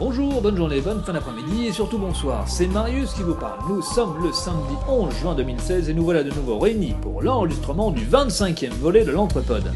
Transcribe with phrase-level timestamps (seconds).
[0.00, 2.48] Bonjour, bonne journée, bonne fin d'après-midi et surtout bonsoir.
[2.48, 3.58] C'est Marius qui vous parle.
[3.68, 7.90] Nous sommes le samedi 11 juin 2016 et nous voilà de nouveau réunis pour l'enregistrement
[7.90, 9.70] du 25e volet de l'Entrepode.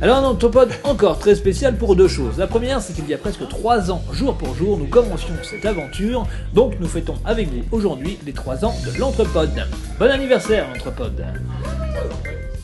[0.00, 2.38] Alors un Entrepode encore très spécial pour deux choses.
[2.38, 5.66] La première, c'est qu'il y a presque trois ans, jour pour jour, nous commencions cette
[5.66, 6.24] aventure.
[6.52, 9.66] Donc nous fêtons avec vous aujourd'hui les trois ans de l'Entrepode.
[9.98, 11.24] Bon anniversaire l'Entrepode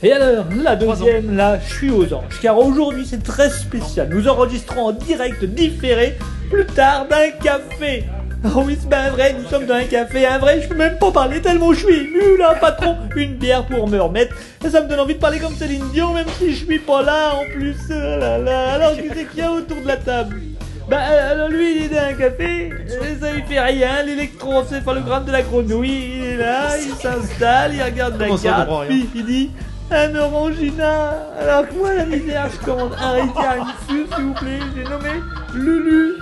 [0.02, 4.08] et alors, la deuxième, là, je suis aux anges, car aujourd'hui c'est très spécial.
[4.08, 6.16] Nous enregistrons en direct différé
[6.50, 8.04] plus tard d'un café.
[8.44, 10.98] Oh oui, c'est bien vrai, nous sommes dans un café, un vrai, je peux même
[10.98, 12.96] pas parler tellement je suis ému là, patron.
[13.14, 14.34] Une bière pour me remettre.
[14.68, 17.34] Ça me donne envie de parler comme Céline Dion, même si je suis pas là
[17.34, 17.76] en plus.
[17.90, 18.74] Oh là là.
[18.74, 20.40] Alors, qui c'est qu'il y a autour de la table?
[20.88, 25.30] Bah alors lui il est dans un café, euh, ça lui fait rien, l'électroencéphalogramme de
[25.30, 29.50] la grenouille, il est là, il s'installe, il regarde la carte, puis il dit
[29.92, 31.10] un orangina.
[31.40, 35.10] Alors que moi la misère, je commande un Ricard, une s'il vous plaît, j'ai nommé
[35.54, 36.14] Lulu.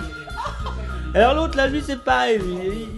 [1.15, 2.39] Alors l'autre là lui c'est pareil,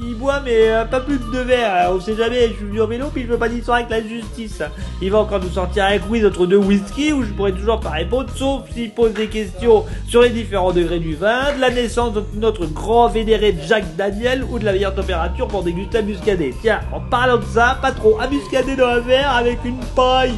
[0.02, 2.54] il, il boit mais euh, pas plus de deux verres, Alors, on sait jamais, je
[2.56, 4.62] suis venu en vélo puis je veux pas d'histoire avec la justice.
[5.02, 7.92] Il va encore nous sortir un quiz entre deux whisky où je pourrais toujours pas
[7.92, 12.14] répondre sauf s'il pose des questions sur les différents degrés du vin, de la naissance
[12.14, 16.54] de notre grand vénéré Jacques Daniel ou de la meilleure température pour déguster un muscadet.
[16.62, 20.34] Tiens, en parlant de ça, pas trop, un muscadet dans un verre avec une paille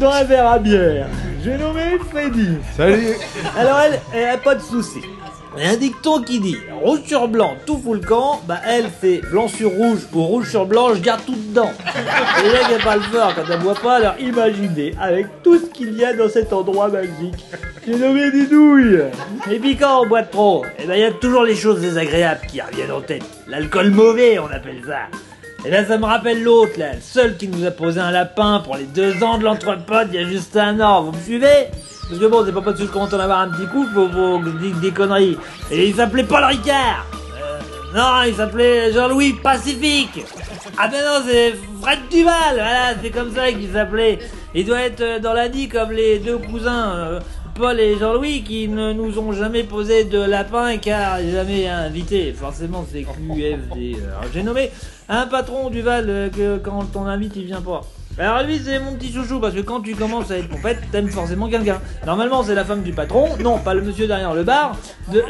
[0.00, 1.06] dans un verre à bière.
[1.44, 2.58] J'ai nommé Freddy.
[2.76, 3.16] Salut
[3.58, 5.00] Alors elle, elle a pas de souci.
[5.56, 8.40] Il a un dicton qui dit rouge sur blanc, tout fout le camp.
[8.46, 11.70] Bah elle fait blanc sur rouge ou rouge sur blanc, je garde tout dedans.
[12.42, 15.66] Et là qu'elle pas le fort quand elle boit pas, alors imaginez avec tout ce
[15.66, 17.44] qu'il y a dans cet endroit magique.
[17.86, 19.02] J'ai nommé Didouille.
[19.50, 22.46] Et puis quand on boit trop, eh ben il y a toujours les choses désagréables
[22.48, 23.24] qui reviennent en tête.
[23.46, 25.08] L'alcool mauvais, on appelle ça.
[25.64, 28.60] Et là, ça me rappelle l'autre, là, le seul qui nous a posé un lapin
[28.64, 31.02] pour les deux ans de l'entrepode il y a juste un an.
[31.02, 31.68] Vous me suivez?
[32.08, 33.86] Parce que bon, c'est pas parce que je commence à en avoir un petit coup,
[33.94, 35.38] faut, faut que des conneries.
[35.70, 37.06] Et il s'appelait Paul Ricard
[37.36, 37.58] Euh,
[37.94, 40.24] Non, il s'appelait Jean-Louis Pacifique
[40.78, 44.18] Ah ben non, c'est Fred Duval Voilà, c'est comme ça qu'il s'appelait.
[44.54, 46.94] Il doit être euh, dans la vie comme les deux cousins...
[46.96, 47.20] euh,
[47.54, 52.32] Paul et Jean-Louis qui ne nous ont jamais posé de lapin car jamais invité.
[52.32, 53.96] Forcément, c'est QFD.
[54.08, 54.70] Alors, j'ai nommé
[55.08, 57.82] un patron du Val euh, que quand on invite, il vient pas.
[58.18, 61.08] Alors lui c'est mon petit chouchou parce que quand tu commences à être pompette, t'aimes
[61.08, 61.80] forcément quelqu'un.
[62.06, 64.76] Normalement c'est la femme du patron, non pas le monsieur derrière le bar,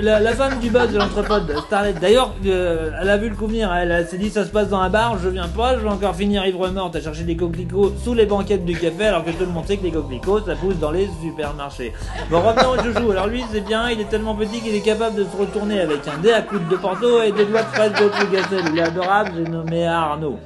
[0.00, 1.94] la, la femme du boss de l'entrepode, Starlet.
[1.94, 4.68] D'ailleurs, euh, elle a vu le coup venir, elle, elle s'est dit ça se passe
[4.68, 7.36] dans un bar, je viens pas, je vais encore finir ivre morte à chercher des
[7.36, 10.40] coquelicots sous les banquettes du café alors que tout le monde sait que les coquelicots
[10.44, 11.92] ça pousse dans les supermarchés.
[12.30, 15.14] Bon revenons au chouchou, alors lui c'est bien, il est tellement petit qu'il est capable
[15.14, 17.92] de se retourner avec un dé à coude de porto et des doigts de fraise
[17.92, 18.64] de Plougastel.
[18.72, 20.38] Il est adorable, j'ai nommé Arnaud.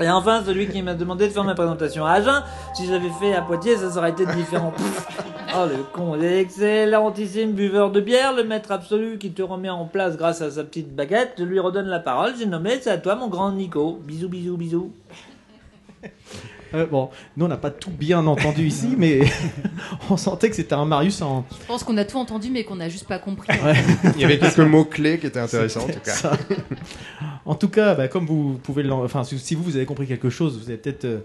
[0.00, 2.44] Et enfin, celui qui m'a demandé de faire ma présentation à Agen,
[2.74, 4.72] si j'avais fait à Poitiers, ça aurait été différent.
[5.56, 10.16] oh le con, l'excellentissime buveur de bière, le maître absolu qui te remet en place
[10.16, 13.16] grâce à sa petite baguette, je lui redonne la parole, j'ai nommé, c'est à toi
[13.16, 13.98] mon grand Nico.
[14.04, 14.92] Bisous, bisous, bisous.
[16.74, 19.20] Euh, Bon, nous on n'a pas tout bien entendu ici, mais
[20.10, 21.44] on sentait que c'était un Marius en.
[21.60, 23.48] Je pense qu'on a tout entendu, mais qu'on n'a juste pas compris.
[23.64, 23.74] Ouais.
[24.16, 26.12] Il y avait quelques mots-clés qui étaient intéressants en tout cas.
[26.12, 26.32] Ça.
[27.46, 28.92] En tout cas, bah, comme vous pouvez le.
[28.92, 31.20] Enfin, si vous, vous avez compris quelque chose, vous avez peut-être euh,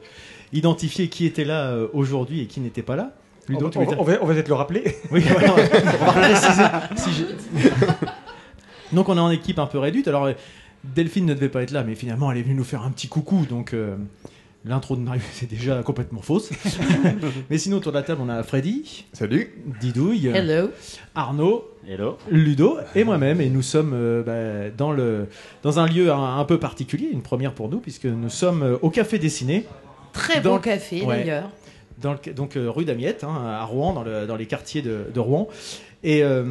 [0.54, 3.12] identifié qui était là euh, aujourd'hui et qui n'était pas là.
[3.50, 4.96] Ludo, on, tu va, dire on va- on va peut-être le rappeler.
[5.12, 6.64] Oui, voilà, on va préciser.
[6.96, 10.08] Si je- donc on est en équipe un peu réduite.
[10.08, 10.30] Alors
[10.84, 13.08] Delphine ne devait pas être là, mais finalement elle est venue nous faire un petit
[13.08, 13.46] coucou.
[13.50, 13.96] Donc euh,
[14.66, 16.50] l'intro de Marius c'est déjà complètement fausse.
[17.50, 19.50] mais sinon autour de la table on a Freddy, Salut.
[19.82, 20.70] Didouille, Hello.
[21.16, 22.18] Arnaud, Hello.
[22.30, 23.42] Ludo et moi-même.
[23.42, 25.28] Et nous sommes euh, bah, dans, le,
[25.64, 28.78] dans un lieu un, un peu particulier, une première pour nous, puisque nous sommes euh,
[28.82, 29.66] au Café Dessiné.
[30.14, 31.18] Très Dans bon le- café Ouais.
[31.20, 31.50] d'ailleurs.
[32.02, 35.08] dans le- donc euh, rue d'Amiette, hein, à Rouen, dans, le- dans les quartiers de,
[35.14, 35.48] de Rouen.
[36.04, 36.44] Et euh,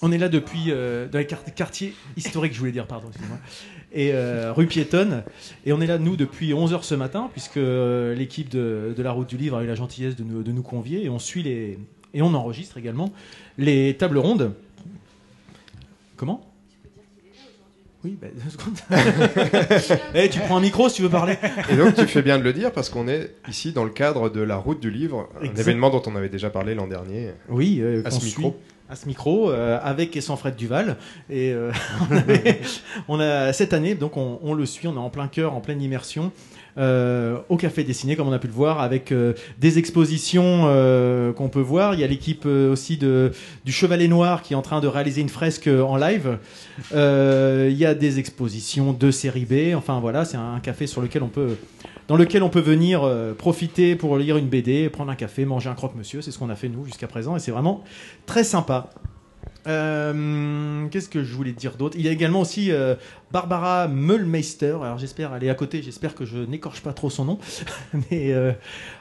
[0.00, 3.38] on est là depuis, euh, dans les quart- quartiers historiques, je voulais dire, pardon, excusez-moi.
[3.92, 5.24] Et euh, rue piétonne.
[5.64, 9.12] Et on est là, nous, depuis 11h ce matin, puisque euh, l'équipe de, de la
[9.12, 11.04] route du livre a eu la gentillesse de nous, de nous convier.
[11.04, 11.78] Et on suit les.
[12.14, 13.12] Et on enregistre également
[13.56, 14.52] les tables rondes.
[16.16, 16.44] Comment?
[18.04, 18.78] Oui, bah, deux secondes.
[20.14, 21.36] Eh, tu prends un micro si tu veux parler.
[21.70, 24.28] Et donc tu fais bien de le dire parce qu'on est ici dans le cadre
[24.28, 27.30] de la route du livre, un événement dont on avait déjà parlé l'an dernier.
[27.48, 28.56] Oui, euh, À ce suit micro.
[28.90, 30.96] À ce micro, euh, avec et sans Fred Duval.
[31.28, 31.70] Et euh,
[32.10, 32.60] on, avait-
[33.08, 35.60] on a cette année, donc on, on le suit, on est en plein cœur, en
[35.60, 36.32] pleine immersion.
[36.78, 41.32] euh, au Café Dessiné, comme on a pu le voir, avec euh, des expositions euh,
[41.32, 41.94] qu'on peut voir.
[41.94, 43.32] Il y a l'équipe euh, aussi de,
[43.64, 46.38] du Chevalet Noir qui est en train de réaliser une fresque euh, en live.
[46.94, 49.74] Euh, il y a des expositions de série B.
[49.76, 51.56] Enfin voilà, c'est un café sur lequel on peut,
[52.08, 55.68] dans lequel on peut venir euh, profiter pour lire une BD, prendre un café, manger
[55.68, 56.22] un croque-monsieur.
[56.22, 57.84] C'est ce qu'on a fait nous jusqu'à présent et c'est vraiment
[58.26, 58.90] très sympa.
[59.66, 61.96] Euh, Qu'est-ce que je voulais dire d'autre?
[61.98, 62.94] Il y a également aussi euh,
[63.30, 64.78] Barbara Müllmeister.
[64.82, 67.38] Alors j'espère, elle est à côté, j'espère que je n'écorche pas trop son nom.
[68.10, 68.34] Mais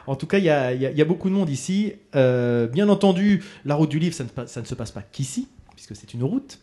[0.06, 1.94] en tout cas, il y a, beaucoup de monde ici.
[2.13, 5.95] Bien entendu, la route du livre, ça ne, ça ne se passe pas qu'ici, puisque
[5.95, 6.60] c'est une route.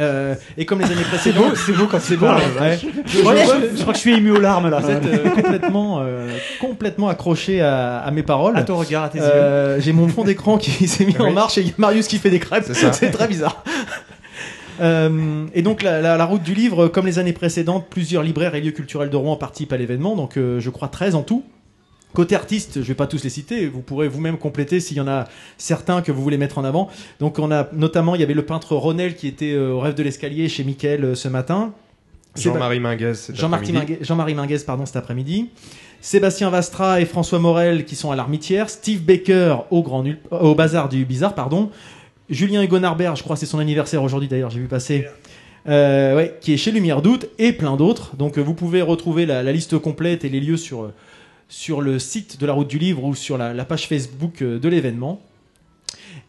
[0.00, 2.26] Euh, et comme les années C'est beau, précédentes, c'est beau quand c'est beau.
[3.06, 4.78] Je, crois que je suis ému aux larmes là.
[4.80, 6.28] vous êtes euh, complètement, euh,
[6.60, 8.56] complètement accroché à, à mes paroles.
[8.56, 9.24] À ton regard, à tes yeux.
[9.24, 12.06] Euh, J'ai mon fond d'écran qui s'est mis en marche et il y a Marius
[12.06, 12.64] qui fait des crêpes.
[12.72, 13.62] C'est très bizarre.
[14.80, 18.54] Euh, et donc la, la- la route du livre, comme les années précédentes, plusieurs libraires
[18.54, 21.42] et lieux culturels de Rouen participent à l'événement, donc euh, je crois 13 en tout.
[22.14, 25.08] Côté artistes, je vais pas tous les citer, vous pourrez vous-même compléter s'il y en
[25.08, 25.24] a
[25.58, 26.88] certains que vous voulez mettre en avant.
[27.20, 29.94] Donc on a notamment, il y avait le peintre Ronel qui était euh, au rêve
[29.94, 31.72] de l'escalier chez Mickaël euh, ce matin.
[32.36, 33.98] Jean-Marie Minguez.
[34.00, 35.50] Jean-Marie Minguez, pardon, cet après-midi.
[36.00, 38.70] Sébastien Vastra et François Morel qui sont à l'Armitière.
[38.70, 41.70] Steve Baker au, Grand Nul- euh, au Bazar du Bizarre, pardon.
[42.30, 45.06] Julien Hugo Narbert, je crois que c'est son anniversaire aujourd'hui d'ailleurs, j'ai vu passer.
[45.66, 48.16] Euh, ouais, qui est chez Lumière Doute et plein d'autres.
[48.16, 50.94] Donc euh, vous pouvez retrouver la, la liste complète et les lieux sur, euh,
[51.48, 54.68] sur le site de la route du livre ou sur la, page Facebook euh, de
[54.68, 55.20] l'événement.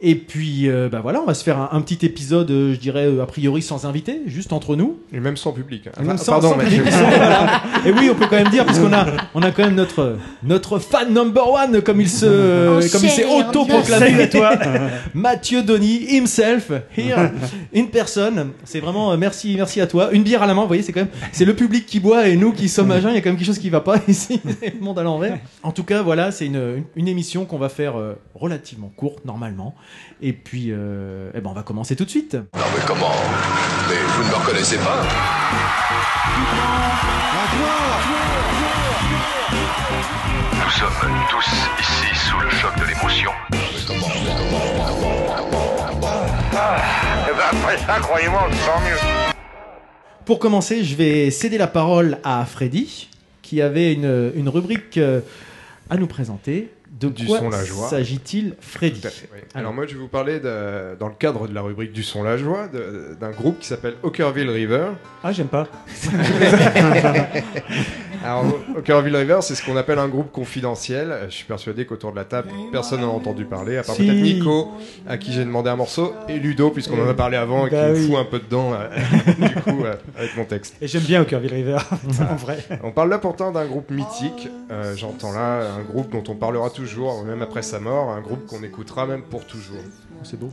[0.01, 2.79] Et puis, euh, bah voilà, on va se faire un, un petit épisode, euh, je
[2.79, 4.97] dirais, euh, a priori sans invité, juste entre nous.
[5.11, 5.87] Et même sans public.
[5.87, 5.91] hein.
[5.99, 6.77] Même Enfin, sans- pardon, sans Mathieu.
[6.77, 7.61] public, sans- voilà.
[7.85, 9.05] Et oui, on peut quand même dire, parce qu'on a,
[9.35, 12.25] on a quand même notre, notre fan number one, comme il se,
[12.93, 14.29] comme il s'est auto-proclamé.
[14.29, 14.51] Toi.
[15.13, 17.31] Mathieu Donny himself here
[17.75, 18.51] in person.
[18.63, 20.09] C'est vraiment euh, merci merci à toi.
[20.13, 22.27] Une bière à la main, vous voyez, c'est quand même c'est le public qui boit
[22.29, 23.81] et nous qui sommes à jeun, il y a quand même quelque chose qui va
[23.81, 25.37] pas ici, le monde à l'envers.
[25.63, 29.25] En tout cas, voilà, c'est une, une, une émission qu'on va faire euh, relativement courte
[29.25, 29.75] normalement
[30.21, 32.33] et puis euh, eh ben on va commencer tout de suite.
[32.35, 33.11] Non mais comment
[33.89, 35.03] Mais vous ne me reconnaissez pas
[40.53, 41.47] Nous sommes tous
[41.79, 43.31] ici sous le choc de l'émotion.
[47.27, 49.33] Eh ben après ça, croyez-moi, on se sent mieux.
[50.25, 53.09] Pour commencer, je vais céder la parole à Freddy
[53.41, 55.21] qui avait une, une rubrique euh,
[55.89, 56.69] à nous présenter.
[56.99, 57.87] De Du quoi son, la joie.
[57.87, 59.01] s'agit-il, Freddy
[59.33, 59.39] oui.
[59.55, 62.23] Alors moi je vais vous parler de- dans le cadre de la rubrique du son
[62.23, 62.67] la joie
[63.19, 64.87] d'un groupe qui s'appelle Hockerville River.
[65.23, 65.67] Ah, j'aime pas.
[68.23, 68.43] Alors
[68.87, 71.13] River c'est ce qu'on appelle un groupe confidentiel.
[71.29, 74.05] Je suis persuadé qu'autour de la table personne n'en a entendu parler à part Si.
[74.05, 74.71] peut-être Nico
[75.07, 77.75] à qui j'ai demandé un morceau et Ludo puisqu'on en a parlé avant et qui
[77.75, 78.89] Bah me fout un peu dedans euh,
[79.47, 80.75] du coup euh, avec mon texte.
[80.81, 81.77] Et j'aime bien Hockerville River,
[82.29, 82.57] en vrai.
[82.83, 84.49] On parle là pourtant d'un groupe mythique.
[84.71, 86.88] Euh, J'entends là un groupe dont on parlera toujours,
[87.25, 89.81] même après sa mort, un groupe qu'on écoutera même pour toujours.
[90.23, 90.51] C'est beau.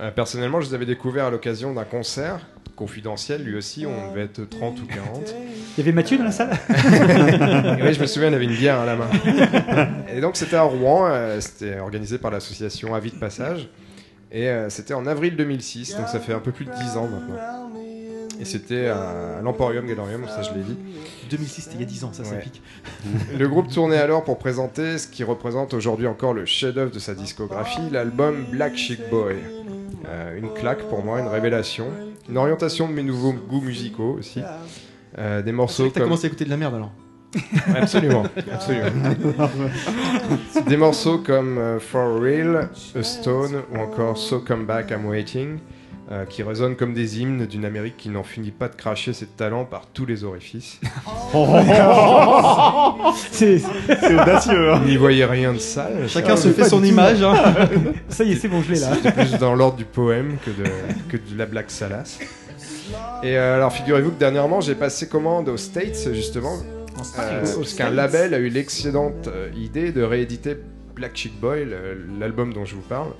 [0.00, 2.46] Euh, personnellement, je les avais découverts à l'occasion d'un concert
[2.80, 5.34] confidentiel, lui aussi, on devait être 30 ou 40.
[5.76, 8.80] Il y avait Mathieu dans la salle oui, je me souviens, il avait une bière
[8.80, 9.10] à la main.
[10.10, 13.68] Et donc, c'était à Rouen, euh, c'était organisé par l'association Avis de Passage.
[14.32, 17.06] Et euh, c'était en avril 2006, donc ça fait un peu plus de 10 ans
[17.06, 17.70] maintenant.
[18.40, 20.76] Et c'était à l'Emporium Galorium, ça je l'ai dit.
[21.30, 22.40] 2006, c'était il y a 10 ans, ça, ça Ouais.
[22.40, 22.62] pique.
[23.38, 27.14] Le groupe tournait alors pour présenter ce qui représente aujourd'hui encore le chef-d'œuvre de sa
[27.14, 29.36] discographie, l'album Black Chic Boy.
[30.08, 31.86] Euh, une claque pour moi, une révélation,
[32.28, 34.40] une orientation de mes nouveaux goûts musicaux aussi.
[35.18, 36.92] Euh, des morceaux que t'as comme commencé à écouter de la merde alors.
[37.76, 38.90] absolument, absolument.
[40.66, 45.58] des morceaux comme euh, For Real, A Stone ou encore So Come Back I'm Waiting.
[46.12, 49.26] Euh, qui résonnent comme des hymnes d'une Amérique qui n'en finit pas de cracher ses
[49.26, 50.80] talents par tous les orifices.
[53.30, 54.72] C'est c'est audacieux.
[54.72, 54.82] hein.
[54.86, 56.08] N'y voyez rien de sale.
[56.08, 57.22] Chacun Ah, se fait son image.
[57.22, 57.34] hein.
[58.08, 58.88] Ça y est, c'est bon, je l'ai là.
[59.02, 60.64] C'est plus dans l'ordre du poème que de,
[61.08, 62.18] que de la blague salace.
[63.22, 66.56] Et euh, alors figurez-vous que dernièrement j'ai passé commande aux States justement,
[67.18, 70.56] euh, parce qu'un label a eu l'excellente euh, idée de rééditer
[70.96, 71.66] Black Chick Boy,
[72.18, 73.10] l'album dont je vous parle.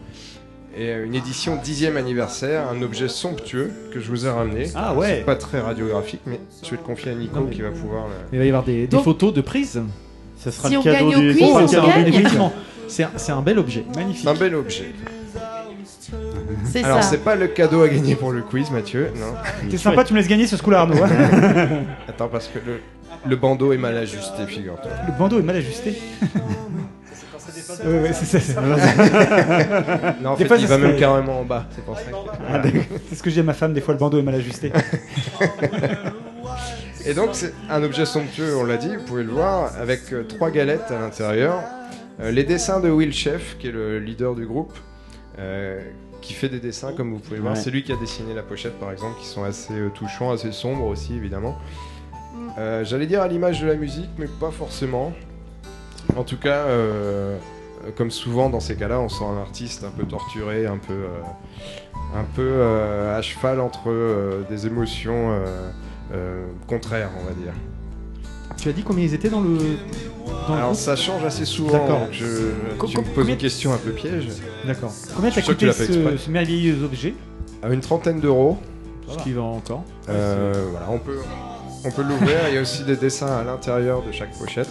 [0.77, 4.69] Et euh, une édition dixième anniversaire, un objet somptueux que je vous ai ramené.
[4.77, 5.17] Ah ouais.
[5.19, 7.71] C'est pas très radiographique, mais je vais le confier à Nico Non, mais- qui va
[7.71, 8.05] pouvoir.
[8.07, 9.83] le- Il va y avoir des, des Donc- photos de prise.
[10.39, 11.37] Ça sera Si le on cadeau gagne au du.
[11.37, 11.75] quiz.
[12.07, 12.53] Effectivement,
[12.89, 13.85] c'est un, c'est un bel objet.
[13.97, 14.27] Magnifique.
[14.27, 14.91] Un bel objet.
[16.65, 17.11] C'est Alors ça.
[17.11, 19.11] c'est pas le cadeau à gagner pour le quiz, Mathieu.
[19.17, 19.35] Non.
[19.71, 21.03] T'es sympa, tu me laisses gagner ce coup-là, Arnaud.
[21.03, 21.69] hein.
[22.09, 22.81] Attends parce que le,
[23.29, 24.91] le bandeau est mal ajusté, figure-toi.
[25.07, 25.99] Le bandeau est mal ajusté.
[27.85, 28.61] Ouais, ouais, c'est ça, c'est-
[30.23, 31.67] Non, en Des fait, fois, il ça va même carrément en bas.
[31.75, 32.05] C'est pour ça.
[32.05, 32.17] que-
[32.53, 32.63] Ah.
[33.09, 34.73] C'est ce que j'ai à ma femme, des fois le bandeau est mal ajusté.
[37.07, 40.23] Et donc, c'est un objet somptueux, on l'a dit, vous pouvez le voir, avec euh,
[40.25, 41.63] trois galettes à l'intérieur.
[42.21, 44.75] Euh, les dessins de Will Sheff, qui est le leader du groupe,
[45.39, 45.81] euh,
[46.21, 47.55] qui fait des dessins, comme vous pouvez le voir.
[47.55, 47.61] Ouais.
[47.61, 50.85] C'est lui qui a dessiné la pochette, par exemple, qui sont assez touchants, assez sombres
[50.87, 51.57] aussi, évidemment.
[52.59, 55.13] Euh, J'allais dire à l'image de la musique, mais pas forcément.
[56.17, 56.65] En tout cas,
[57.97, 61.09] comme souvent dans ces cas-là, on sent un artiste un peu torturé, un peu, euh,
[62.15, 65.71] un peu euh, à cheval entre euh, des émotions euh,
[66.13, 67.53] euh, contraires, on va dire.
[68.57, 69.57] Tu as dit combien ils étaient dans le.
[70.49, 72.01] Dans Alors ça change assez souvent, D'accord.
[72.01, 74.29] donc je, tu me poses combien- une question un peu piège.
[74.67, 74.93] D'accord.
[75.17, 77.15] Combien t'as coûté ce, merveilleux objet
[77.63, 78.59] À une trentaine d'euros,
[79.09, 79.85] Ce qui va encore.
[80.09, 81.19] Euh, voilà, on peut,
[81.85, 82.37] on peut l'ouvrir.
[82.49, 84.69] Il y a aussi des dessins à l'intérieur de chaque pochette.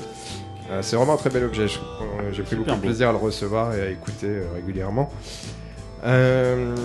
[0.72, 1.68] Euh, c'est vraiment un très bel objet.
[1.68, 5.10] Je- euh, J'ai pris beaucoup de plaisir à le recevoir et à écouter euh, régulièrement.
[6.06, 6.76] Euh,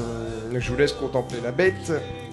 [0.53, 1.93] je vous laisse contempler la bête.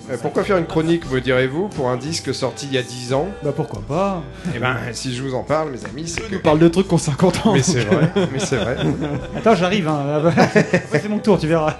[0.10, 3.13] Euh, pourquoi faire une chronique, me direz-vous, pour un disque sorti il y a 10
[3.13, 3.27] ans?
[3.43, 4.24] Bah pourquoi pas
[4.55, 6.38] Eh ben, si je vous en parle, mes amis, c'est que.
[6.38, 7.53] On parle de trucs qu'on 50 ans.
[7.53, 8.77] Mais c'est vrai, mais c'est vrai.
[9.38, 9.88] Attends, j'arrive.
[9.88, 10.24] Hein.
[10.25, 11.75] Après, c'est mon tour, tu verras.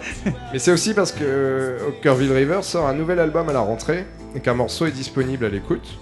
[0.54, 4.40] Mais c'est aussi parce que Hawkerville River sort un nouvel album à la rentrée et
[4.40, 5.98] qu'un morceau est disponible à l'écoute.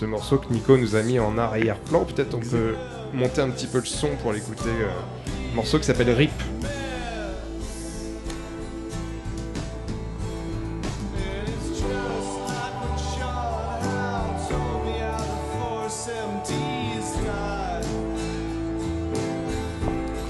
[0.00, 2.74] Ce morceau que Nico nous a mis en arrière-plan, peut-être on peut
[3.12, 4.70] monter un petit peu le son pour l'écouter.
[4.70, 4.88] euh,
[5.52, 6.30] un morceau qui s'appelle Rip.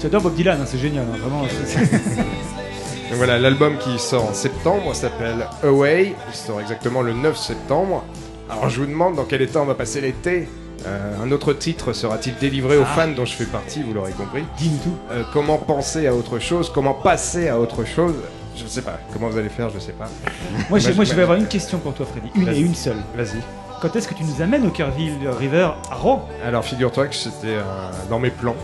[0.01, 1.05] J'adore Bob Dylan, hein, c'est génial.
[1.05, 1.43] hein, vraiment.
[1.43, 1.49] Donc
[3.13, 6.13] voilà, l'album qui sort en septembre s'appelle Away.
[6.27, 8.03] Il sort exactement le 9 septembre.
[8.51, 10.47] Alors je vous demande dans quel état on va passer l'été.
[10.85, 14.43] Euh, un autre titre sera-t-il délivré aux fans dont je fais partie, vous l'aurez compris.
[14.57, 14.97] Dis-nous tout.
[15.11, 18.15] Euh, comment penser à autre chose, comment passer à autre chose,
[18.57, 18.99] je ne sais pas.
[19.13, 20.09] Comment vous allez faire, je ne sais pas.
[20.69, 22.29] Moi, je- moi, je vais avoir une question pour toi, Freddy.
[22.35, 22.97] Une et une seule.
[23.15, 23.41] Vas-y.
[23.81, 26.27] Quand est-ce que tu nous amènes au Kerville River à Rouen?
[26.45, 27.61] Alors figure-toi que c'était euh,
[28.09, 28.55] dans mes plans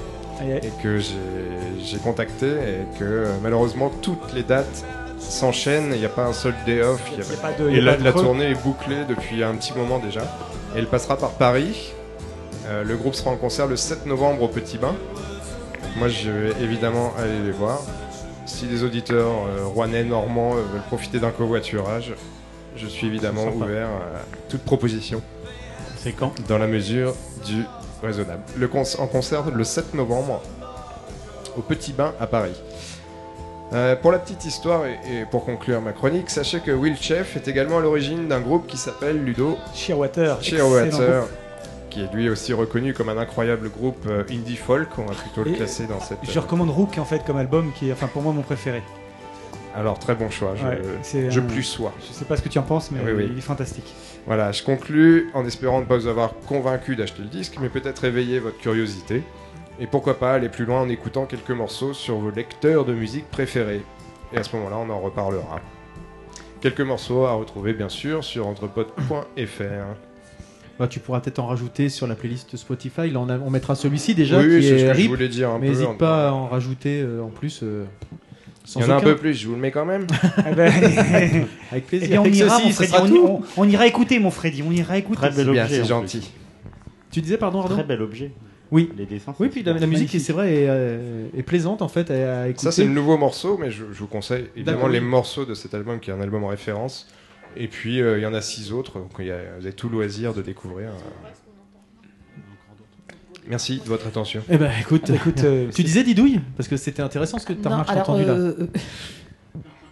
[0.41, 4.85] et que j'ai- contacté et que malheureusement toutes les dates
[5.19, 7.01] s'enchaînent, il n'y a pas un seul day off.
[7.11, 9.43] il y a- Y a pas de- y Et a la, tournée est bouclée depuis
[9.43, 10.21] un petit moment déjà.
[10.75, 11.93] Et elle passera par Paris.
[12.67, 14.95] Euh, le groupe sera en concert le 7 novembre au Petit Bain.
[15.97, 17.79] Moi je vais évidemment aller les voir.
[18.45, 22.13] Si les auditeurs euh, rouennais, normands euh, veulent profiter d'un covoiturage,
[22.75, 24.19] je suis évidemment ouvert à
[24.49, 25.21] toute proposition.
[25.97, 26.31] C'est quand?
[26.47, 27.13] Dans la mesure
[27.45, 27.63] du
[28.03, 28.43] raisonnable.
[28.55, 30.41] Le con- en concert le 7 novembre
[31.57, 32.53] au Petit Bain à Paris.
[33.73, 37.35] Euh, pour la petite histoire et, et pour conclure ma chronique, sachez que Will Chef
[37.35, 40.37] est également à l'origine d'un groupe qui s'appelle Ludo Shearwater.
[40.41, 41.25] Shearwater,
[41.89, 44.87] qui est lui aussi reconnu comme un incroyable groupe euh, indie folk.
[44.97, 46.19] On va plutôt le Et classer dans cette.
[46.23, 48.81] Je recommande Rook en fait comme album qui est enfin pour moi mon préféré.
[49.75, 50.53] Alors très bon choix.
[50.55, 51.93] Je, Ouais, c'est je un- plus sois.
[52.07, 53.29] Je sais pas ce que tu en penses mais Oui, oui.
[53.33, 53.93] il est fantastique.
[54.25, 57.99] Voilà, je conclus en espérant ne pas vous avoir convaincu d'acheter le disque, mais peut-être
[57.99, 59.23] réveiller votre curiosité.
[59.79, 63.29] Et pourquoi pas aller plus loin en écoutant quelques morceaux sur vos lecteurs de musique
[63.29, 63.81] préférés.
[64.33, 65.59] Et à ce moment-là, on en reparlera.
[66.61, 69.63] Quelques morceaux à retrouver bien sûr sur entrepote.fr.
[70.79, 73.09] Bah, tu pourras peut-être en rajouter sur la playlist Spotify.
[73.09, 75.27] Là, on, a- on mettra celui-ci déjà oui, qui c'est est ce que je voulais
[75.27, 75.73] dire un Mais peu.
[75.73, 77.61] n'hésite en- pas à en rajouter euh, en plus.
[77.63, 77.85] euh,
[78.65, 80.05] sans Il y en a un peu plus, je vous le mets quand même.
[80.47, 80.71] Eh ben,
[81.71, 82.09] Avec plaisir.
[82.09, 83.27] bien, on Avec ira, ceci, mon ce Freddy, sera on, tout.
[83.27, 85.17] on- on ira écouter mon Freddy, on ira écouter.
[85.17, 85.67] Très bel objet.
[85.69, 86.31] c'est en gentil.
[87.11, 87.75] Tu disais pardon, Arnaud?
[87.75, 88.31] Très bel objet.
[88.71, 88.91] Oui.
[88.97, 89.33] Les dessins.
[89.39, 92.63] Oui, puis la, musique, c'est vrai, est, euh, est plaisante en fait à, à écouter.
[92.65, 95.73] Ça, c'est le nouveau morceau, mais je, je vous conseille évidemment les morceaux de cet
[95.73, 97.07] album qui est un album en référence.
[97.55, 99.73] Et puis, euh, il y en a six autres, donc il y a- vous avez
[99.73, 100.89] tout loisir de découvrir.
[103.49, 104.43] Merci de votre attention.
[104.49, 106.41] Eh ben, écoute, Écoute, euh, tu disais Didouille?
[106.57, 108.33] Parce que c'était intéressant ce que tu Non, as alors, entendu là.
[108.33, 108.67] euh,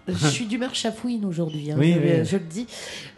[0.09, 2.25] je suis d'humeur chafouine aujourd'hui, hein, Oui, je, oui.
[2.25, 2.67] je le dis.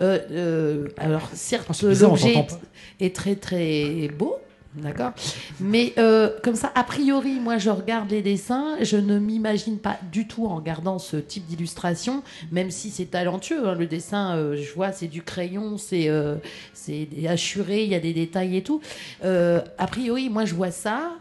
[0.02, 2.60] Euh, euh, alors, certes, Ah, l'objet est,
[3.06, 4.36] est très très beau,
[4.82, 5.12] d'accord
[5.60, 9.98] Mais euh, comme ça, a priori, moi, je regarde les dessins, je ne m'imagine pas
[10.12, 13.68] du tout en regardant ce type d'illustration, même si c'est talentueux.
[13.68, 16.36] hein, le dessin, euh, je vois, c'est du crayon, c'est euh,
[17.28, 18.82] assuré, il y a des détails et tout.
[19.24, 21.12] Euh, a priori, moi, je vois ça.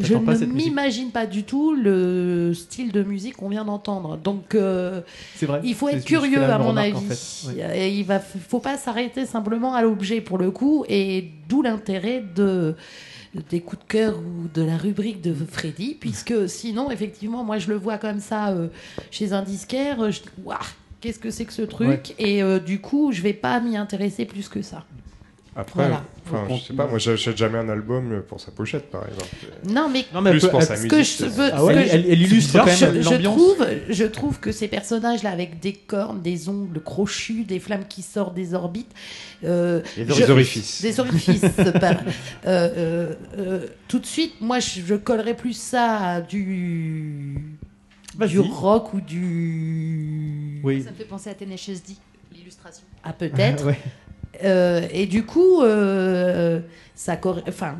[0.00, 4.16] Je pas ne m'imagine pas du tout le style de musique qu'on vient d'entendre.
[4.16, 5.00] Donc, euh,
[5.42, 5.60] vrai.
[5.64, 6.94] il faut être curieux, à mon avis.
[6.94, 7.48] en fait.
[7.48, 7.78] Ouais.
[7.78, 12.24] Et il va, faut pas s'arrêter simplement à l'objet pour le coup, et d'où l'intérêt
[12.34, 12.74] de
[13.48, 17.68] des coups de cœur ou de la rubrique de Freddy, puisque sinon, effectivement, moi je
[17.68, 18.66] le vois comme ça euh,
[19.12, 20.20] chez un disquaire, je
[21.00, 24.24] qu'est-ce que c'est que ce truc Et euh, du coup, je vais pas m'y intéresser
[24.24, 24.84] plus que ça.
[25.56, 26.04] Après, Voilà.
[26.26, 29.26] enfin, je sais pas, moi j'achète jamais un album pour sa pochette par exemple.
[29.68, 30.90] Non, mais Non, mais elle Plus peut- pour sa ce musique.
[30.92, 33.02] que je veux, Ah ce ouais, que elle, je- elle- elle illustre quand je, même
[33.02, 37.84] je trouve, je trouve que ces personnages-là, avec des cornes, des ongles crochus, des flammes
[37.88, 38.92] qui sortent des orbites,
[39.42, 40.82] euh, Les je- orifices.
[40.82, 41.40] des orifices,
[41.80, 41.96] par- euh,
[42.46, 47.34] euh, euh, tout de suite, moi, je, je collerais plus ça à du
[48.38, 50.82] rock ou du Oui.
[50.84, 51.94] Ça me fait penser à Tenacious D,
[52.32, 52.84] l'illustration.
[53.02, 53.64] ah peut-être.
[53.66, 53.78] Ouais.
[54.44, 56.60] Euh, et du coup, euh,
[56.94, 57.16] ça,
[57.48, 57.76] enfin,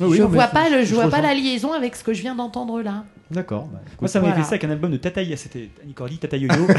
[0.00, 2.34] Oui, je vois pas le, je vois pas la liaison avec ce que je viens
[2.34, 3.04] d'entendre là.
[3.30, 3.68] D'accord.
[3.72, 4.44] bah, Moi, ça m'avait Voilà.
[4.44, 6.66] fait ça avec un album de Tata Yo- C'était Annie Cordy, Tata Yo-Yo.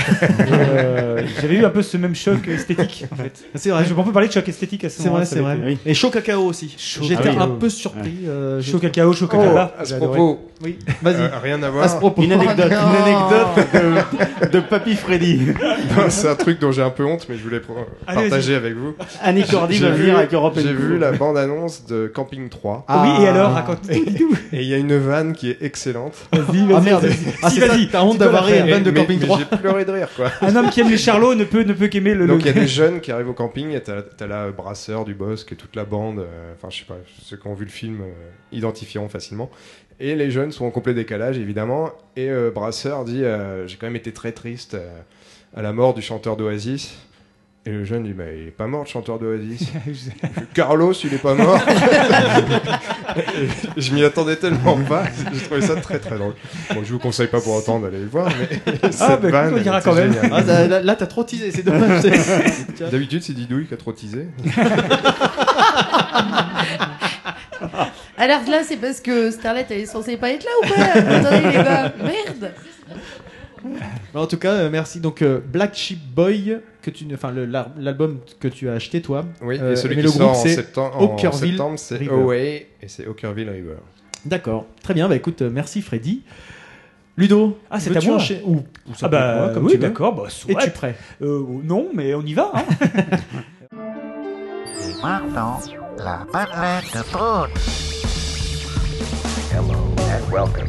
[0.52, 3.44] Euh, J'avais eu un peu ce même choc esthétique, en fait.
[3.56, 3.84] C'est vrai.
[3.86, 5.24] Je on peut parler de choc esthétique à ce C'est moment-là.
[5.24, 5.74] vrai, ça c'est vrai.
[5.74, 6.76] été- Et chaud cacao aussi.
[7.02, 7.42] J'étais cacao.
[7.42, 8.20] un peu surpris.
[8.28, 9.58] euh, j'ai- Chaud cacao, chaud Oh, cacao.
[9.58, 10.18] à ce J'ai adoré.
[10.18, 11.16] propos, Oui, vas-y.
[11.16, 11.98] euh, rien à à ce voir.
[12.00, 12.22] propos.
[12.24, 15.40] Une anecdote, Oh, une anecdote de, de Papy Freddy.
[16.10, 17.62] C'est un truc dont j'ai un peu honte, mais je voulais
[18.08, 18.94] Allez, partager avec vous.
[19.22, 22.86] Annie Cordy va venir avec Europe j'ai vu la bande-annonce de Camping 3.
[22.88, 23.32] Ah oui, et Ah.
[23.34, 23.90] alors, raconte.
[23.90, 24.04] Et
[24.62, 26.14] il y a une vanne qui est excellente.
[26.42, 26.74] Vas-y, vas-y.
[26.78, 27.10] Ah merde.
[27.44, 27.84] Ah, Si, c'est vas-y.
[27.86, 28.66] ça, T'as honte d'avoir la faire.
[28.66, 29.40] une vanne de Mais- Camping mais 3.
[29.40, 30.32] J'ai pleuré de rire, quoi.
[30.42, 32.28] Un homme qui aime les charlots ne peut, ne peut qu'aimer le.
[32.28, 34.52] Donc il y a le- des jeunes qui arrivent au camping et t'as t'as là
[34.52, 37.54] Brasseur du Bosque et toute la bande, euh, enfin je sais pas, ceux qui ont
[37.54, 38.12] vu le film euh,
[38.52, 39.50] identifieront facilement.
[40.00, 41.92] Et les jeunes sont en complet décalage évidemment.
[42.18, 44.90] Et euh, Brasseur dit euh, j'ai quand même été très triste euh,
[45.56, 46.96] à la mort du chanteur d'Oasis.
[47.68, 49.72] Et le jeune dit bah, il est pas mort le chanteur d'Oasis.
[50.54, 51.60] Carlos il est pas mort.
[53.78, 55.06] Je m'y attendais tellement pas.
[55.34, 56.36] J'ai trouvé ça très très drôle.
[56.74, 58.60] Bon je vous conseille pas pour autant d'aller le voir mais
[58.92, 60.14] cette bah, écoute, vanne, on elle ira était quand même.
[60.32, 62.04] Ah, là, t'as trop teasé, c'est dommage.
[62.92, 64.28] D'habitude c'est Didouille qui a trop teasé.
[68.18, 70.82] Alors là, c'est parce que Starlet, elle est censée pas être là ou pas?
[71.16, 72.54] Attendez, les gars, merde
[73.66, 75.00] Mais en tout cas, euh, merci.
[75.00, 77.34] Donc, euh, Black Sheep Boy, que tu, enfin,
[77.78, 79.26] l'album que tu as acheté, toi.
[79.42, 82.08] Oui, Euh, et celui mais qui le sort groupe, en c'est septembre, en septembre, c'est.
[82.08, 83.78] Away et c'est Hawkerville River.
[84.24, 84.66] D'accord.
[84.84, 85.10] Très bien.
[85.10, 86.22] Bah écoute, euh, merci Freddy.
[87.18, 87.58] Ludo.
[87.72, 88.16] Ah, c'est à moi.
[88.18, 88.58] enchaîner- Ou,
[88.90, 90.52] ou ça Ah bah moi, comme oui, d'accord, bah soit.
[90.62, 90.96] Es-tu prêt?
[91.24, 92.52] Euh, non, mais on y va.
[92.54, 92.66] Hein.
[94.88, 95.60] Et maintenant,
[95.98, 97.50] la parlette de Prout.
[99.52, 100.68] Hello and welcome.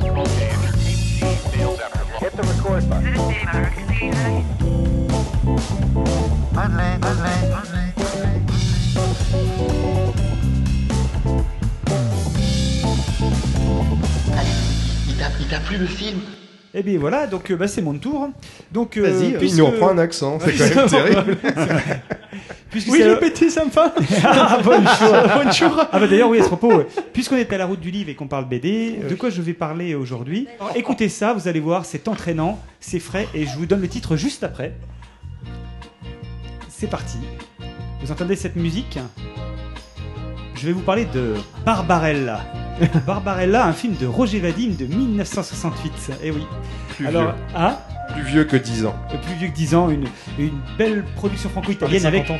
[2.21, 3.13] Hit the record button.
[15.39, 16.19] Il t'a plu le film
[16.75, 18.29] Et bien voilà, donc euh, bah, c'est mon tour.
[18.73, 21.37] Donc, euh, Vas-y, Il puisque- nous reprend un accent, c'est quand même terrible.
[22.71, 23.95] puisque Oui, le petit sympa.
[24.25, 24.85] Ah, bonjour.
[25.45, 25.87] bonjour.
[25.93, 28.15] Ah bah d'ailleurs oui à ce propos, puisqu'on est à la route du livre et
[28.15, 30.49] qu'on parle BD, de quoi je vais parler aujourd'hui?
[30.75, 34.17] Écoutez ça, vous allez voir, c'est entraînant, c'est frais et je vous donne le titre
[34.17, 34.75] juste après.
[36.79, 37.19] C'est parti.
[38.03, 38.99] Vous entendez cette musique
[40.55, 41.35] Je vais vous parler de
[41.65, 42.41] Barbarella.
[43.07, 46.13] Barbarella, un film de Roger Vadim de 1968.
[46.23, 46.47] Eh oui.
[46.95, 47.33] Plus Alors, vieux.
[47.55, 47.81] ah,
[48.13, 48.95] Plus vieux que 10 ans.
[49.15, 50.05] euh, plus vieux que 10 ans, une,
[50.39, 52.31] une belle production franco-italienne avec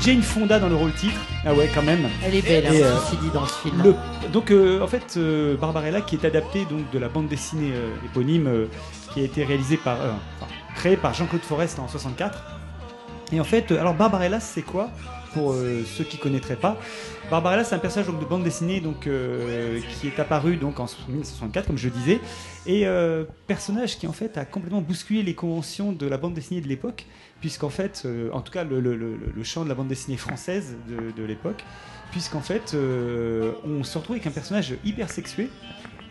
[0.00, 1.20] Jane Fonda dans le rôle titre.
[1.44, 2.08] Ah ouais, quand même.
[2.24, 3.82] Elle est belle, Et, hein, euh, dit, dans ce film.
[3.82, 3.94] Le-
[4.32, 7.90] donc euh, en fait euh, Barbarella qui est adapté donc de la bande dessinée euh,
[8.06, 8.66] éponyme euh,
[9.12, 12.42] qui a été réalisée par euh, enfin, créée par Jean-Claude Forest en 64
[13.32, 14.90] et en fait euh, alors Barbarella c'est quoi
[15.32, 16.78] pour euh, ceux qui connaîtraient pas?
[17.30, 20.86] Barbarella c'est un personnage donc, de bande dessinée donc euh, qui est apparu donc en
[21.08, 22.20] 1964 comme je disais
[22.66, 26.60] et euh, personnage qui en fait a complètement bousculé les conventions de la bande dessinée
[26.60, 27.06] de l'époque
[27.40, 30.76] puisqu'en fait en tout cas le, le- le- le champ de la bande dessinée française
[30.88, 31.64] de, de l'époque
[32.10, 35.50] puisqu'en fait, on se retrouve avec un personnage hyper sexué,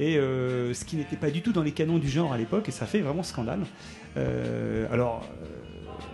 [0.02, 2.74] et ce qui n'était pas du tout dans les canons du genre à l'époque, et
[2.74, 3.62] ça fait vraiment scandale.
[4.92, 5.26] Alors,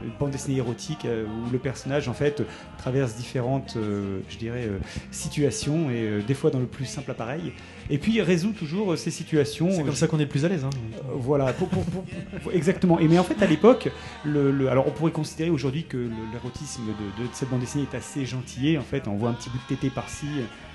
[0.04, 2.42] une bande dessinée érotique euh, où le personnage en fait
[2.78, 4.78] traverse différentes, euh, je dirais, euh,
[5.12, 7.54] situations, et euh, des fois dans le plus simple appareil,
[7.90, 9.70] et puis il résout toujours euh, ces situations.
[9.72, 10.64] C'est comme ça qu'on est le plus à l'aise.
[10.64, 10.70] Hein.
[10.96, 12.04] Euh, voilà, pour- pour- pour-
[12.44, 13.00] pour- exactement.
[13.00, 13.90] Et mais en fait, à l'époque,
[14.24, 15.98] le, le- alors on pourrait considérer aujourd'hui que
[16.34, 18.78] l'érotisme de, de cette bande dessinée est assez gentillé.
[18.78, 20.28] En fait, on voit un petit bout de tété par-ci,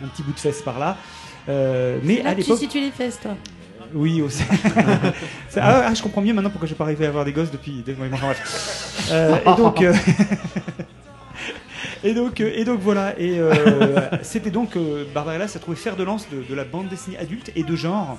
[0.03, 0.97] un petit bout de fesse par-là.
[1.49, 3.37] Euh, mais Là, à tu l'époque, situes les fesses, toi.
[3.95, 4.43] Oui aussi.
[5.57, 7.51] Ah, ah, je comprends mieux maintenant pourquoi je n'ai pas arrivé à avoir des gosses
[7.53, 7.85] depuis.
[9.13, 9.81] Euh, et donc.
[9.83, 9.95] euh,
[12.03, 14.77] Et donc, euh, et donc voilà, et euh, c'était donc
[15.15, 18.19] Barbarella s'est trouvé fer de lance de, de la bande dessinée adulte et de genre.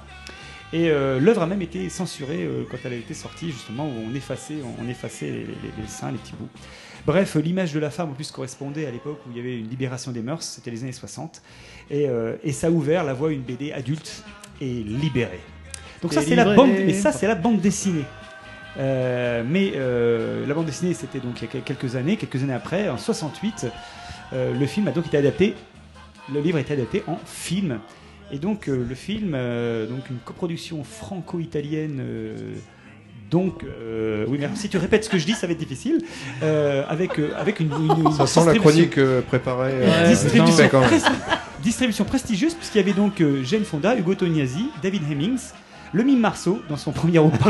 [0.74, 4.56] Et l'œuvre a même été censurée quand elle a été sortie, justement, où on effaçait,
[4.84, 5.46] on effaçait les, les-
[5.82, 6.50] les seins, les petits bouts.
[7.06, 9.70] Bref, l'image de la femme en plus correspondait à l'époque où il y avait une
[9.70, 11.42] libération des mœurs, c'était les années 60.
[11.92, 14.24] Et, euh, et ça a ouvert la voie à une BD adulte
[14.60, 15.40] et libérée.
[16.06, 18.06] Donc ça, c'est la bande, mais ça, c'est la bande dessinée.
[18.78, 22.54] Euh, mais euh, la bande dessinée, c'était donc il y a quelques années, quelques années
[22.54, 23.68] après, en 68,
[24.34, 25.56] euh, le film a donc été adapté.
[26.34, 27.80] Le livre a été adapté en film.
[28.32, 32.00] Et donc euh, le film, euh, donc une coproduction franco-italienne.
[32.02, 32.36] euh,
[33.32, 35.98] donc, euh, oui, mais si tu répètes ce que je dis, ça va être difficile.
[36.44, 39.72] Euh, avec, euh, avec une, une- une Ça sent la distribution- chronique euh, préparée.
[39.74, 41.12] euh, distribution, presti-
[41.64, 45.40] distribution prestigieuse, puisqu'il y avait donc euh, Jane Fonda, Hugo Tognazzi, David Hemmings,
[45.96, 47.48] le mime Marceau dans son premier que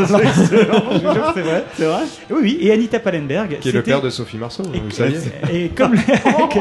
[1.34, 1.66] c'est vrai.
[1.74, 3.58] C'est vrai Oui, oui, et Anita Pallenberg.
[3.60, 5.18] Qui est le père de Sophie Marceau, et, vous le saviez
[5.52, 5.96] et comme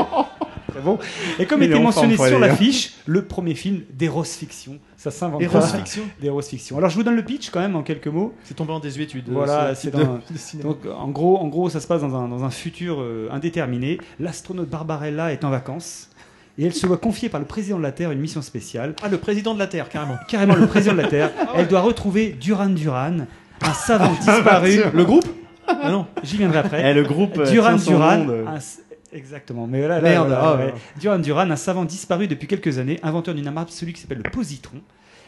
[0.83, 0.99] bon.
[1.39, 2.39] Et comme était mentionné sur hein.
[2.39, 4.79] l'affiche, le premier film d'Eros Fiction.
[4.97, 5.67] Ça s'invente Eros pas.
[5.67, 6.79] Fiction D'Eros Fiction.
[6.79, 8.33] Alors je vous donne le pitch quand même en quelques mots.
[8.45, 9.25] C'est tombé en désuétude.
[9.29, 10.71] Voilà, ce c'est dans- de cinéma.
[10.71, 13.99] donc en gros, en gros, ça se passe dans un, dans un futur euh, indéterminé.
[14.19, 16.09] L'astronaute Barbarella est en vacances
[16.59, 18.95] et elle se voit confier par le président de la Terre une mission spéciale.
[19.03, 20.17] Ah, le président de la Terre, carrément.
[20.29, 21.31] Carrément le président de la Terre.
[21.57, 23.27] Elle doit retrouver Duran Duran,
[23.61, 24.83] un savant disparu.
[24.93, 25.27] Le groupe?
[25.67, 26.07] Ah non.
[26.23, 26.91] J'y viendrai après.
[26.91, 28.27] Eh, le groupe, euh, Duran Duran.
[28.47, 28.59] un
[29.13, 29.67] Exactement.
[29.67, 30.75] Mais là, là, Merde, là, ah, ouais.
[31.01, 34.31] Duran Duran, un savant disparu depuis quelques années, inventeur d'une arme absolue qui s'appelle le
[34.31, 34.79] positron.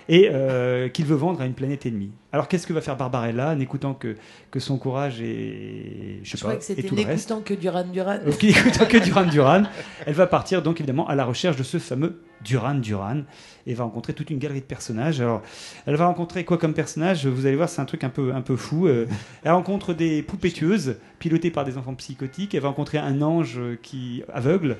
[0.09, 2.13] Et euh, qu'il veut vendre à une planète ennemie.
[2.33, 4.17] Alors qu'est-ce que va faire Barbarella, n'écoutant que,
[4.51, 7.31] que son courage et je sais Je pas crois que et c'était tout le reste,
[7.31, 8.19] n'écoutant que Duran Duran.
[8.27, 9.63] euh, n'écoutant que Duran Duran,
[10.05, 13.23] elle va partir donc évidemment à la recherche de ce fameux Duran Duran
[13.67, 15.21] et va rencontrer toute une galerie de personnages.
[15.21, 15.43] Alors,
[15.87, 17.27] elle va rencontrer quoi comme personnage?
[17.27, 18.87] Vous allez voir, c'est un truc un peu, un peu fou.
[18.87, 19.07] Euh,
[19.43, 22.55] elle rencontre des poupées tueuses pilotées par des enfants psychotiques.
[22.55, 24.77] Elle va rencontrer un ange euh, qui aveugle,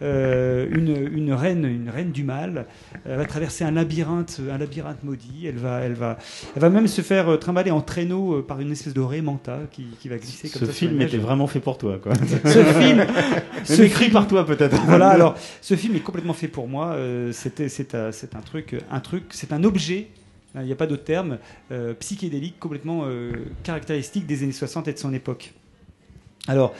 [0.00, 2.66] euh, une, une reine, une reine du mal.
[3.04, 5.46] Elle va traverser un labyrinthe, un labyrinthe maudit.
[5.46, 6.16] Elle va, elle va,
[6.54, 9.20] elle va même se faire euh, trimballer en traîneau euh, par une espèce de ré
[9.22, 11.98] manta qui, qui va glisser comme Ce ça sur film était vraiment fait pour toi,
[12.02, 12.12] quoi.
[12.44, 13.04] Ce film,
[13.70, 14.76] Même écrit par toi, peut-être.
[14.86, 16.92] Voilà, alors ce film est complètement fait pour moi.
[16.92, 20.08] Euh, c'était, c'est, un, c'est un truc, un truc, c'est un objet.
[20.54, 21.38] hein, Il n'y a pas d'autre terme
[21.72, 23.32] euh, psychédélique complètement euh,
[23.62, 25.52] caractéristique des années 60 et de son époque.
[26.48, 26.74] Alors,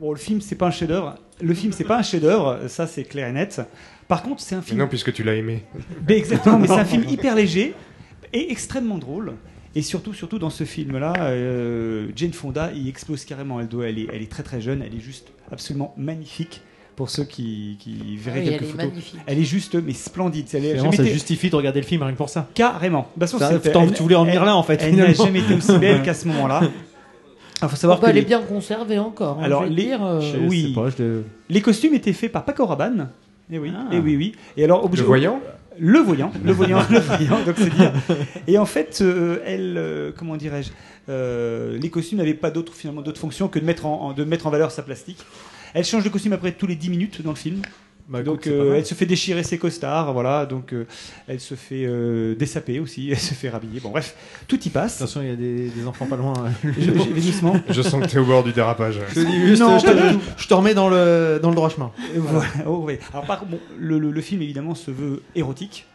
[0.00, 1.16] bon, le film c'est pas un chef-d'œuvre.
[1.42, 3.60] Le film c'est pas un chef-d'œuvre, ça c'est clair et net.
[4.06, 4.78] Par contre, c'est un Mais film.
[4.80, 5.62] non, puisque tu l'as aimé.
[6.06, 7.74] Mais exactement, mais c'est un film hyper léger
[8.34, 9.32] et extrêmement drôle.
[9.76, 13.58] Et surtout, surtout dans ce film-là, euh, Jane Fonda, il explose carrément.
[13.60, 16.60] Elle, doit, elle, est, elle est très très jeune, elle est juste absolument magnifique.
[16.96, 19.20] Pour ceux qui, qui verraient Oui, quelques elle est photos, magnifique.
[19.26, 20.46] elle est juste mais splendide.
[20.52, 22.48] Elle est- Vraiment, ça été- justifie de regarder le film rien que pour ça.
[22.54, 23.00] Carrément.
[23.00, 24.94] De toute façon, Ça, t'en- elle- tu voulais en venir elle- là, en fait, Elle
[24.94, 26.60] n'a jamais été aussi belle qu'à ce moment-là.
[27.62, 29.38] Il faut savoir Oh, bah, que elle est bien conservée encore.
[29.40, 30.72] hein, Alors, je vais les- dire, euh, je- oui.
[31.50, 33.08] Les costumes étaient faits par Paco Rabanne.
[33.50, 33.92] Et oui, Ah.
[33.92, 34.32] et oui, oui.
[34.56, 35.40] Et alors, obligé- Le voyant
[35.78, 37.44] Le voyant, le voyant, le voyant.
[37.44, 37.92] Donc c'est dire.
[38.46, 40.70] Et en fait, euh, elle, euh, comment dirais-je,
[41.08, 44.24] euh, les costumes n'avaient pas d'autre finalement d'autre fonction que de mettre en, en- de
[44.24, 45.18] mettre en valeur sa plastique.
[45.74, 47.60] Elle change de costume après tous les 10 minutes dans le film.
[48.06, 50.44] Bah, donc euh, elle se fait déchirer ses costards, voilà.
[50.44, 50.84] Donc euh,
[51.26, 53.80] elle se fait euh, dessaper aussi, elle se fait rhabiller.
[53.80, 54.14] Bon bref,
[54.46, 54.96] tout y passe.
[54.96, 56.34] Attention, il y a des, des enfants pas loin.
[56.64, 59.00] Je- sens que t'es au bord du dérapage.
[59.08, 61.92] Je te dis juste, Non, je, te, je remets dans le, dans le droit chemin.
[62.14, 62.44] Et voilà.
[62.66, 62.98] Oh, oui.
[63.12, 65.86] Alors, par contre, bon, le, le- le film évidemment se veut érotique,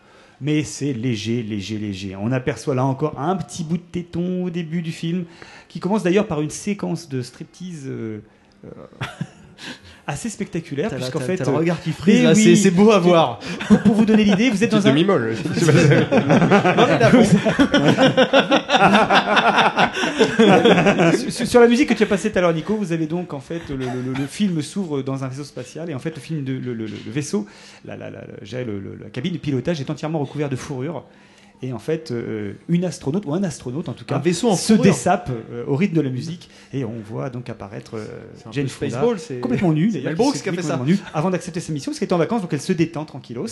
[0.41, 2.15] mais c'est léger, léger, léger.
[2.19, 5.25] On aperçoit là encore un petit bout de téton au début du film,
[5.67, 7.83] qui commence d'ailleurs par une séquence de striptease.
[7.85, 8.19] euh,
[8.65, 8.69] euh,
[10.09, 13.39] assez spectaculaire puisqu'en fait le regard qui frise, eh là, c'est- c'est beau à voir.
[13.67, 15.35] pour, pour vous donner l'idée vous êtes dans un demi-molle.
[21.29, 23.33] sur, sur la musique que tu as passée tout à l'heure, Nico, vous avez donc
[23.33, 26.15] en fait le, le- le- le film s'ouvre dans un vaisseau spatial et en fait
[26.15, 27.45] le film de le, le- le vaisseau,
[27.85, 31.03] la, la, la, la cabine de pilotage est entièrement recouverte de fourrure.
[31.61, 34.55] Et en fait, euh, une astronaute, ou un astronaute en tout cas, Un vaisseau en
[34.55, 34.83] se fourrure.
[34.91, 38.05] dessape euh, au rythme de la musique et on voit donc apparaître euh,
[38.51, 39.01] Jane Fonda,
[39.41, 40.77] complètement nue Mel Brooks qui a fait mis ça.
[40.77, 43.03] complètement nue avant d'accepter sa mission parce qu'elle est en vacances donc elle se détend
[43.03, 43.47] tranquillos.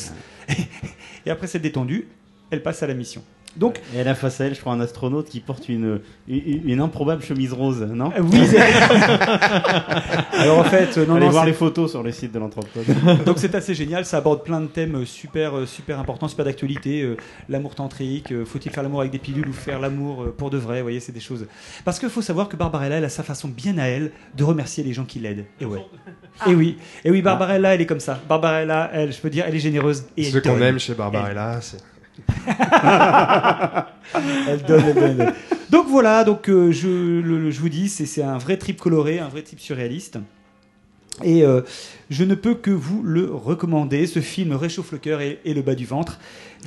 [1.25, 2.07] et après cette détendue,
[2.49, 3.21] elle passe à la mission.
[3.55, 6.69] Donc Et elle a face à elle, je crois, un astronaute qui porte une, une,
[6.69, 8.45] une improbable chemise rose, non Euh, oui.
[8.45, 8.57] c'est-
[10.39, 12.85] Alors en fait, euh, non, Allez non, voir les photos sur le site de l'entreprise.
[13.25, 17.15] Donc c'est assez génial, ça aborde plein de thèmes euh, super, super importants, super d'actualité.
[17.49, 20.83] l'amour tantrique, faut-il faire l'amour avec des pilules ou faire l'amour pour de vrai Vous
[20.85, 21.47] voyez, c'est des choses.
[21.85, 24.83] Parce qu'il faut savoir que Barbarella, elle a sa façon bien à elle de remercier
[24.83, 25.45] les gens qui l'aident.
[25.59, 25.83] Et ouais.
[26.47, 28.19] Et oui, et oui, Barbarella, elle est comme ça.
[28.29, 30.05] Barbarella, elle, je peux dire, elle est généreuse.
[30.15, 31.77] Et Ce qu'on aime chez Barbarella, c'est.
[34.47, 35.33] Elle donne, elle donne, elle donne.
[35.69, 38.79] Donc voilà, donc euh, je, le- le- je vous dis, c'est c'est un vrai trip
[38.79, 40.17] coloré, un vrai trip surréaliste.
[41.23, 41.61] Et euh,
[42.11, 44.05] je ne peux que vous le recommander.
[44.05, 46.19] Ce film réchauffe le cœur et, et le bas du ventre.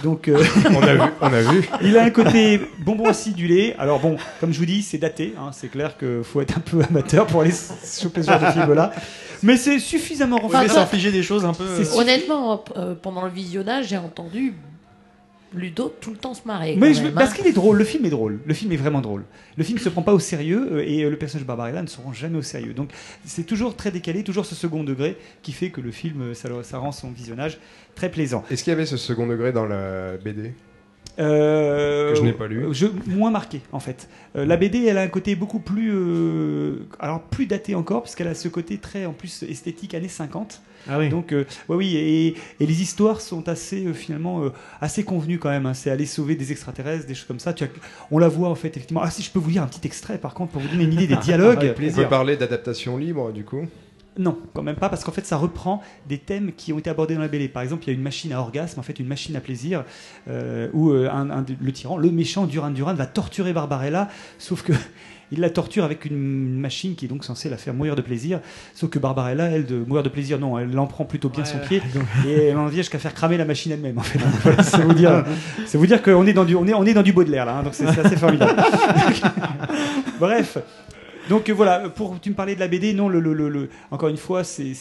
[0.02, 1.68] Donc, euh, On a vu, on a vu.
[1.82, 3.74] il a un côté bonbon acidulé.
[3.78, 5.34] Alors bon, comme je vous dis, c'est daté.
[5.38, 5.50] hein.
[5.52, 8.90] c'est clair qu'il faut être un peu amateur pour aller choper ce genre de film-là.
[9.44, 10.64] Mais c'est suffisamment renforcé.
[10.66, 11.64] aimer s'infliger des choses un peu.
[11.94, 14.54] Honnêtement, euh, pendant le visionnage, j'ai entendu
[15.54, 16.76] Ludo tout le temps se marrer.
[16.76, 17.34] Mais quand je- même, parce hein.
[17.36, 18.38] qu'il est drôle, le film est drôle.
[18.46, 19.24] Le film est vraiment drôle.
[19.56, 21.82] Le film ne se prend pas au sérieux euh, et euh, le personnage de Barbarella
[21.82, 22.72] ne se rend jamais au sérieux.
[22.72, 22.90] Donc
[23.24, 26.78] c'est toujours très décalé, toujours ce second degré qui fait que le film, euh, ça,
[26.78, 27.58] rend son visionnage
[27.94, 28.44] très plaisant.
[28.50, 30.52] Est-ce qu'il y avait ce second degré dans la BD
[31.18, 32.66] Euh, Que je n'ai pas lu.
[32.72, 34.08] Je, moins marqué en fait.
[34.36, 38.14] Euh, la BD, elle a un côté beaucoup plus, euh, alors plus daté encore, parce
[38.14, 40.62] qu'elle a ce côté très en plus esthétique années 50.
[40.88, 41.08] Ah oui.
[41.08, 42.28] Donc euh, ouais, oui, et,
[42.60, 45.66] et les histoires sont assez euh, finalement euh, assez convenues quand même.
[45.66, 45.74] hein.
[45.74, 47.52] C'est aller sauver des extraterrestres, des choses comme ça.
[47.52, 47.68] Tu as-
[48.10, 49.02] on la voit en fait effectivement.
[49.04, 50.92] Ah si je peux vous lire un petit extrait par contre pour vous donner une
[50.94, 51.68] idée des dialogues.
[51.70, 52.04] On plaisir.
[52.04, 53.66] peut parler d'adaptation libre, du coup
[54.20, 57.14] Non, quand même pas, parce qu'en fait, ça reprend des thèmes qui ont été abordés
[57.14, 57.48] dans la BD.
[57.48, 59.84] Par exemple, il y a une machine à orgasme, en fait, une machine à plaisir,
[60.28, 64.08] euh, où euh, un- un de- le tyran, le méchant Duran Duran, va torturer Barbarella,
[64.38, 64.72] sauf que.
[65.32, 68.40] Il la torture avec une machine qui est donc censée la faire mourir de plaisir.
[68.74, 71.58] Sauf que Barbarella, elle, de mourir de plaisir, non, elle en prend plutôt bien son
[71.58, 71.80] pied.
[72.26, 73.96] Et elle en vient jusqu'à faire cramer la machine elle-même.
[73.96, 74.18] En fait.
[74.42, 75.24] Voilà, c'est vous dire,
[75.66, 77.58] c'est vous dire qu'on est dans du, on est, on est dans du Baudelaire là.
[77.58, 78.60] hein, donc c'est c'est assez formidable.
[80.18, 80.58] Bref.
[81.30, 83.70] Donc euh, voilà, pour tu me parlais de la BD, non, le, le- le- le-
[83.92, 84.74] encore une fois, c'est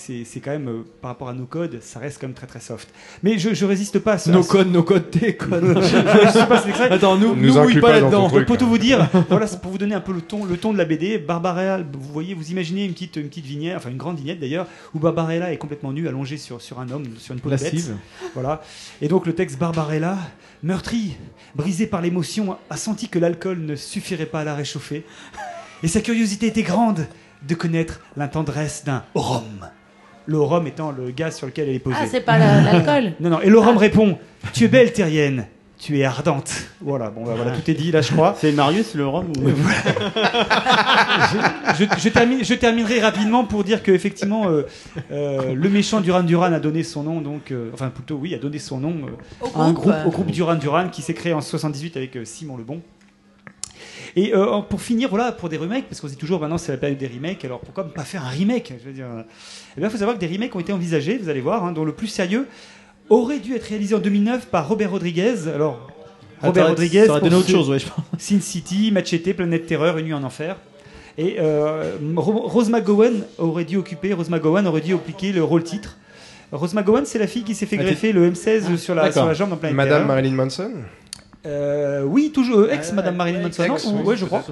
[0.43, 2.89] quand même euh, par rapport à nos codes, ça reste quand même très très soft.
[3.23, 4.31] Mais je, je résiste pas à ça.
[4.31, 5.63] Nos codes, nos codes, tes codes.
[5.81, 6.81] je, je sais pas, c'est.
[6.91, 8.29] Attends, nous, Nous pas là-dedans.
[8.47, 10.73] Pour tout vous dire, voilà, c'est pour vous donner un peu le ton, le ton
[10.73, 11.19] de la BD.
[11.19, 14.65] Barbarella, vous voyez, vous imaginez une petite, une petite vignette, enfin une grande vignette d'ailleurs,
[14.95, 17.73] où Barbarella est complètement nue, allongée sur, sur un homme, sur une peau de bête.
[18.33, 18.63] Voilà.
[19.03, 20.17] Et donc le texte Barbarella,
[20.63, 21.15] meurtri,
[21.53, 25.05] brisé par l'émotion, a senti que l'alcool ne suffirait pas à la réchauffer.
[25.84, 27.06] Et sa curiosité était grande
[27.48, 29.68] de connaître la tendresse d'un horum.
[30.26, 31.98] Le horum étant le gaz sur lequel elle est posée.
[32.00, 33.42] Ah, c'est pas la- l'alcool Non, non.
[33.42, 34.18] Et l'horum répond
[34.54, 35.46] Tu es belle, terrienne.
[35.80, 36.52] Tu es ardente.
[36.82, 38.36] Voilà, bon, bah, voilà, tout est dit là, je crois.
[38.38, 39.50] C'est Marius le rhum ou-
[41.80, 44.63] je, je termine, je terminerai rapidement pour dire que effectivement euh,
[45.12, 48.39] euh, le méchant Duran Duran a donné son nom donc euh, enfin plutôt oui a
[48.39, 49.92] donné son nom euh, Au à un groupe.
[49.94, 52.82] groupe au groupe Duran Duran qui s'est créé en 78 avec euh, Simon Lebon.
[54.21, 56.71] Et euh, pour finir, voilà, pour des remakes, parce qu'on se dit toujours maintenant c'est
[56.71, 59.21] la période des remakes, alors pourquoi ne pas faire un remake Je veux dire, euh,
[59.77, 61.71] eh bien, il faut savoir que des remakes ont été envisagés, vous allez voir, hein,
[61.71, 62.47] dont le plus sérieux
[63.10, 65.47] aurait dû être réalisé en 2009 par Robert Rodriguez.
[65.53, 65.89] Alors,
[66.41, 68.03] Robert Attends, Rodriguez, Ça aurait donné pour autre chose, ouais, je pense.
[68.17, 70.58] Sin City, Machete, Planète Terreur, Une nuit en enfer.
[71.17, 75.63] Et euh, Ro- Rose McGowan aurait dû occuper, Rose McGowan aurait dû appliquer le rôle
[75.63, 75.97] titre.
[76.51, 79.25] Rose McGowan, c'est la fille qui s'est fait Ah, greffer le M16 sur, la, sur
[79.25, 80.08] la jambe dans Planète Madame.
[80.08, 80.71] Marilyn Manson?
[81.45, 83.63] Euh, oui, toujours euh, ex Madame Marilyn Manson.
[83.63, 84.43] ex, non oui, ouais, je crois.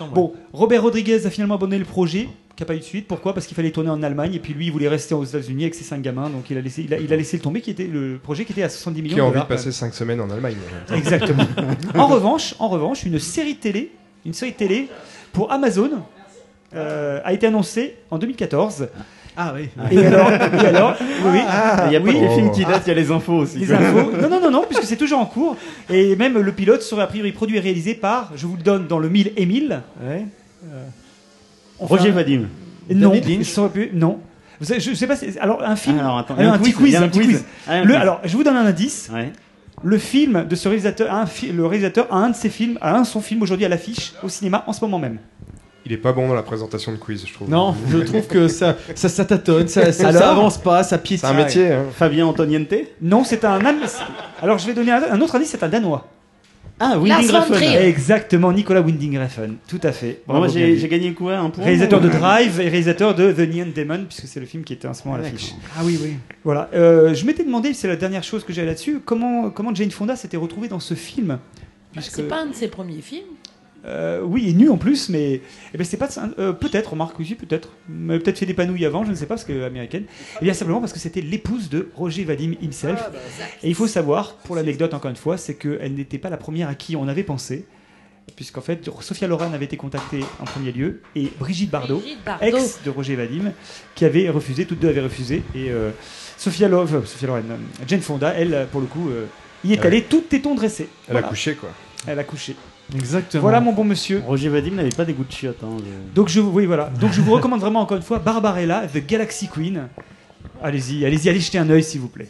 [0.00, 3.08] Bon, Bon, Robert Rodriguez a finalement abandonné le projet, qui n'a pas eu de suite.
[3.08, 3.34] Pourquoi?
[3.34, 5.74] Parce qu'il fallait tourner en Allemagne et puis lui, il voulait rester aux États-Unis avec
[5.74, 7.70] ses cinq gamins, donc il a laissé, il a, il a laissé le tomber, qui
[7.70, 9.48] était le projet qui était à 70 millions Qui a envie de dollars.
[9.48, 10.56] passer 5 semaines en Allemagne.
[10.94, 11.44] Exactement.
[11.94, 13.90] en revanche, en revanche, une série télé,
[14.24, 14.88] une série télé
[15.32, 15.90] pour Amazon
[16.74, 18.88] euh, a été annoncée en 2014.
[19.40, 19.68] Ah oui.
[19.92, 21.40] Et alors, et alors, oui, oui.
[21.84, 22.18] Il n'y a pas oui.
[22.20, 23.58] les films qui datent, il y a les infos aussi.
[23.58, 24.10] Les infos.
[24.20, 25.56] Non, non, non, non, puisque c'est toujours en cours.
[25.88, 28.88] Et même le pilote serait a priori produit et réalisé par, je vous le donne
[28.88, 29.80] dans le mille et mille.
[30.02, 30.26] Ouais.
[31.78, 32.40] On fait Roger un- Vadim.
[32.92, 33.12] Non,
[33.72, 34.18] pu- non.
[34.60, 35.14] Vous savez, je sais pas.
[35.40, 35.98] Alors un film.
[36.00, 37.44] Ah, alors, attends, Ah, y a un, un petit quiz, y un petit quiz.
[37.68, 39.08] Ah, Le- alors, je vous donne un indice.
[39.14, 39.30] Ouais.
[39.84, 43.02] Le film de ce réalisateur, un le réalisateur a un de ses films, a un
[43.02, 45.18] de son film aujourd'hui à l'affiche au cinéma en ce moment même.
[45.86, 47.48] Il est pas bon dans la présentation de quiz, je trouve.
[47.48, 50.98] Non, je trouve que ça, ça, ça tâtonne, ça, ça, Alors ça avance pas, ça
[50.98, 51.26] piétine.
[51.28, 51.72] C'est un métier.
[51.72, 51.84] hein.
[51.92, 53.58] Fabien Antoniente Non, c'est un.
[54.42, 55.50] Alors, je vais donner un, un autre indice.
[55.50, 56.08] C'est un danois.
[56.80, 57.62] Ah, Winding Refn.
[57.82, 59.54] Exactement, Nicolas Winding Refn.
[59.66, 60.22] Tout à fait.
[60.26, 63.32] Bon, moi Bravo, bien j'ai gagné quoi Un point Réalisateur de Drive et réalisateur de
[63.32, 65.54] The Neon Demon, puisque c'est le film qui était en ce moment à l'affiche.
[65.76, 66.14] Ah oui, oui.
[66.44, 66.68] Voilà.
[66.74, 70.14] Euh, je m'étais demandé, c'est la dernière chose que j'ai là-dessus, comment, comment Jane Fonda
[70.14, 71.38] s'était retrouvée dans ce film.
[71.92, 73.24] Puisque, C'est pas un de ses premiers films.
[73.84, 75.40] Euh, oui, et nu en plus, mais
[75.74, 77.70] eh ben, c'est pas de ça- euh, peut-être, remarque aussi, peut-être.
[77.88, 80.04] Mais Peut-être fait des panouilles avant, je ne sais pas, parce que américaine.
[80.40, 83.00] Et bien simplement parce que c'était l'épouse de Roger Vadim himself.
[83.62, 86.68] Et il faut savoir, pour l'anecdote encore une fois, c'est qu'elle n'était pas la première
[86.68, 87.66] à qui on avait pensé.
[88.36, 92.44] Puisqu'en fait, Sophia Loren avait été contactée en premier lieu, et Brigitte Bardot, Brigitte Bardot.
[92.58, 93.52] ex de Roger Vadim,
[93.94, 95.42] qui avait refusé, toutes deux avaient refusé.
[95.54, 95.90] Et euh,
[96.36, 99.24] Sophia, Love, euh, Sophia Loren, euh, Jane Fonda, elle, pour le coup, euh,
[99.64, 99.86] y est Ouais.
[99.86, 100.88] allée, tout téton dressé.
[101.06, 101.26] Elle Voilà.
[101.26, 101.70] a couché, quoi.
[102.06, 102.54] Elle a couché.
[102.94, 103.42] Exactement.
[103.42, 104.22] Voilà mon bon monsieur.
[104.26, 105.62] Roger Vadim n'avait pas des goûts de chiottes.
[105.62, 106.90] hein, je- Donc je, oui, voilà.
[107.00, 109.88] Donc je vous recommande vraiment encore une fois Barbarella, The Galaxy Queen.
[110.62, 112.28] Allez-y, allez-y, allez jeter un œil s'il vous plaît.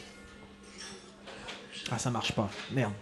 [1.91, 2.51] Ah, ça marche pas.
[2.75, 2.93] Merde.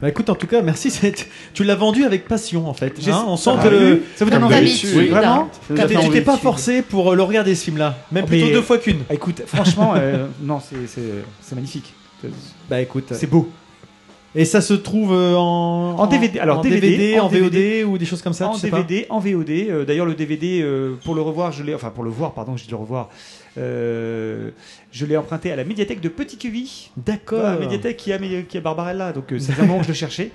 [0.00, 0.90] Bah écoute, en tout cas, merci.
[0.90, 2.94] c'est- Tu l'as vendu avec passion, en fait.
[3.00, 3.24] J'ai- hein.
[3.26, 4.82] on sent Ah, que le- ça vous donne envie.
[4.94, 5.48] Oui, Vraiment
[6.04, 7.98] tu t'es- pas forcé pour euh, le regarder ce film-là.
[8.12, 9.00] Même Oh, mais- plutôt deux fois qu'une.
[9.10, 11.92] Ah, Écoute, franchement, euh, non, c'est magnifique.
[12.70, 13.08] Bah écoute.
[13.12, 13.50] C'est beau.
[14.36, 17.84] Et ça se trouve euh, en, En DVD, alors en DVD, en, en VOD DVD,
[17.84, 18.48] ou des choses comme ça.
[18.48, 19.50] en tu sais pas DVD, en VOD.
[19.50, 22.54] euh, D'ailleurs, le DVD, euh, pour le revoir, je l'ai, enfin pour le voir, pardon,
[22.54, 23.08] dû le revoir.
[23.58, 24.50] euh,
[24.92, 26.90] je l'ai emprunté à la médiathèque de Petit Cuvy.
[26.96, 27.42] D'accord.
[27.42, 30.30] La médiathèque qui a, qui a Barbarella, donc euh, c'est vraiment que je le cherchais.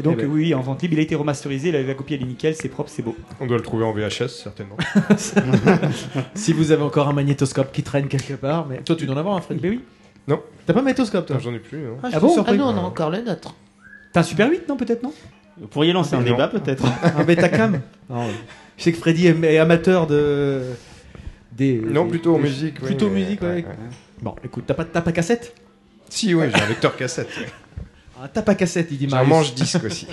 [0.00, 0.30] Et donc Eh ben.
[0.32, 2.70] oui, en vente libre, il a été remasterisé, la, la copie elle est nickel, c'est
[2.70, 3.14] propre, c'est beau.
[3.40, 4.76] On doit le trouver en VHS, certainement.
[6.34, 9.18] Si vous avez encore un magnétoscope qui traîne quelque part, mais toi tu dois en
[9.18, 9.60] avoir un, Fred.
[9.60, 9.80] Ben oui.
[10.28, 10.40] Non.
[10.66, 11.78] T'as pas un magnétoscope toi Non, J'en ai plus.
[11.78, 11.96] non.
[12.02, 12.44] je Ah suis bon.
[12.46, 13.54] Ah nous, on a encore le nôtre.
[14.12, 15.12] T'as un Super 8, non peut-être non?
[15.60, 16.24] Vous pourriez lancer un Non.
[16.24, 16.84] débat peut-être.
[17.16, 18.26] Un Betacam Non,
[18.78, 20.62] Je sais que Freddy est, amateur de.
[21.52, 22.80] Des, Non, des- plutôt en musique.
[22.80, 23.64] Plutôt musique, ouais.
[24.22, 25.54] Bon, écoute, t'as pas, t'as pas cassette?
[26.08, 27.28] Si, oui, j'ai un lecteur cassette.
[27.38, 27.46] ouais.
[28.22, 29.30] ah, T'as pas cassette, il dit J'ai un Marius.
[29.30, 30.06] manche disque aussi.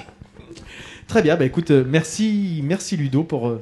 [1.07, 3.61] Très bien, bah écoute, euh, merci, merci Ludo pour, euh,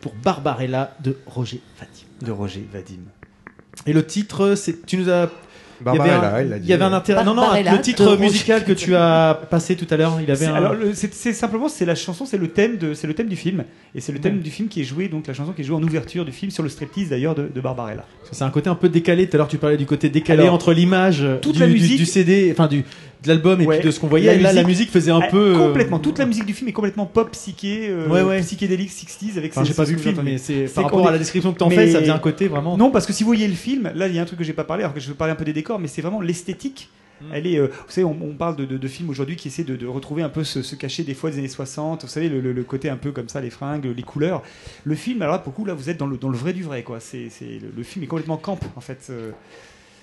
[0.00, 2.06] pour Barbarella de Roger Fatim.
[2.26, 3.00] de Roger Vadim.
[3.86, 5.30] Et le titre, c'est tu nous as
[5.92, 6.94] il y avait Barbarella, un- il y avait un dit.
[6.96, 7.24] intérêt.
[7.24, 10.36] Non, non, Barbarella le titre musical que tu as passé tout à l'heure, il avait
[10.36, 10.54] C'est- un.
[10.54, 13.36] Alors, le- c'est simplement, c'est la chanson, c'est le thème de, c'est le thème du
[13.36, 15.64] film, et c'est le thème du film qui est joué, donc la chanson qui est
[15.64, 18.04] jouée en ouverture du film sur le striptease d'ailleurs de, de Barbarella.
[18.32, 19.28] C'est un côté un peu décalé.
[19.28, 21.72] Tout à l'heure, tu parlais du côté décalé Alors, entre l'image toute du, la du-
[21.74, 22.84] musique- du CD, enfin du
[23.24, 23.78] de l'album et Ouais.
[23.78, 24.26] puis de ce qu'on voyait.
[24.36, 25.98] La Là, la musique- musique faisait un peu euh, complètement.
[25.98, 28.40] Toute la musique du film est complètement pop psyché, euh, Ouais, ouais.
[28.42, 29.52] psychédélique 60s avec.
[29.52, 31.70] Enfin, j'ai pas vu le film, mais c'est par rapport à la description que t'en
[31.70, 32.76] fais, ça faisait un côté vraiment.
[32.76, 34.44] Non, parce que si vous voyez le film, là, il y a un truc que
[34.44, 36.20] j'ai pas parlé, alors que je veux parler un peu des décors, mais c'est vraiment
[36.20, 36.88] l'esthétique.
[37.20, 37.24] Mm.
[37.32, 39.62] Elle est, euh, vous savez, on, on parle de, de- de films aujourd'hui qui essaient
[39.62, 42.02] de, de retrouver un peu ce, ce cachet des fois des années 60.
[42.02, 44.42] Vous savez, le, le- le côté un peu comme ça, les fringues, les couleurs.
[44.82, 46.52] Le film, alors là, pour le coup, là, vous êtes dans le, dans le vrai
[46.52, 46.98] du vrai, quoi.
[46.98, 49.06] C'est, c'est- le, le film est complètement camp, en fait.
[49.10, 49.30] euh.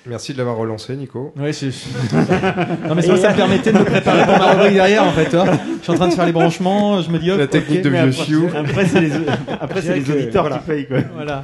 [0.08, 1.32] Merci de l'avoir relancé, Nico.
[1.38, 1.68] Ouais, c'est-
[2.88, 5.30] non mais ça, ça me permettait de me préparer pour ma rubrique derrière en fait.
[5.30, 5.46] vois.
[5.46, 7.90] Je suis en train de faire les branchements, je me dis hop, La technique de
[7.90, 8.50] vieux après- fiou.
[8.56, 9.12] Après, c'est les,
[9.62, 10.58] après, Je c'est les dirais que- auditeurs voilà.
[10.58, 10.98] qui payent, quoi.
[11.14, 11.44] Voilà.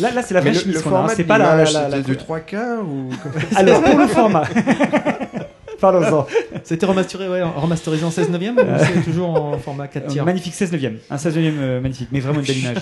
[0.00, 0.96] Là, là, c'est la vraie le, chemise le qu'on a, hein.
[1.00, 3.10] format C'est pas la, la- la- du 3K ou
[3.56, 4.44] Alors, pour le format.
[5.80, 6.26] Parlons-en.
[6.64, 10.24] C'était remasterisé, ouais, remasterisé en 16 neuvième ou c'est toujours en format 4 Euh, tiers
[10.24, 10.96] magnifique 16 neuvième.
[11.10, 12.76] Un 16 neuvième euh, magnifique, mais vraiment une belle image.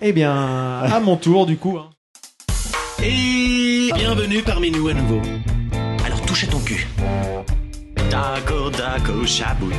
[0.00, 1.76] Eh bien, à mon tour du coup.
[1.78, 1.90] hein.
[3.02, 5.22] Et bienvenue parmi nous à nouveau.
[6.04, 6.86] Alors touche à ton cul.
[8.10, 9.70] Dago dago shabou.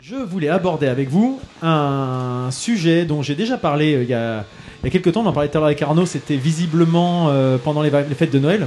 [0.00, 4.44] Je voulais aborder avec vous un sujet dont j'ai déjà parlé euh, il y a,
[4.90, 7.90] quelques temps, on en parlait tout à l'heure avec Arnaud, c'était visiblement euh, pendant les
[7.90, 8.66] fêtes de Noël.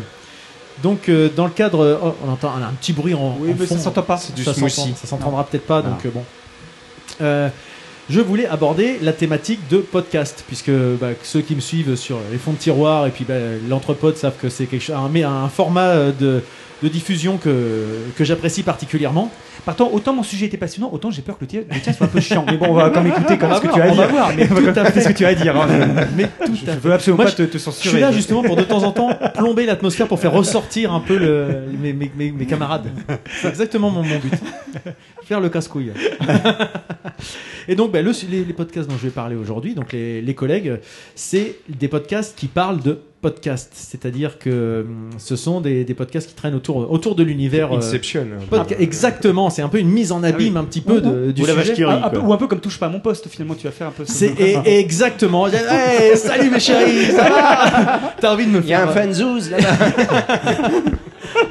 [0.84, 3.56] Donc euh, dans le cadre, oh, on entend un, un petit bruit en, Oui, en
[3.60, 3.82] mais ça fond.
[3.84, 4.18] s'entend pas.
[4.18, 4.76] C'est du ça smoothie.
[4.76, 6.24] s'entend- ça s'entendra peut-être pas, donc euh, bon.
[7.22, 7.50] Euh,
[8.10, 12.38] je voulais aborder la thématique de podcast, puisque bah, ceux qui me suivent sur les
[12.38, 13.34] fonds de tiroir et puis bah,
[13.68, 16.44] l'entrepode savent que c'est quelque chose, un, mais un format euh, de,
[16.84, 17.86] de diffusion que,
[18.16, 19.32] que j'apprécie particulièrement.
[19.66, 22.06] Partant, autant mon sujet était passionnant, autant j'ai peur que le tien, le tien soit
[22.06, 22.46] un peu chiant.
[22.48, 23.94] Mais bon, on va quand même écouter quand même ce que tu as à voir,
[23.94, 24.16] on va dire.
[24.16, 25.02] voir, mais tout à fait.
[25.02, 25.56] ce que tu as à dire.
[26.16, 27.90] Mais tout Je veux absolument pas te, te Je censurer.
[27.90, 31.66] suis là justement pour de temps en temps plomber l'atmosphère pour faire ressortir un peu
[31.82, 32.92] mes, camarades.
[33.42, 34.34] C'est exactement mon, but.
[35.24, 35.92] Faire le casse-couille.
[37.68, 40.80] Et donc, le- les, podcasts dont je vais parler aujourd'hui, donc les collègues,
[41.16, 43.72] c'est des podcasts qui parlent de podcasts.
[43.74, 47.72] C'est-à-dire que hum, ce sont des, des podcasts qui traînent autour, autour de l'univers.
[47.74, 48.26] euh, Inception.
[48.80, 51.54] Exactement, c'est un peu une mise en abîme un petit peu de, du Ou la
[51.56, 51.84] vache sujet.
[51.84, 52.12] quoi.
[52.24, 54.06] ou un peu comme touche pas à mon poste, finalement, tu vas faire un peu.
[54.06, 55.48] ce- C'est et- exactement.
[55.70, 58.14] Hey, salut mes chéris, ça va?
[58.22, 59.68] T'as envie de me Il y a faire un fanzouz là-bas.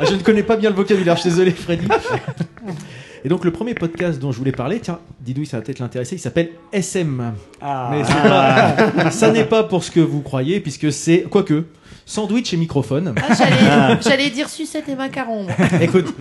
[0.01, 1.87] Ah, Je ne connais pas bien le vocabulaire, je suis désolé Freddy.
[3.27, 6.17] Et donc le premier podcast dont je voulais parler, tiens, Didouille, ça va peut-être l'intéresser,
[6.17, 7.33] il s'appelle SM.
[7.63, 7.91] Ah.
[7.91, 11.65] Mais pas- ça n'est pas pour ce que vous croyez, puisque c'est, quoique,
[12.05, 13.15] sandwich et microphone.
[13.17, 15.45] Ah, J'allais j'allais dire sucette et macarons.
[15.45, 15.53] moi.
[15.81, 16.15] Écoute,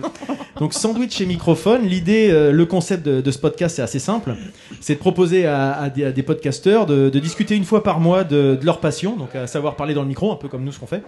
[0.58, 4.34] donc sandwich et microphone, l'idée, euh, le concept de, de ce podcast, c'est assez simple.
[4.80, 8.00] C'est de proposer à, à des, à des podcasteurs de, de discuter une fois par
[8.00, 10.64] mois de, de leur passion, donc à savoir parler dans le micro, un peu comme
[10.64, 11.02] nous ce qu'on fait,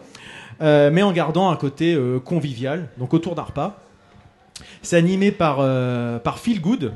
[0.61, 3.80] euh, mais en gardant un côté euh, convivial, donc autour d'un repas.
[4.87, 6.92] C'est animé par, euh, par Phil Good.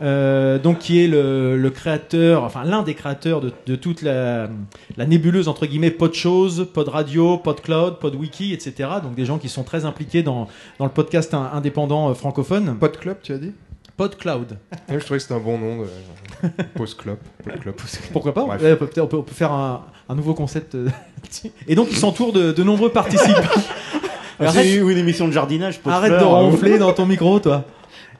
[0.00, 4.48] euh, donc qui est le, le créateur, enfin l'un des créateurs de, de toute la,
[4.96, 8.88] la nébuleuse entre guillemets Podchose, Pod Radio, Podcloud, PodWiki, etc.
[9.02, 12.76] Donc des gens qui sont très impliqués dans, dans le podcast in- indépendant euh, francophone.
[12.80, 13.52] Podclub, tu as dit?
[13.98, 14.56] Podcloud.
[14.88, 15.82] Je trouvais que c'était un bon nom.
[15.82, 16.48] De...
[16.74, 17.18] Post-club.
[17.44, 17.74] Podclub.
[18.12, 18.44] Pourquoi pas?
[18.44, 20.74] On, peut, peut-être- on peut- on peut faire un, un nouveau concept.
[20.74, 20.88] euh.
[21.68, 23.40] Et donc ils s'entourent de, de nombreux participants.
[24.40, 25.80] C'est ou une émission de jardinage.
[25.86, 27.64] Arrête de ronfler dans ton micro, toi.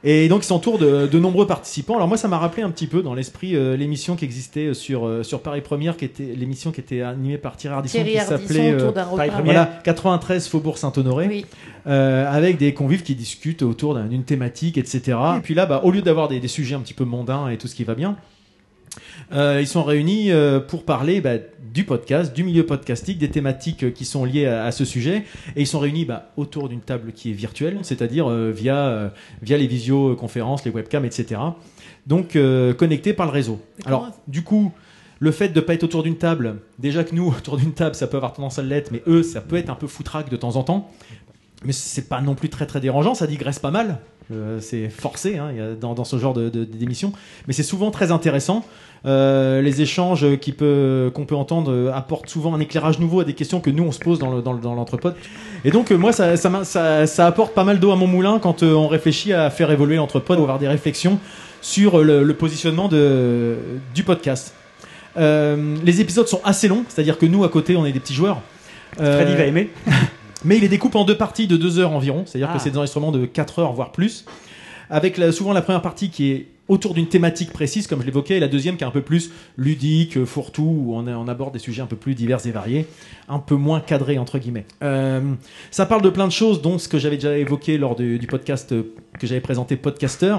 [0.03, 1.95] Et donc, il s'entoure de, de nombreux participants.
[1.95, 5.07] Alors moi, ça m'a rappelé un petit peu dans l'esprit euh, l'émission qui existait sur
[5.07, 8.19] euh, sur Paris Première, qui était l'émission qui était animée par Thierry Ardisson, Thierry qui
[8.19, 9.37] s'appelait autour euh, d'un Paris repas.
[9.37, 9.43] Première.
[9.53, 11.45] voilà 93 Faubourg Saint-Honoré, Oui.
[11.87, 15.17] euh, avec des convives qui discutent autour d'un- d'une thématique, etc.
[15.37, 17.57] Et puis là, bah, au lieu d'avoir des, des sujets un petit peu mondains et
[17.57, 18.17] tout ce qui va bien.
[19.33, 21.33] Euh, ils sont réunis euh, pour parler bah,
[21.73, 25.23] du podcast, du milieu podcastique, des thématiques euh, qui sont liées à, à ce sujet.
[25.55, 29.11] Et ils sont réunis bah, autour d'une table qui est virtuelle, c'est-à-dire via,
[29.41, 31.41] via les visioconférences, les webcams, etc.
[32.05, 32.37] Donc
[32.77, 33.59] connectés par le réseau.
[33.85, 34.71] Alors, du coup,
[35.19, 37.95] le fait de ne pas être autour d'une table, déjà que nous, autour d'une table,
[37.95, 40.37] ça peut avoir tendance à l'être, mais eux, ça peut être un peu foutraque de
[40.37, 40.91] temps en temps.
[41.65, 43.99] Mais c'est pas non plus très très dérangeant, ça digresse pas mal.
[44.33, 47.13] Euh, c'est forcé hein, dans, dans ce genre de- de- d'émission,
[47.47, 48.65] mais c'est souvent très intéressant.
[49.05, 53.23] Euh, les échanges qui peut- qu'on peut entendre euh, apportent souvent un éclairage nouveau à
[53.23, 55.11] des questions que nous on se pose dans le- dans le- dans l'entrepôt.
[55.63, 58.07] Et donc euh, moi ça, ça, m'a- ça, ça apporte pas mal d'eau à mon
[58.07, 61.19] moulin quand on réfléchit à faire évoluer l'entrepôt ou avoir des réflexions
[61.61, 63.55] sur le, le positionnement de,
[63.95, 64.53] du podcast.
[65.15, 68.41] Les épisodes sont assez longs, c'est-à-dire que nous à côté on est des petits joueurs.
[68.97, 69.69] Freddy va aimer.
[70.47, 72.57] Mais il les découpe en deux parties de deux heures environ, c'est-à-dire Ah.
[72.57, 74.25] que c'est des enregistrements de 4 heures voire plus,
[74.89, 78.37] avec la- souvent la première partie qui est autour d'une thématique précise, comme je l'évoquais,
[78.37, 81.59] et la deuxième qui est un peu plus ludique, fourre-tout, où on, on aborde des
[81.59, 82.87] sujets un peu plus divers et variés,
[83.29, 84.65] un peu moins cadrés entre guillemets.
[84.83, 85.21] Euh,
[85.71, 88.27] ça parle de plein de choses, dont ce que j'avais déjà évoqué lors du, du
[88.27, 88.83] podcast euh,
[89.19, 90.35] que j'avais présenté, Podcaster.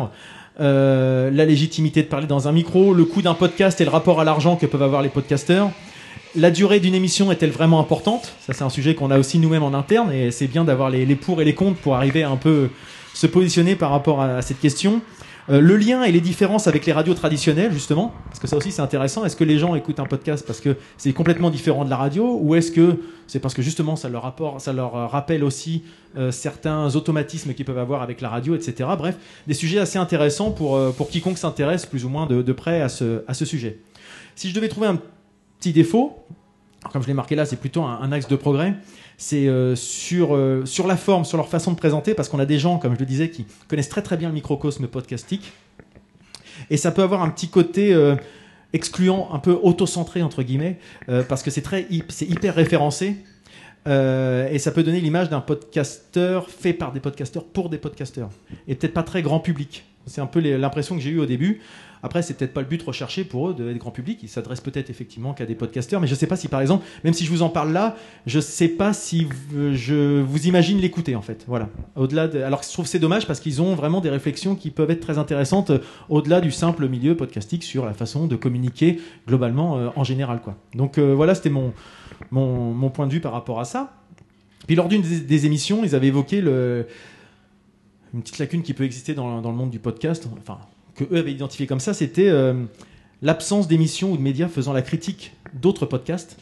[0.60, 4.20] Euh, la légitimité de parler dans un micro, le coût d'un podcast et le rapport
[4.20, 5.70] à l'argent que peuvent avoir les podcasteurs.
[6.38, 8.32] La durée d'une émission est-elle vraiment importante?
[8.46, 11.04] Ça, c'est un sujet qu'on a aussi nous-mêmes en interne et c'est bien d'avoir les,
[11.16, 12.68] pour et les contre pour arriver à un peu
[13.12, 15.00] se positionner par rapport à, cette question.
[15.50, 18.70] Euh, le lien et les différences avec les radios traditionnelles, justement, parce que ça aussi
[18.70, 19.24] c'est intéressant.
[19.24, 22.38] Est-ce que les gens écoutent un podcast parce que c'est complètement différent de la radio
[22.40, 25.82] ou est-ce que c'est parce que justement ça leur, rapport, ça leur euh, rappelle aussi
[26.16, 28.90] euh, certains automatismes qu'ils peuvent avoir avec la radio, etc.
[28.96, 29.16] Bref,
[29.48, 32.88] des sujets assez intéressants pour, pour quiconque s'intéresse plus ou moins de, de près à
[32.88, 33.80] ce, à ce sujet.
[34.36, 35.00] Si je devais trouver un
[35.58, 36.24] petit défaut,
[36.92, 38.74] comme je l'ai marqué là, c'est plutôt un, axe de progrès.
[39.16, 42.46] C'est euh, sur, euh, sur la forme, sur leur façon de présenter, parce qu'on a
[42.46, 45.52] des gens, comme je le disais, qui connaissent très très bien le microcosme podcastique.
[46.70, 48.14] Et ça peut avoir un petit côté euh,
[48.72, 50.78] excluant, un peu auto-centré, entre guillemets,
[51.28, 51.64] parce que c'est
[52.08, 53.16] c'est hyper référencé.
[53.86, 58.28] Et ça peut donner l'image d'un podcasteur fait par des podcasteurs pour des podcasteurs.
[58.66, 59.84] Et peut-être pas très grand public.
[60.06, 61.60] C'est un peu l'impression que j'ai eue au début.
[62.02, 64.20] Après, c'est peut-être pas le but recherché pour eux d'être grand public.
[64.22, 66.00] Ils s'adressent peut-être effectivement qu'à des podcasteurs.
[66.00, 67.96] Mais je sais pas si, par exemple, même si je vous en parle là,
[68.26, 69.28] je sais pas si
[69.72, 71.44] je vous imagine l'écouter en fait.
[71.46, 71.68] Voilà.
[71.96, 72.40] Au-delà de...
[72.40, 75.18] Alors, je trouve c'est dommage parce qu'ils ont vraiment des réflexions qui peuvent être très
[75.18, 75.78] intéressantes euh,
[76.08, 80.40] au-delà du simple milieu podcastique sur la façon de communiquer globalement euh, en général.
[80.40, 80.56] Quoi.
[80.74, 81.72] Donc euh, voilà, c'était mon,
[82.30, 83.94] mon, mon point de vue par rapport à ça.
[84.66, 86.84] Puis lors d'une des, émissions, ils avaient évoqué une
[88.20, 90.58] petite lacune qui peut exister dans, dans le monde du podcast, enfin,
[90.98, 92.54] que eux avaient identifié comme ça, c'était euh,
[93.22, 96.36] l'absence d'émissions ou de médias faisant la critique d'autres podcasts.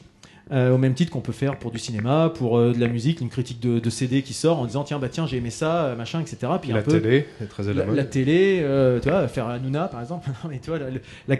[0.52, 3.20] euh, au même titre qu'on peut faire pour du cinéma, pour euh, de la musique,
[3.20, 5.94] une critique de, de CD qui sort en disant tiens bah tiens j'ai aimé ça,
[5.98, 6.36] machin, etc.
[6.62, 9.26] Puis La un peu, télé est très à la la, la télé, euh, tu vois,
[9.26, 10.78] faire Hanouna par exemple, mais tu vois,
[11.26, 11.38] la-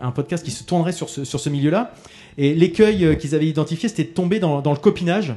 [0.00, 1.92] un podcast qui se tournerait sur ce, sur ce milieu-là.
[2.38, 5.34] Et l'écueil qu'ils avaient identifié, c'était de tomber dans, dans le copinage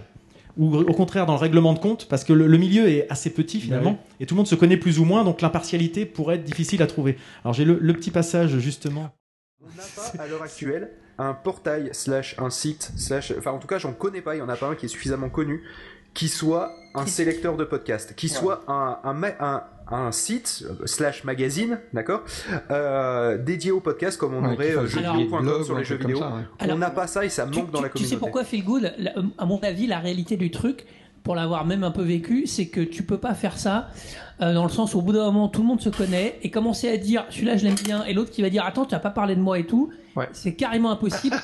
[0.58, 3.30] ou au contraire dans le règlement de compte, parce que le, le milieu est assez
[3.30, 6.44] petit finalement, et tout le monde se connaît plus ou moins, donc l'impartialité pourrait être
[6.44, 7.18] difficile à trouver.
[7.44, 9.12] Alors j'ai le, le petit passage justement.
[9.64, 13.68] On n'a pas à l'heure actuelle un portail slash un site slash enfin en tout
[13.68, 15.64] cas j'en connais pas il y en a pas un qui est suffisamment connu
[16.14, 20.86] qui soit un sélecteur de podcast qui soit un, un, ma- un, un site euh,
[20.86, 22.22] slash magazine d'accord
[22.72, 26.34] euh, dédié au podcast comme on Ouais, aurait euh, jeuxvideo.com sur les jeux vidéo ça,
[26.62, 26.72] ouais.
[26.72, 28.94] on n'a pas ça et ça manque dans la Tu communauté sais pourquoi Feel Good
[28.98, 30.86] La- À mon avis, la réalité du truc,
[31.24, 33.90] pour l'avoir même un peu vécu, c'est que tu peux pas faire ça
[34.42, 36.52] euh, dans le sens où au bout d'un moment tout le monde se connaît et
[36.52, 39.00] commencer à dire celui-là je l'aime bien et l'autre qui va dire attends tu as
[39.00, 39.92] pas parlé de moi et tout.
[40.32, 41.36] C'est carrément impossible.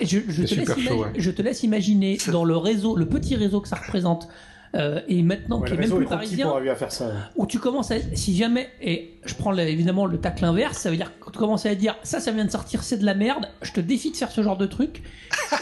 [0.00, 1.12] Et je, je C'est te laisse super chaud, imagi- ouais.
[1.20, 4.26] je te laisse imaginer dans le réseau, le petit réseau que ça représente.
[4.74, 7.10] Euh, et maintenant Ouais, qui est même plus parisien, pour arriver à faire ça.
[7.36, 10.96] où tu commences à si jamais et je prends évidemment le tacle inverse ça veut
[10.96, 13.48] dire que tu commences à dire ça ça vient de sortir c'est de la merde
[13.62, 15.02] je te défie de faire ce genre de truc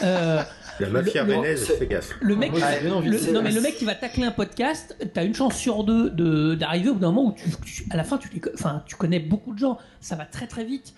[0.03, 0.41] Euh,
[0.79, 2.15] La mafia le- rennaise, fais gaffe.
[2.21, 5.83] le mec, le- non mais le qui va tacler un podcast, t'as une chance sur
[5.83, 8.81] deux de d'arriver au bout d'un moment où tu, tu- à la fin tu enfin
[8.97, 10.93] connais beaucoup de gens, ça va très très vite.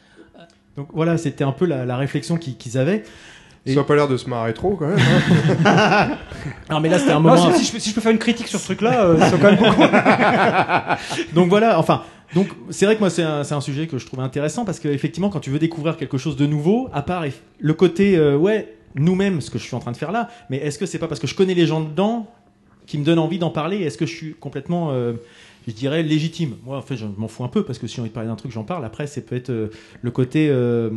[0.78, 3.04] Donc voilà, c'était un peu la, la réflexion qu'ils qu'ils avaient.
[3.66, 5.00] Ça a pas l'air de se marrer trop quand même.
[5.66, 6.18] hein.
[6.70, 7.54] Non mais là c'était un Non, moment.
[7.54, 9.40] si, si je peux, si je peux faire une critique sur ce truc-là, euh, c'est
[9.40, 9.82] quand même beaucoup.
[11.34, 12.04] donc voilà, enfin,
[12.36, 14.80] donc c'est vrai que moi c'est un, c'est un sujet que je trouve intéressant parce
[14.80, 17.24] qu'effectivement quand tu veux découvrir quelque chose de nouveau, à part
[17.60, 20.58] le côté euh, ouais nous-mêmes, ce que je suis en train de faire là, mais
[20.58, 22.28] est-ce que c'est pas parce que je connais les gens dedans
[22.86, 23.78] qui me donne envie d'en parler?
[23.78, 25.14] Est-ce que je suis complètement, euh,
[25.68, 26.56] je dirais, légitime?
[26.66, 28.30] Moi en fait je m'en fous un peu parce que si j'ai envie de parler
[28.30, 28.84] d'un truc j'en parle.
[28.84, 29.70] Après c'est peut-être euh,
[30.02, 30.90] le côté euh,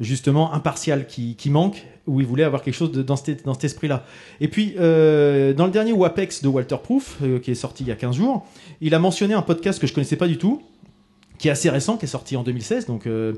[0.00, 3.54] justement impartial qui, qui manque où il voulait avoir quelque chose de, dans, cet, dans
[3.54, 4.04] cet esprit-là.
[4.40, 7.88] Et puis, euh, dans le dernier WAPEX de Walter Proof, euh, qui est sorti il
[7.88, 8.46] y a 15 jours,
[8.80, 10.62] il a mentionné un podcast que je connaissais pas du tout,
[11.38, 13.32] qui est assez récent, qui est sorti en 2016, donc euh,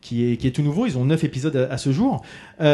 [0.00, 0.86] qui, est, qui est tout nouveau.
[0.86, 2.22] Ils ont 9 épisodes à, à ce jour.
[2.60, 2.64] Et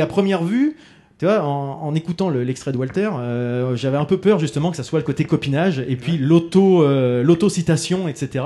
[0.00, 0.76] à première vue,
[1.18, 4.70] tu vois, en, en écoutant le- l'extrait de Walter, euh, j'avais un peu peur justement
[4.70, 8.44] que ça soit le côté copinage et puis l'auto, euh, l'auto-citation, etc.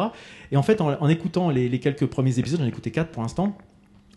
[0.53, 3.11] Et en fait, en, en écoutant les, les quelques premiers épisodes, j'en ai écouté 4
[3.11, 3.57] pour l'instant,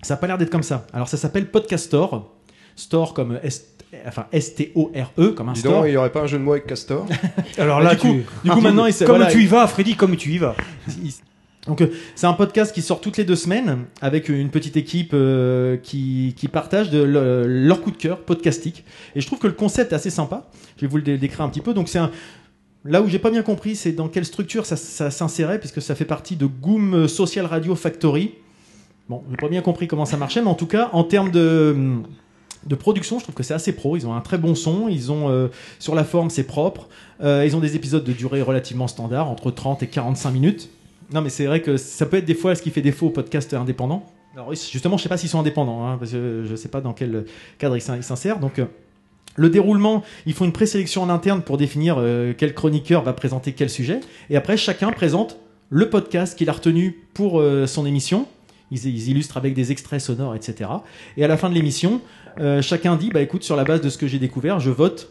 [0.02, 0.86] ça n'a pas l'air d'être comme ça.
[0.94, 2.32] Alors ça s'appelle Podcastor,
[2.76, 3.66] store comme S,
[4.08, 5.74] enfin S-T-O-R-E, E, comme un Dis store.
[5.82, 7.06] donc, il y aurait pas un jeu de mots avec Castor?
[7.58, 9.48] Alors Bah, là, du coup, tu- du coup maintenant, il s'est- comme voilà, tu y
[9.48, 10.56] vas, Freddy, comme tu y vas.
[11.68, 15.12] Donc euh, c'est un podcast qui sort toutes les deux semaines avec une petite équipe
[15.14, 18.86] euh, qui, qui partage de le- leur coup de cœur podcastique.
[19.16, 20.48] Et je trouve que le concept est assez sympa.
[20.78, 21.74] Je vais vous le dé- décrire un petit peu.
[21.74, 22.12] Donc c'est un
[22.86, 25.96] Là où j'ai pas bien compris, c'est dans quelle structure ça, ça s'insérait, puisque ça
[25.96, 28.36] fait partie de Goom Social Radio Factory.
[29.10, 31.76] Bon, j'ai pas bien compris comment ça marchait, mais en tout cas, en termes de,
[32.78, 33.98] production, je trouve que c'est assez pro.
[33.98, 34.88] Ils ont un très bon son.
[34.88, 35.48] Ils ont euh,
[35.80, 36.88] sur la forme, c'est propre.
[37.22, 40.70] Euh, ils ont des épisodes de durée relativement standard, entre 30 et 45 minutes.
[41.12, 43.12] Non, mais c'est vrai que ça peut être des fois ce qui fait défaut aux
[43.12, 44.06] podcasts indépendants.
[44.36, 46.94] Alors justement, je sais pas s'ils sont indépendants, hein, parce que je sais pas dans
[46.94, 47.26] quel
[47.58, 48.38] cadre ils s'in- ils s'insèrent.
[48.38, 48.66] Donc euh,
[49.38, 51.98] le déroulement, ils font une présélection en interne pour définir
[52.38, 54.02] quel chroniqueur va présenter quel sujet.
[54.30, 55.40] Et après, chacun présente
[55.70, 58.28] le podcast qu'il a retenu pour son émission.
[58.72, 60.70] Ils, illustrent avec des extraits sonores, etc.
[61.18, 62.02] Et à la fin de l'émission,
[62.40, 65.10] euh, chacun dit, bah écoute, sur la base de ce que j'ai découvert, je vote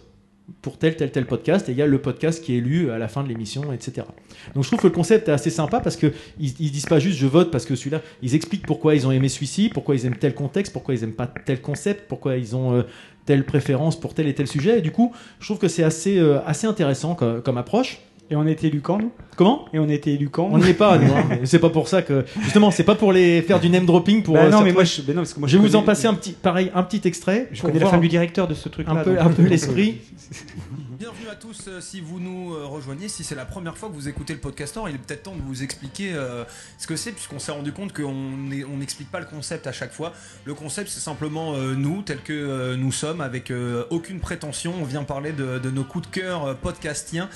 [0.62, 2.98] pour tel, tel, tel podcast, et il y a le podcast qui est élu à
[2.98, 4.06] la fin de l'émission, etc.
[4.54, 7.18] Donc je trouve que le concept est assez sympa parce que ils, disent pas juste
[7.18, 10.16] je vote parce que celui-là, ils expliquent pourquoi ils ont aimé celui-ci, pourquoi ils aiment
[10.16, 12.82] tel contexte, pourquoi ils aiment pas tel concept, pourquoi ils ont euh,
[13.26, 16.18] telle préférence pour tel et tel sujet, et du coup, je trouve que c'est assez,
[16.18, 18.00] euh, assez intéressant comme approche.
[18.30, 19.64] Et on a été élu quand, nous Comment?
[19.72, 21.10] Et on a été élu quand On n'y est pas, nous.
[21.14, 21.24] hein.
[21.44, 24.34] C'est pas pour ça que justement, c'est pas pour les faire du name dropping pour.
[24.34, 25.82] Bah euh, non, mais moi, je- non, parce que moi, je je vais vous en
[25.82, 27.48] passer un petit, pareil, un petit extrait.
[27.52, 28.92] Je connais la femme du directeur de ce truc-là.
[28.92, 29.98] Un peu, un peu l'esprit.
[30.98, 33.94] Bienvenue à tous euh, si vous nous euh, rejoignez, si c'est la première fois que
[33.94, 36.42] vous écoutez le Podcastor, il est peut-être temps de vous expliquer euh,
[36.76, 39.92] ce que c'est puisqu'on s'est rendu compte qu'on on n'explique pas le concept à chaque
[39.92, 40.12] fois.
[40.44, 43.52] Le concept c'est simplement nous tels que nous sommes avec
[43.90, 47.28] aucune prétention, on vient parler de, de nos coups de cœur podcastiens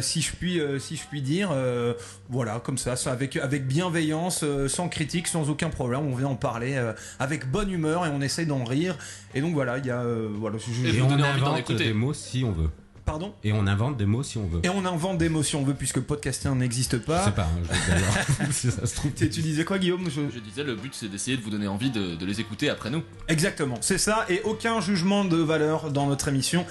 [0.00, 1.50] si je puis si je puis dire
[2.30, 6.80] voilà comme ça, avec avec bienveillance, sans critique, sans aucun problème, on vient en parler
[7.18, 8.96] avec bonne humeur et on essaye d'en rire
[9.34, 10.02] et donc voilà, il y a
[10.32, 11.84] voilà, je- Et je- on donner envie d'en écouter.
[11.84, 12.70] des mots si on veut.
[13.04, 14.60] Pardon Et on invente des mots si on veut.
[14.62, 17.20] Et on invente des mots si on veut, puisque podcastien n'existe pas.
[17.20, 18.06] Je sais pas, hein, je vais dire,
[18.52, 19.12] si ça se trouve.
[19.12, 20.04] Tu tu disais quoi, Guillaume?
[20.08, 20.22] Je...
[20.34, 22.88] Je disais, le but c'est d'essayer de vous donner envie de, de les écouter après
[22.88, 23.02] nous.
[23.28, 26.64] Exactement, c'est ça, et aucun jugement de valeur dans notre émission.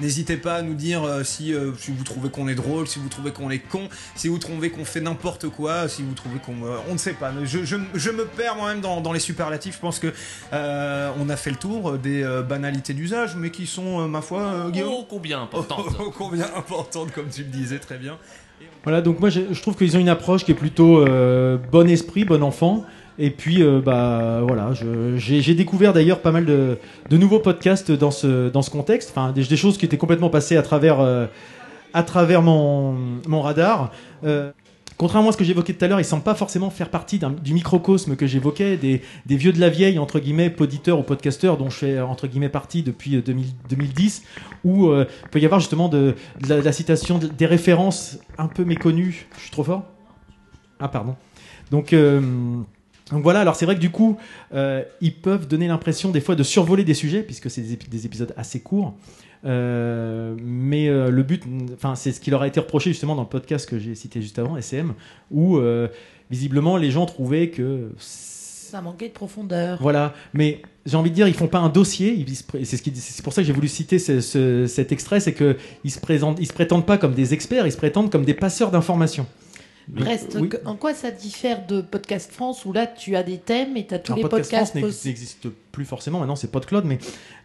[0.00, 2.98] N'hésitez pas à nous dire euh, si, euh, si vous trouvez qu'on est drôle, si
[3.00, 6.38] vous trouvez qu'on est con, si vous trouvez qu'on fait n'importe quoi, si vous trouvez
[6.38, 6.64] qu'on...
[6.64, 9.74] euh, on ne sait pas, je, je- je me perds moi-même dans, dans les superlatifs,
[9.76, 10.12] je pense que
[10.52, 14.22] euh, on a fait le tour des euh, banalités d'usage, mais qui sont, euh, ma
[14.22, 14.90] foi, euh, Guillaume...
[14.92, 15.48] Oh, combien
[15.78, 15.96] importante.
[16.06, 18.18] Oh, combien importante, comme tu le disais très bien.
[18.84, 21.88] Voilà, donc moi je, je trouve qu'ils ont une approche qui est plutôt euh, bon
[21.88, 22.84] esprit, bon enfant.
[23.18, 24.70] Et puis, euh, bah voilà,
[25.16, 26.78] j'ai j'ai découvert d'ailleurs pas mal de,
[27.10, 29.10] de nouveaux podcasts dans ce, dans ce contexte.
[29.10, 31.26] Enfin, des, des choses qui étaient complètement passées à travers, euh,
[31.92, 32.96] à travers mon,
[33.28, 33.92] mon radar.
[34.24, 34.50] Euh,
[35.02, 37.18] Contrairement à ce que j'évoquais tout à l'heure, ils ne semblent pas forcément faire partie
[37.18, 41.70] du microcosme que j'évoquais, des, vieux de la vieille, entre guillemets, poditeurs ou podcasteurs, dont
[41.70, 44.22] je fais, entre guillemets, partie depuis euh, 2000 2010,
[44.62, 46.14] où euh, il peut y avoir justement de,
[46.48, 49.26] la, citation, de- des références un peu méconnues.
[49.38, 49.82] Je suis trop fort?
[50.78, 51.16] Ah, pardon.
[51.72, 52.20] Donc, euh,
[53.10, 54.16] donc voilà, alors c'est vrai que du coup,
[54.54, 57.88] euh, ils peuvent donner l'impression des fois de survoler des sujets, puisque c'est des, épi-
[57.90, 58.94] des épisodes assez courts.
[59.44, 61.42] Euh, mais euh, le but,
[61.74, 64.22] enfin, c'est ce qui leur a été reproché justement dans le podcast que j'ai cité
[64.22, 64.94] juste avant, SM,
[65.30, 65.58] où
[66.30, 69.78] visiblement les gens trouvaient que Ça manquait de profondeur.
[69.82, 72.24] voilà, mais j'ai envie de dire, ils font pas un dossier.
[72.64, 75.56] C'est ce c'est pour ça que j'ai voulu citer ce- ce- cet extrait, c'est que
[75.84, 78.34] ils se présentent, ils se prétendent pas comme des experts, ils se prétendent comme des
[78.34, 79.26] passeurs d'informations.
[79.96, 80.48] Reste, oui.
[80.64, 83.94] en quoi ça diffère de Podcast France où là tu as des thèmes et tu
[83.94, 86.18] as tous Alors, les Podcast podcasts France n'ex- possibles n'existe plus forcément.
[86.20, 86.98] Maintenant, c'est PodCloud, mais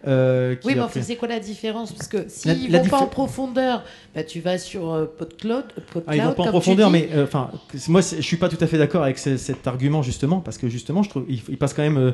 [0.07, 1.93] euh, qui Oui, mais enfin, fait- c'est quoi la différence?
[1.93, 3.83] Parce que s'ils vont pas en profondeur,
[4.13, 5.65] bah, tu vas sur euh, PodCloud.
[5.91, 7.49] PodCloud Ah, ils vont pas en profondeur, mais euh, enfin,
[7.87, 10.67] moi, je suis pas tout à fait d'accord avec ce- cet argument justement, parce que
[10.69, 12.11] justement, je trouve, il, il passe quand même euh,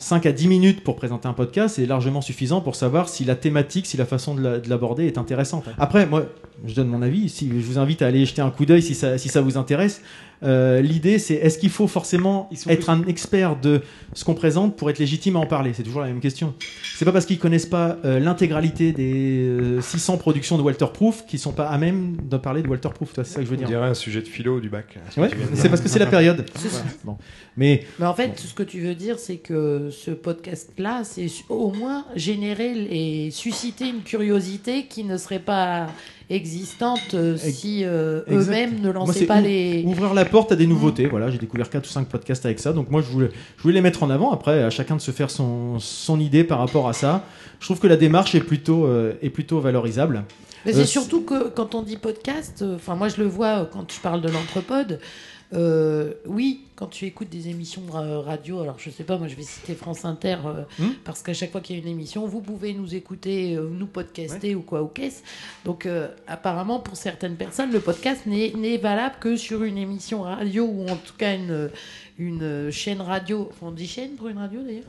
[0.00, 3.36] 5 à 10 minutes pour présenter un podcast, c'est largement suffisant pour savoir si la
[3.36, 5.64] thématique, si la façon de la- de l'aborder est intéressante.
[5.78, 6.24] Après, moi,
[6.66, 7.28] je donne mon avis.
[7.28, 9.58] Si je vous invite à aller jeter un coup d'œil si ça, si ça vous
[9.58, 10.00] intéresse.
[10.42, 13.82] Euh, L'idée, c'est est-ce qu'il faut forcément être un expert de
[14.14, 15.72] ce qu'on présente pour être légitime à en parler?
[15.74, 16.54] C'est toujours la même question.
[16.96, 21.26] C'est pas parce qu'ils connaissent pas euh, l'intégralité des euh, 600 productions de Walter Proof
[21.26, 23.12] qu'ils sont pas à même de parler de Walter Proof.
[23.12, 23.68] toi, C'est ça que je veux On dire.
[23.68, 24.98] dirait un sujet de philo du bac.
[25.16, 26.44] Ouais, de c'est parce que c'est la période.
[26.54, 26.78] C'est ça.
[26.78, 26.90] Voilà.
[27.04, 27.16] Bon.
[27.56, 31.72] Mais Mais en fait, ce que tu veux dire, c'est que ce podcast-là, c'est au
[31.72, 35.86] moins générer et susciter une curiosité qui ne serait pas
[36.30, 39.84] existante euh, si euh, eux-mêmes ne lançaient pas les.
[39.84, 41.06] Ouvrir la porte à des nouveautés.
[41.06, 42.72] Voilà, j'ai découvert 4 ou 5 podcasts avec ça.
[42.72, 44.30] Donc moi, je voulais, je voulais les mettre en avant.
[44.30, 47.24] Après, à chacun de se faire son, son idée par rapport à ça.
[47.58, 50.24] Je trouve que la démarche est plutôt, euh, est plutôt valorisable.
[50.64, 53.98] Mais c'est surtout que quand on dit podcast, enfin moi je le vois quand je
[53.98, 55.00] parle de l'entrepode.
[55.52, 59.34] Euh, oui, quand tu écoutes des émissions ra- radio, alors je sais pas, moi je
[59.34, 60.92] vais citer France Inter euh, Hmm.
[61.04, 63.86] parce qu'à chaque fois qu'il y a une émission, vous pouvez nous écouter, euh, nous
[63.86, 65.22] podcaster ou quoi ou qu'est-ce.
[65.64, 70.22] Donc euh, apparemment pour certaines personnes, le podcast n'est n'est valable que sur une émission
[70.22, 71.70] radio ou en tout cas une
[72.20, 73.50] une chaîne radio.
[73.62, 74.84] On dit chaîne pour une radio d'ailleurs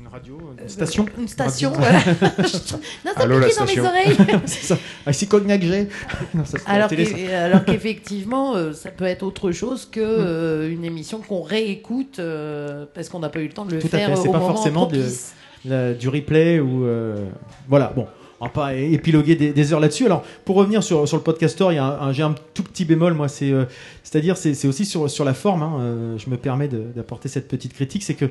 [0.00, 1.06] Une radio, une station.
[1.18, 1.82] Une station, Radio.
[1.82, 1.98] voilà.
[2.38, 2.78] non, ça
[3.16, 3.84] Allô, la dans mes station.
[3.84, 4.16] oreilles.
[4.46, 4.78] C'est ça.
[5.06, 5.88] Ah, c'est cognac j'ai.
[6.34, 9.90] La Alors qu'effectivement, euh, ça peut être autre chose Mm.
[9.90, 13.74] que euh, une émission qu'on réécoute euh, parce qu'on n'a pas eu le temps de
[13.74, 14.12] le Tout à faire fait.
[14.12, 15.34] euh, C'est au pas moment forcément de- propice.
[15.64, 17.26] la- du replay ou euh,
[17.68, 17.92] voilà.
[17.94, 18.06] Bon,
[18.52, 20.06] pas épiloguer des, heures là-dessus.
[20.06, 23.14] Alors, pour revenir sur, le podcaster, il y a un- j'ai un tout petit bémol.
[23.14, 23.64] Moi, c'est euh,
[24.02, 25.62] c'est-à-dire c'est aussi sur, la forme.
[25.62, 28.26] hein, euh, je me permets d'apporter cette petite critique, c'est que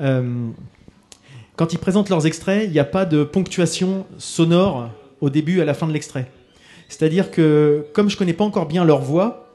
[0.00, 0.48] euh,
[1.56, 4.88] quand ils présentent leurs extraits, il n'y a pas de ponctuation sonore
[5.20, 6.30] au début et à la fin de l'extrait.
[6.88, 9.48] C'est-à-dire que comme je connais pas encore bien leur voix,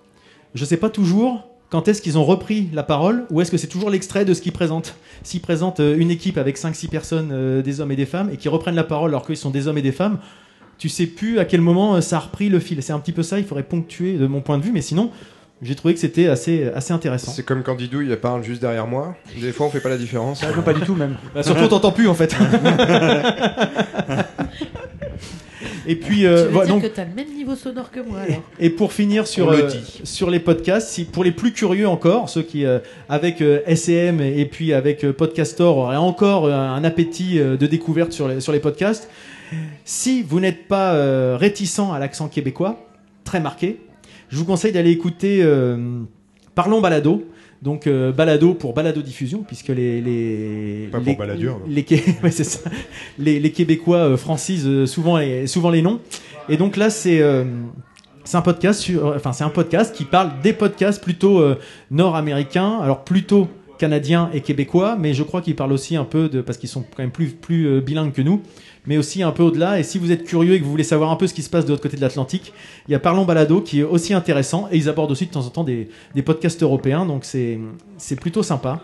[0.54, 3.68] je sais pas toujours quand est-ce qu'ils ont repris la parole ou est-ce que c'est
[3.68, 4.96] toujours l'extrait de ce qu'ils présentent?
[5.24, 8.38] S'ils présentent euh, une équipe avec 5-6 personnes, euh, des hommes et des femmes, et
[8.38, 10.20] qui reprennent la parole alors qu'ils sont des hommes et des femmes,
[10.78, 12.82] tu sais plus à quel moment euh, ça a repris le fil.
[12.82, 15.12] C'est un petit peu ça, il faudrait ponctuer de mon point de vue, mais sinon,
[15.62, 17.32] j'ai trouvé que c'était assez, assez intéressant.
[17.32, 19.16] C'est comme quand Didou il parle juste derrière moi.
[19.42, 20.44] Des fois on fait pas la différence.
[20.44, 21.18] Ah, non, pas du tout, même.
[21.34, 22.34] Bah, surtout, on t'entend plus en fait.
[25.90, 27.92] Et puis, euh, tu veux voilà, dire donc, que tu as le même niveau sonore
[27.92, 28.44] que moi alors?
[28.60, 30.02] Et pour finir sur, le euh, dit.
[30.04, 34.20] sur les podcasts, si, pour les plus curieux encore, ceux qui, euh, avec euh, SCM
[34.20, 38.42] et puis avec euh, Podcastor, auraient encore euh, un appétit euh, de découverte sur les,
[38.42, 39.10] sur les podcasts,
[39.86, 42.86] si vous n'êtes pas euh, réticent à l'accent québécois,
[43.24, 43.80] très marqué,
[44.28, 46.02] je vous conseille d'aller écouter euh,
[46.54, 47.24] Parlons Balado.
[47.62, 51.60] Donc euh, balado pour balado diffusion puisque les les Pas pour les, non.
[51.68, 52.70] les, Qué- ouais, c'est ça.
[53.18, 56.00] les, les Québécois euh, francisent euh, souvent les, souvent les noms
[56.50, 57.46] et donc là c'est euh,
[58.24, 61.58] c'est un podcast sur, enfin c'est un podcast qui parle des podcasts plutôt euh,
[61.90, 63.48] nord-américains alors plutôt
[63.80, 66.82] canadiens et québécois mais je crois qu'ils parlent aussi un peu de parce qu'ils sont
[66.82, 68.42] quand même plus plus euh, bilingues que nous
[68.88, 71.12] mais aussi un peu au-delà et si vous êtes curieux et que vous voulez savoir
[71.12, 72.54] un peu ce qui se passe de l'autre côté de l'Atlantique
[72.88, 75.46] il y a Parlons Balado qui est aussi intéressant et ils abordent aussi de temps
[75.46, 77.60] en temps des, des podcasts européens donc c'est
[77.98, 78.82] c'est plutôt sympa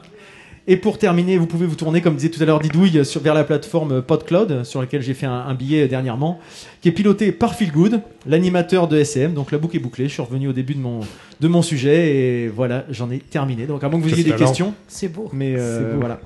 [0.65, 3.33] et pour terminer, vous pouvez vous tourner, comme disait tout à l'heure Didouille, sur, vers
[3.33, 6.39] la plateforme PodCloud, sur laquelle j'ai fait un, un billet dernièrement,
[6.79, 9.33] qui est piloté par Phil Good, l'animateur de SM.
[9.33, 10.07] Donc la boucle est bouclée.
[10.07, 11.01] Je suis revenu au début de mon,
[11.41, 13.65] de mon sujet et voilà, j'en ai terminé.
[13.65, 14.73] Donc à moins que vous ayez des questions.
[14.87, 15.29] C'est beau.
[15.33, 15.99] Mais euh, C'est beau.
[15.99, 16.19] voilà.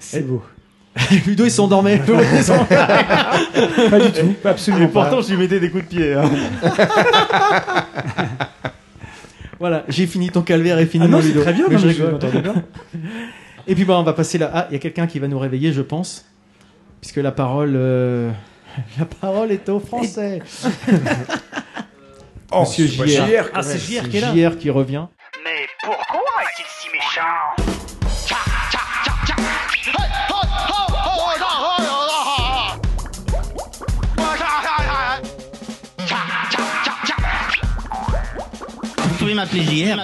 [0.00, 0.42] C'est beau.
[1.26, 1.98] Ludo, il s'endormait.
[1.98, 5.22] Pas du tout, absolument Et pourtant, pas.
[5.22, 6.14] je lui mettais des coups de pied.
[6.14, 6.30] hein.
[9.58, 11.42] voilà, j'ai fini ton calvaire et fini Ah non, mon c'est Ludo.
[11.42, 12.18] très bien, Mais je rigole.
[13.66, 14.50] Et puis bon, on va passer là.
[14.52, 16.24] Ah, il y a quelqu'un qui va nous réveiller, je pense,
[17.00, 18.30] puisque la parole, euh,
[18.98, 20.40] la parole est au français.
[22.50, 23.48] Oh, Monsieur JR.
[23.54, 23.78] Ah, c'est.
[23.78, 24.34] JR qui est là.
[24.34, 25.06] JR qui revient.
[25.44, 27.51] Mais pourquoi est-il si méchant?
[39.34, 39.96] M'appeler JR.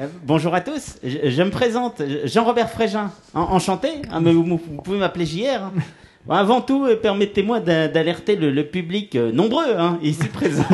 [0.00, 3.10] Euh, bonjour à tous, je, je me présente, Jean-Robert Frégin.
[3.34, 5.62] En- enchanté, hein, mais vous, vous pouvez m'appeler JR.
[5.64, 5.72] hein.
[6.26, 10.64] Bon, avant tout, euh, permettez-moi d'a- d'alerter le, le public euh, nombreux hein, ici présent.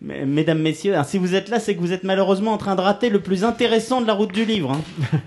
[0.00, 2.74] Mais- Mesdames, messieurs, hein, si vous êtes là, c'est que vous êtes malheureusement en train
[2.74, 4.76] de rater le plus intéressant de la route du livre.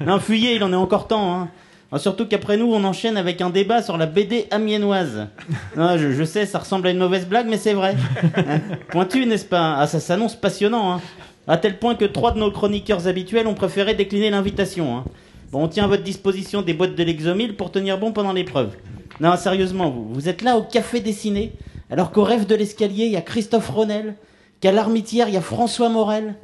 [0.05, 0.19] Hein.
[0.19, 1.47] Fuyez, il en est encore temps.
[1.91, 1.97] Hein.
[1.97, 5.27] Surtout qu'après nous, on enchaîne avec un débat sur la BD amiénoise.
[5.77, 7.95] Non, je, je sais, ça ressemble à une mauvaise blague, mais c'est vrai.
[8.37, 8.59] Hein.
[8.89, 9.75] Pointu, n'est-ce pas?
[9.77, 10.93] Ah, ça s'annonce passionnant.
[10.93, 11.01] Hein.
[11.47, 14.97] À tel point que trois de nos chroniqueurs habituels ont préféré décliner l'invitation.
[14.97, 15.03] Hein.
[15.51, 18.75] Bon, on tient à votre disposition des boîtes de l'exomile pour tenir bon pendant l'épreuve.
[19.19, 21.53] Non, sérieusement, vous, vous êtes là au café dessiné,
[21.89, 24.15] alors qu'au rêve de l'escalier, il y a Christophe Ronel,
[24.59, 26.35] qu'à l'armitière, il y a François Morel,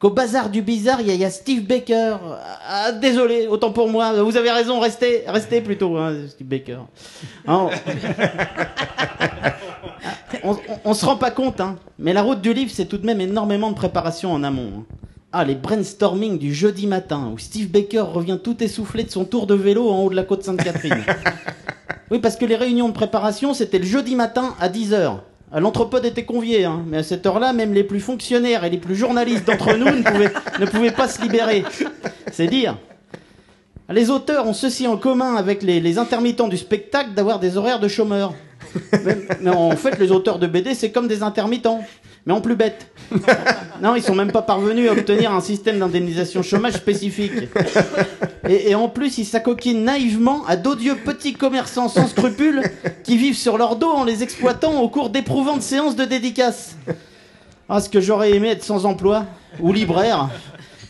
[0.00, 2.16] qu'au bazar du bizarre, il y, a- il y a Steve Baker.
[2.66, 6.78] Ah, désolé, autant pour moi, vous avez raison, restez, restez plutôt, hein, Steve Baker.
[7.46, 7.68] Hein,
[10.42, 12.98] on, on- on se rend pas compte, hein, mais la route du livre, c'est tout
[12.98, 14.70] de même énormément de préparation en amont.
[14.80, 14.84] hein.
[15.32, 19.46] Ah, les brainstorming du jeudi matin, où Steve Baker revient tout essoufflé de son tour
[19.46, 21.04] de vélo en haut de la côte Sainte-Catherine.
[22.10, 25.18] oui, parce que les réunions de préparation, c'était le jeudi matin à 10h.
[25.52, 28.94] L'entrepode était convié, hein, mais à cette heure-là, même les plus fonctionnaires et les plus
[28.94, 31.64] journalistes d'entre nous ne pouvaient, pas se libérer.
[32.30, 32.76] C'est dire.
[33.88, 37.88] Les auteurs ont ceci en commun avec les, intermittents du spectacle d'avoir des horaires de
[37.88, 38.34] chômeurs.
[39.40, 41.82] Mais en fait, les auteurs de BD, c'est comme des intermittents,
[42.26, 42.86] mais en plus bête.
[43.82, 47.32] Non, ils sont même pas parvenus à obtenir un système d'indemnisation chômage spécifique.
[48.46, 52.62] Et, et en plus, ils s'acoquinent naïvement à d'odieux petits commerçants sans scrupules
[53.04, 56.76] qui vivent sur leur dos en les exploitant au cours d'éprouvantes séances de dédicaces.
[57.70, 59.24] Ah, ce que j'aurais aimé être sans emploi
[59.60, 60.28] ou libraire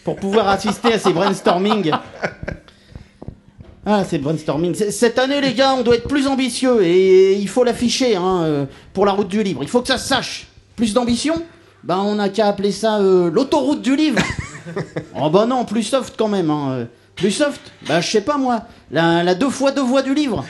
[0.02, 1.92] pour pouvoir assister à ces brainstorming.
[3.86, 4.74] Ah, c'est brainstorming.
[4.74, 8.64] Cette année, les gars, on doit être plus ambitieux et il faut l'afficher hein, euh,
[8.92, 9.60] pour la route du livre.
[9.62, 10.49] Il faut que ça se sache.
[10.80, 11.34] Plus d'ambition
[11.84, 14.18] Ben, on n'a qu'à appeler ça euh, l'autoroute du livre.
[15.14, 16.48] Oh bah non, plus soft quand même.
[16.50, 16.68] hein.
[16.70, 16.84] Euh,
[17.16, 17.60] Plus soft?
[17.86, 18.62] Bah je sais pas moi.
[18.90, 20.42] La, la deux fois deux voix du livre.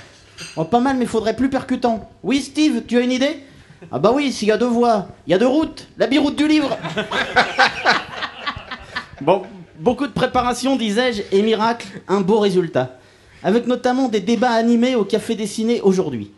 [0.55, 2.09] Oh pas mal mais faudrait plus percutant.
[2.22, 3.41] Oui Steve, tu as une idée?
[3.91, 5.89] Ah bah oui, s'il y a deux voix, il y a deux routes.
[5.99, 6.78] La biroute du livre.
[9.20, 9.43] Bon,
[9.81, 12.99] beaucoup de préparation, disais-je, et miracle, un beau résultat.
[13.43, 16.31] Avec notamment des débats animés au Café Dessiné aujourd'hui.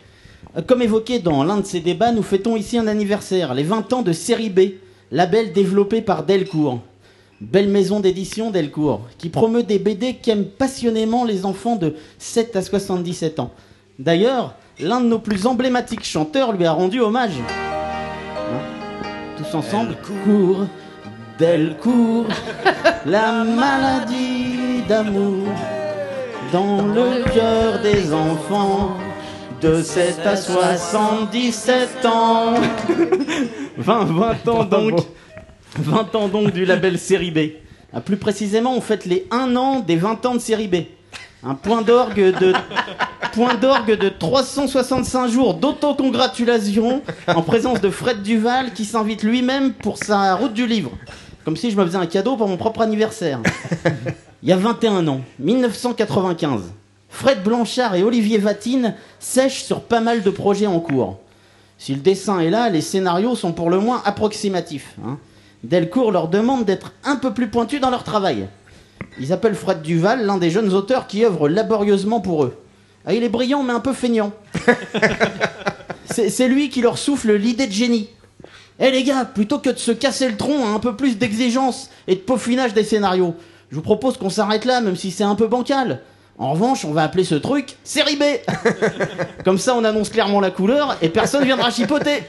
[0.67, 4.03] Comme évoqué dans l'un de ces débats, nous fêtons ici un anniversaire, les 20 ans
[4.03, 4.61] de Série B,
[5.11, 6.81] label développé par Delcourt.
[7.41, 12.63] Belle maison d'édition Delcourt, qui promeut des BD qu'aiment passionnément les enfants de 7 à
[12.63, 13.51] 77 ans.
[13.99, 17.33] D'ailleurs, l'un de nos plus emblématiques chanteurs lui a rendu hommage.
[18.37, 18.61] Hein
[19.39, 19.97] Tous ensemble,
[21.39, 22.29] Delcourt,
[23.07, 25.49] la maladie d'amour
[26.53, 28.99] dans le cœur des enfants
[29.63, 32.55] de 7 à 77 ans.
[33.79, 35.01] 20, 20 ans donc.
[35.79, 37.39] 20 ans donc du label Série B.
[37.95, 40.77] Ah, Plus précisément, on fête les 1 an des 20 ans de Série B.
[41.45, 42.53] Un point d'orgue de
[43.33, 49.97] point d'orgue de 365 jours d'autocongratulation en présence de Fred Duval qui s'invite lui-même pour
[49.97, 50.91] sa route du livre.
[51.45, 53.41] Comme si je me faisais un cadeau pour mon propre anniversaire.
[54.43, 56.73] Il y a 21 ans, 1995.
[57.13, 61.19] Fred Blanchard et Olivier Vatine sèchent sur pas mal de projets en cours.
[61.79, 64.95] Si le dessin est là, les scénarios sont pour le moins approximatifs.
[65.07, 65.19] hein.
[65.63, 68.49] Delcourt leur demande d'être un peu plus pointus dans leur travail.
[69.21, 72.57] Ils appellent Fred Duval l'un des jeunes auteurs qui œuvrent laborieusement pour eux.
[73.05, 74.33] Ah, il est brillant mais un peu feignant.
[76.11, 78.09] C'est c'est lui qui leur souffle l'idée de génie.
[78.81, 81.89] Eh les gars, plutôt que de se casser le tronc à un peu plus d'exigence
[82.07, 83.35] et de peaufinage des scénarios,
[83.71, 86.01] je vous propose qu'on s'arrête là, même si c'est un peu bancal.
[86.43, 88.23] En revanche, on va appeler ce truc série B.
[89.45, 92.25] Comme ça, on annonce clairement la couleur et personne viendra chipoter.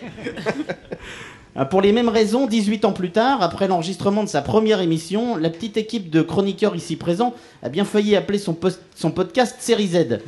[1.56, 5.36] Ah, Pour les mêmes raisons, 18 ans plus tard, après l'enregistrement de sa première émission,
[5.36, 7.34] la petite équipe de chroniqueurs ici présents
[7.64, 10.20] a bien failli appeler son, post- son podcast Série Z.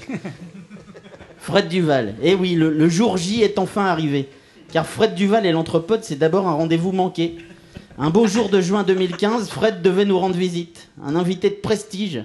[1.38, 2.16] Fred Duval.
[2.24, 4.30] Eh oui, le, le jour J est enfin arrivé.
[4.74, 7.38] Car Fred Duval et l'entrepode, c'est d'abord un rendez-vous manqué.
[8.00, 10.90] Un beau jour de juin 2015, Fred devait nous rendre visite.
[11.04, 12.24] Un invité de prestige.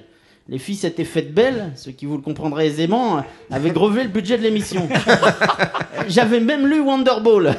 [0.51, 3.23] Les filles s'étaient faites belles, ce qui vous le comprendrez aisément,
[3.53, 4.89] avait grevé le budget de l'émission.
[6.09, 7.55] J'avais même lu Wonderball.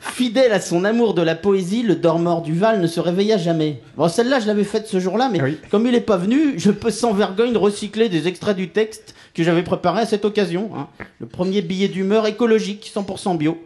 [0.00, 3.80] Fidèle à son amour de la poésie, le dormeur du Val ne se réveilla jamais.
[3.96, 6.90] Bon, celle-là, je l'avais faite ce jour-là, mais comme il n'est pas venu, je peux
[6.90, 10.70] sans vergogne recycler des extraits du texte que j'avais préparé à cette occasion.
[10.76, 10.88] hein.
[11.20, 13.56] Le premier billet d'humeur écologique, 100% bio.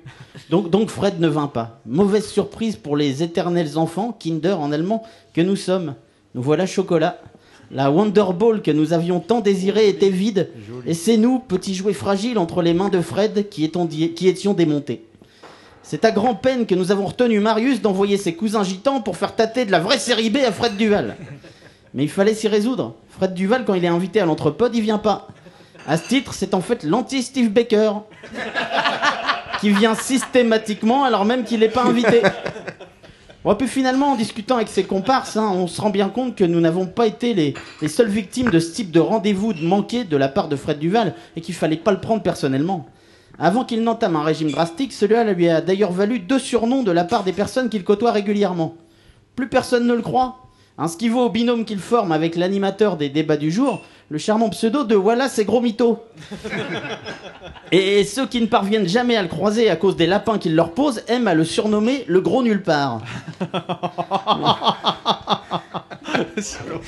[0.48, 1.80] Donc, donc Fred ne vint pas.
[1.86, 5.02] Mauvaise surprise pour les éternels enfants, Kinder en allemand,
[5.34, 5.96] que nous sommes.
[6.36, 7.18] Nous voilà chocolat.
[7.70, 10.50] La Wonderball que nous avions tant désirée était vide,
[10.86, 14.28] et c'est nous, petits jouets fragiles entre les mains de Fred, qui, étions di- qui
[14.28, 15.04] étions démontés.
[15.82, 19.34] C'est à grand peine que nous avons retenu Marius d'envoyer ses cousins gitans pour faire
[19.34, 21.16] tâter de la vraie série B à Fred Duval.
[21.94, 22.94] Mais il fallait s'y résoudre.
[23.10, 25.28] Fred Duval, quand il est invité à l'entrepode, il vient pas.
[25.88, 27.92] À ce titre, c'est en fait l'anti-Steve Baker.
[29.60, 32.20] qui vient systématiquement alors même qu'il n'est pas invité.
[33.46, 36.42] Bon, puis finalement, en discutant avec ses comparses, hein, on se rend bien compte que
[36.42, 40.16] nous n'avons pas été les, les seules victimes de ce type de rendez-vous manqué de
[40.16, 42.86] la part de Fred Duval et qu'il fallait pas le prendre personnellement.
[43.38, 47.04] Avant qu'il n'entame un régime drastique, celui-là lui a d'ailleurs valu deux surnoms de la
[47.04, 48.74] part des personnes qu'il côtoie régulièrement.
[49.36, 50.38] Plus personne ne le croit.
[50.76, 54.18] Hein, ce qui vaut au binôme qu'il forme avec l'animateur des débats du jour, le
[54.18, 55.98] charmant pseudo de Voilà, c'est gros mytho.
[57.72, 60.72] Et ceux qui ne parviennent jamais à le croiser à cause des lapins qu'il leur
[60.72, 63.02] pose aiment à le surnommer le gros nulle part.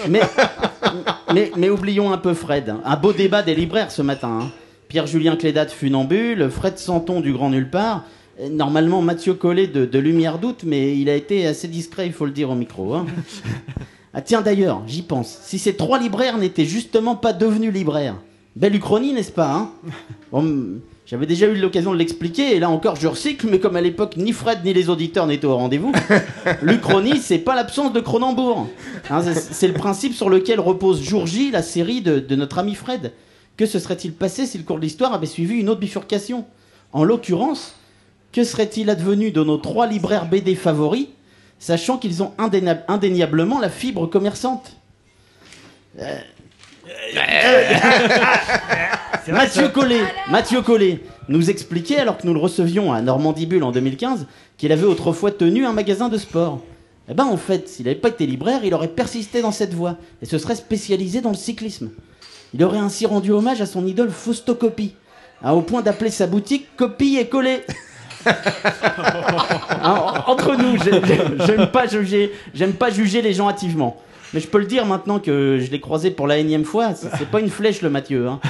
[0.08, 0.20] mais,
[1.34, 2.74] mais, mais oublions un peu Fred.
[2.84, 4.40] Un beau débat des libraires ce matin.
[4.42, 4.50] hein.
[4.88, 8.04] Pierre-Julien Clédat de Funambule, Fred Santon du Grand Nulle part.
[8.50, 12.24] Normalement Mathieu Collet de, de Lumière Doute, mais il a été assez discret, il faut
[12.24, 12.94] le dire au micro.
[12.94, 13.06] hein.
[14.14, 15.38] Ah tiens d'ailleurs, j'y pense.
[15.42, 18.16] Si ces trois libraires n'étaient justement pas devenus libraires,
[18.56, 19.70] belle uchronie, n'est-ce pas hein
[20.32, 23.76] Bon, hum, J'avais déjà eu l'occasion de l'expliquer, et là encore je recycle, mais comme
[23.76, 25.92] à l'époque ni Fred ni les auditeurs n'étaient au rendez-vous,
[26.62, 28.66] l'Uchronie, c'est pas l'absence de Cronenbourg.
[29.10, 32.58] Hein, c'est- c'est le principe sur lequel repose Jour J, la série de, de notre
[32.58, 33.12] ami Fred.
[33.56, 36.44] Que se serait-il passé si le cours de l'histoire avait suivi une autre bifurcation?
[36.92, 37.74] En l'occurrence,
[38.32, 41.06] que serait-il advenu de nos trois libraires BD favoris,
[41.58, 44.76] sachant qu'ils ont indéniablement la fibre commerçante
[46.00, 46.18] Euh,
[49.28, 50.00] Mathieu Collet,
[50.30, 54.86] Mathieu Collet nous expliquait, alors que nous le recevions à Normandibule en 2015, qu'il avait
[54.86, 56.60] autrefois tenu un magasin de sport.
[57.10, 59.96] Eh ben en fait, s'il n'avait pas été libraire, il aurait persisté dans cette voie
[60.22, 61.90] et se serait spécialisé dans le cyclisme.
[62.54, 64.94] Il aurait ainsi rendu hommage à son idole Fausto Coppi,
[65.42, 67.64] hein, au point d'appeler sa boutique Copie et Collet.
[68.26, 73.96] Hein, entre nous, j'ai- j'ai- j'aime pas juger, j'aime pas juger les gens hâtivement.
[74.34, 77.30] Mais je peux le dire maintenant que je l'ai croisé pour la énième fois, c'est
[77.30, 78.28] pas une flèche le Mathieu.
[78.28, 78.40] Hein.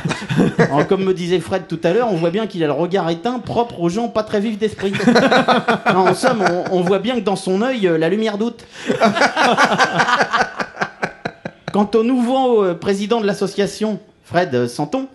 [0.89, 3.39] Comme me disait Fred tout à l'heure, on voit bien qu'il a le regard éteint,
[3.39, 4.93] propre aux gens pas très vifs d'esprit.
[5.95, 8.65] En somme, on, on voit bien que dans son œil, euh, la lumière doute.
[11.73, 15.07] Quant au nouveau euh, président de l'association, Fred euh, Santon,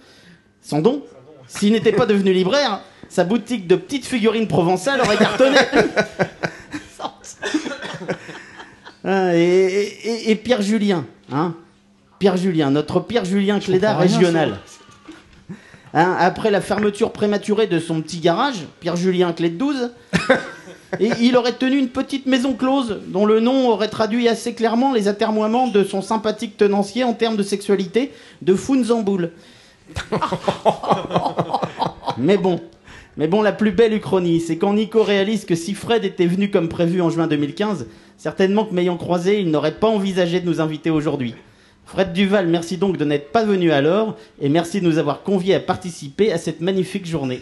[0.61, 1.01] Sandon,
[1.47, 2.79] s'il n'était pas devenu libraire,
[3.13, 5.57] sa boutique de petites figurines provençales aurait cartonné.
[9.05, 11.55] Ah, et, et- et Pierre Julien, hein
[12.19, 14.59] Pierre Julien, notre Pierre Julien Cléda régional.
[15.93, 19.91] Hein, après la fermeture prématurée de son petit garage, Pierre Julien Clé de 12,
[21.01, 24.93] et il aurait tenu une petite maison close dont le nom aurait traduit assez clairement
[24.93, 29.31] les atermoiements de son sympathique tenancier en termes de sexualité, de Founzamboul.
[32.17, 32.61] Mais bon,
[33.17, 36.49] mais bon, la plus belle uchronie, c'est quand Nico réalise que si Fred était venu
[36.49, 37.85] comme prévu en juin 2015,
[38.17, 41.35] certainement que m'ayant croisé, il n'aurait pas envisagé de nous inviter aujourd'hui.
[41.85, 45.53] Fred Duval, merci donc de n'être pas venu alors, et merci de nous avoir conviés
[45.55, 47.41] à participer à cette magnifique journée.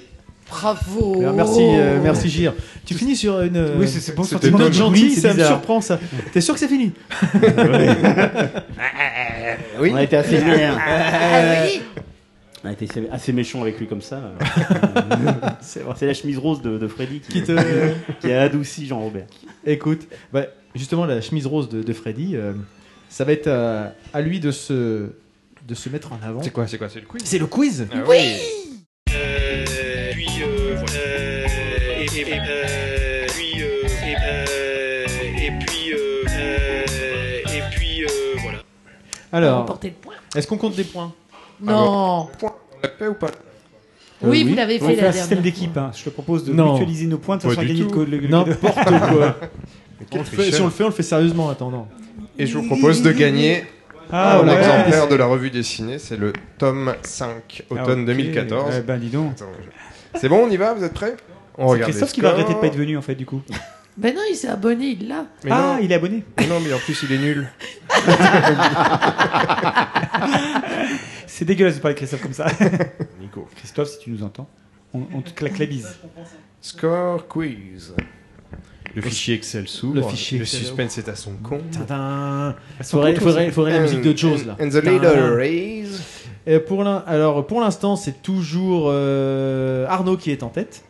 [0.50, 2.54] Bravo Alors, Merci, euh, merci Gir.
[2.86, 5.42] Tu finis sur une, euh, Oui, c'est- c'est bon une note gentille, oui, ça me
[5.46, 5.98] surprend ça.
[6.34, 6.92] T'es sûr que c'est fini
[9.80, 10.78] On a été assez bien.
[10.78, 11.82] Ah oui
[12.64, 14.22] On a été assez- méchant avec lui comme ça.
[15.62, 19.26] c'est c'est la chemise rose de, de Freddy qui, Qui te- qui a adouci Jean-Robert.
[19.66, 20.46] Écoute, bah,
[20.76, 22.54] justement, la chemise rose de, de Freddy, euh,
[23.10, 25.10] ça va être à, à lui de se,
[25.68, 26.44] de se mettre en avant.
[26.44, 27.22] C'est quoi, c'est quoi, c'est le quiz?
[27.26, 28.36] C'est le quiz Ah oui.
[29.16, 29.66] Euh,
[30.14, 31.00] puis euh, voilà.
[31.00, 31.48] Euh,
[32.00, 35.06] et, et, euh, puis euh, et, euh,
[35.38, 36.86] et puis euh, euh,
[37.58, 38.08] et puis euh,
[38.44, 38.60] voilà.
[39.32, 39.80] Alors,
[40.36, 41.12] est-ce qu'on compte des points?
[41.62, 42.28] Non.
[42.40, 42.56] Point.
[42.78, 43.28] On l'a fait ou pas
[44.24, 45.76] Oui, vous l'avez On fait fait la un système d'équipe.
[45.78, 45.92] hein.
[45.96, 46.74] Je te propose de Non.
[46.74, 49.36] mutualiser nos points de Pas façon à du gagner le le- N'importe quoi.
[50.14, 51.88] On fait- si on le fait, on le fait sérieusement attendant.
[52.40, 53.66] Et je vous propose de gagner
[54.12, 54.56] Ah, un ouais.
[54.58, 56.00] exemplaire de la revue dessinée.
[56.00, 58.06] C'est le tome 5, Ah, automne ok.
[58.08, 58.74] 2014.
[58.80, 59.34] Eh ben, dis donc.
[60.16, 61.16] C'est bon, on y va Vous êtes prêts?
[61.58, 63.26] On C'est regarde Christophe les qui va regretter de pas être venu en fait du
[63.26, 63.42] coup.
[63.98, 65.26] Ben non, il s'est abonné, il l'a.
[65.50, 65.80] Ah, non.
[65.84, 66.24] il est abonné.
[66.40, 67.50] Mais non, mais en plus, il est nul.
[71.34, 72.46] C'est dégueulasse de parler de Christophe comme ça.
[73.22, 73.48] Nico.
[73.56, 74.50] Christophe, si tu nous entends,
[74.94, 75.98] on, on te claque la bise.
[76.60, 77.96] Score quiz.
[78.94, 79.96] Le fichier Excel s'ouvre.
[79.96, 81.72] Le fichier Le Excel suspense est à son compte.
[81.72, 82.54] Tadam.
[82.82, 83.02] son
[83.52, 84.58] Faudrait, la musique de Jaws là.
[84.60, 86.02] And the leader is.
[86.46, 90.84] Et pour l'in- alors pour l'instant, c'est toujours euh, Arnaud qui est en tête.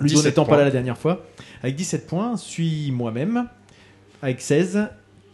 [0.00, 0.58] Ludo 17 n'étant pas points.
[0.58, 1.24] là la dernière fois.
[1.62, 3.48] Avec 17 points, suis moi-même
[4.22, 4.88] avec 16.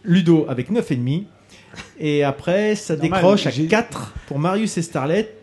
[0.04, 1.24] Ludo avec 9,5.
[1.98, 5.34] Et après, ça Normal, décroche à j'ai- 4 pour Marius et Starlet.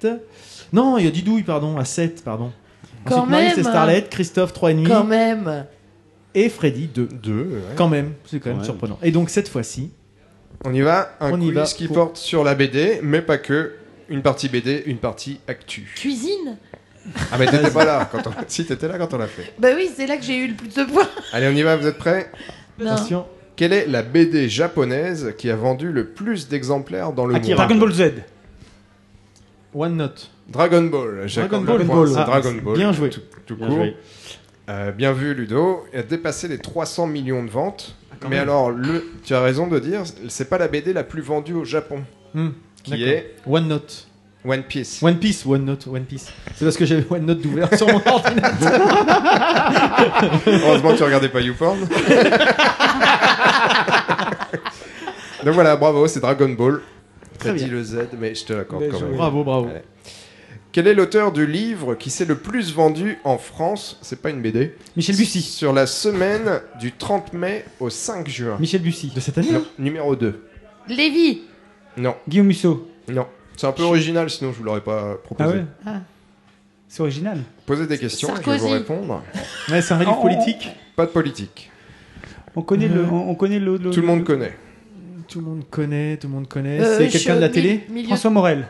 [0.73, 2.51] Non, il y a Didouille, pardon, à 7, pardon.
[3.05, 3.65] Quand Ensuite, Marius et même.
[3.65, 4.87] Starlet, Christophe 3,5.
[4.87, 5.65] Quand même.
[6.33, 7.07] Et Freddy 2.
[7.21, 7.61] 2.
[7.75, 8.65] Quand même, c'est quand même Ouais.
[8.65, 8.97] surprenant.
[9.03, 9.91] Et donc cette fois-ci,
[10.65, 11.15] On y va.
[11.19, 13.73] Un On y quiz va qui pour- porte sur la BD, mais pas que.
[14.09, 15.91] Une partie BD, une partie actu.
[15.95, 16.57] Cuisine
[17.31, 18.31] Ah, mais t'étais pas là quand on...
[18.47, 19.53] Si, t'étais là quand on l'a fait.
[19.59, 21.07] Bah oui, c'est là que j'ai eu le plus de points.
[21.33, 22.31] Allez, on y va, vous êtes prêts?
[22.79, 22.91] Non.
[22.93, 23.25] attention.
[23.55, 27.67] Quelle est la BD japonaise qui a vendu le plus d'exemplaires dans le Akira.
[27.67, 27.77] monde?
[27.79, 28.11] Dragon Ball Z.
[29.73, 30.29] One Note.
[30.49, 31.25] Dragon Ball.
[31.33, 31.77] Dragon Ball.
[31.79, 32.07] le point, Ball.
[32.09, 32.77] c'est Ah, Dragon Ball.
[32.77, 33.09] bien joué.
[33.09, 33.75] Tout, tout Bien court.
[33.77, 33.95] joué.
[34.69, 35.85] Euh, bien vu, Ludo.
[35.93, 37.95] Il a dépassé les 300 millions de ventes.
[38.19, 38.43] quand Mais même.
[38.49, 39.03] alors, le...
[39.23, 42.03] tu as raison de dire, c'est pas la BD la plus vendue au Japon,
[42.33, 42.49] Hmm,
[42.83, 44.07] qui est One Note.
[44.47, 45.01] One Piece.
[45.01, 46.31] One Piece, One Note, One Piece.
[46.55, 48.71] C'est parce que j'avais One Note d'ouvert sur mon ordinateur.
[50.45, 51.79] Heureusement que tu regardais pas YouPorn.
[55.45, 56.81] Donc voilà, bravo, c'est Dragon Ball.
[57.39, 57.73] Très T'as dit bien.
[57.73, 59.15] le Z, mais je te l'accorde quand même.
[59.15, 59.67] bravo, bravo.
[59.69, 59.81] Allez.
[60.71, 63.97] Quel est l'auteur du livre qui s'est le plus vendu en France?
[64.01, 64.73] C'est pas une BD.
[64.97, 65.41] Michel Bussy.
[65.41, 68.57] Sur la semaine du 30 mai au 5 juin.
[68.59, 69.11] Michel Bussy.
[69.15, 70.43] De cette année Non, numéro 2.
[70.89, 71.43] Lévi
[71.97, 72.89] Non, Guillaume Musso.
[73.07, 73.25] non.
[73.57, 75.49] C'est un peu original, sinon je vous l'aurais pas Ah proposé.
[75.59, 76.01] ouais Ah.
[76.89, 77.39] C'est original.
[77.65, 78.59] Posez des questions, je vais Sarkozy.
[78.65, 79.23] vous répondre.
[79.69, 80.69] Ouais, c'est un livre Oh, politique.
[80.97, 81.71] Pas de politique.
[82.55, 83.01] On connaît le.
[83.01, 83.09] Euh.
[83.11, 83.77] On, on connaît le.
[83.77, 84.57] le- Tout le monde connaît.
[85.35, 86.79] Tout le monde connaît, tout le monde connaît.
[86.79, 88.67] Euh, c'est quelqu'un de la télé milieu- François Morel.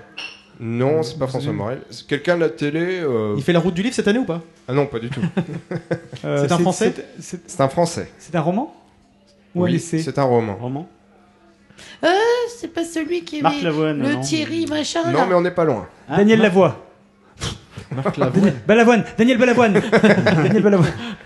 [0.60, 1.82] Non, c'est pas François Morel.
[1.92, 3.02] C'est quelqu'un de la télé.
[3.04, 4.42] euh, Il fait la route du livre cette année ou pas?
[4.68, 5.22] Ah non, pas du tout.
[6.26, 6.92] Euh, C'est un Français?
[7.20, 8.10] c'est- un Français.
[8.18, 8.74] c'est un roman?
[9.54, 10.00] Ou un Oui, essai?
[10.00, 10.56] c'est un roman.
[10.60, 10.90] Roman?
[12.04, 12.08] Euh,
[12.58, 14.22] c'est pas celui qui Marc aimait Lavoine, le non.
[14.22, 15.26] Thierry machin Non, là.
[15.30, 15.88] mais on n'est pas loin.
[16.10, 16.86] Daniel Marc- Lavoie.
[17.96, 18.54] Marc Lavoine.
[18.68, 19.04] Balavoine.
[19.20, 19.74] Daniel Balavoine.
[20.42, 20.94] Daniel Balavoine.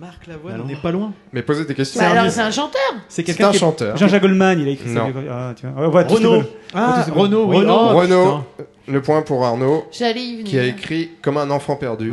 [0.00, 1.12] Marc Lavoine, Bah on n'est pas loin.
[1.32, 2.00] Mais posez des questions.
[2.00, 2.80] Bah alors c'est un chanteur.
[3.08, 3.96] C'est C'est quelqu'un un qui est- chanteur.
[3.96, 5.00] Jean-Jacques Goldman, il a écrit ça.
[5.00, 5.12] Non.
[5.30, 5.88] Ah, tu vois.
[5.88, 6.42] Ouais, ouais, Renaud.
[6.74, 7.04] Ah.
[7.14, 7.56] Renaud, oui.
[7.58, 7.78] Renaud.
[7.78, 8.44] Oh, Renaud,
[8.88, 10.46] le point pour Arnaud, J'allais y venir.
[10.46, 12.12] qui a écrit Comme un enfant perdu.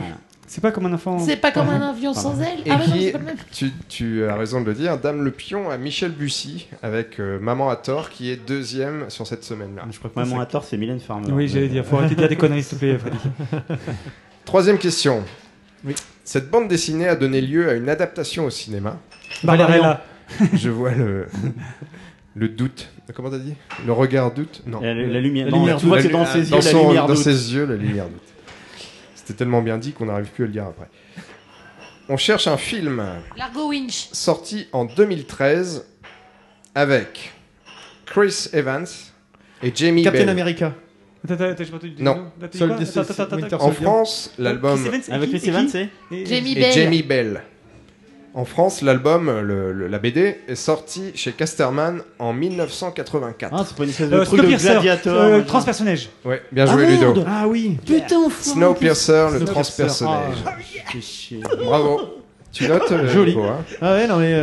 [0.49, 1.19] C'est pas comme un enfant.
[1.19, 2.59] C'est pas comme un avion sans aile.
[2.65, 3.35] Et Ah, non, qui, c'est pas le même.
[3.51, 7.37] tu, tu as raison de le dire, Dame le Pion à Michel Bussy avec euh,
[7.39, 9.83] Maman à tort qui est deuxième sur cette semaine-là.
[9.91, 11.31] Je crois que Maman à tort, c'est Mylène Farmer.
[11.33, 13.17] Oui, j'allais dire, faut arrêter de dire des conneries, s'il te plaît, Freddy.
[14.45, 15.21] Troisième question.
[15.85, 15.93] Oui.
[16.27, 18.99] Cette bande dessinée a donné lieu à une adaptation au cinéma.
[19.45, 20.03] Barbarella.
[20.53, 21.27] Je vois le,
[22.35, 22.89] le doute.
[23.15, 23.53] Comment t'as dit?
[23.85, 24.61] Le regard doute?
[24.67, 24.81] Non.
[24.81, 26.87] La- la lumière- La non, tu vois que La- dans ses yeux, dans la son-
[26.89, 27.23] lumière Dans doute.
[27.23, 28.21] ses yeux, la lumière doute.
[29.15, 30.89] C'était tellement bien dit qu'on n'arrive plus à le dire après.
[32.09, 33.01] On cherche un film
[33.37, 34.09] Largo Winch.
[34.11, 35.85] sorti en 2013
[36.75, 37.31] avec
[38.05, 38.85] Chris Evans
[39.63, 40.29] et Jamie Captain Bell.
[40.29, 40.73] America.
[41.99, 42.25] Non.
[43.59, 43.71] En.
[43.71, 44.79] France, l'album
[45.11, 45.89] Avec Chris Evans, c'est
[46.25, 46.71] Jamie Bell.
[46.73, 47.41] Jamie Bell.
[48.33, 53.51] En France, l'album, le- le- la BD, est sorti chez Casterman en 1984.
[53.51, 55.15] Ah, c'est pas une espèce de Euh, truc de gladiateur.
[55.17, 56.09] euh, transpersonnage.
[56.23, 57.13] Ouais, bien Ah, joué Ludo.
[57.15, 57.25] merde.
[57.27, 57.77] Ah oui.
[57.83, 58.51] Putain, enfin.
[58.53, 60.35] Snowpiercer, le transpersonnage.
[60.45, 60.55] Ah,
[61.01, 61.39] chier.
[61.65, 61.99] Bravo.
[62.51, 63.35] Tu notes euh, Joli.
[63.39, 64.39] Hein Ah ouais, non mais.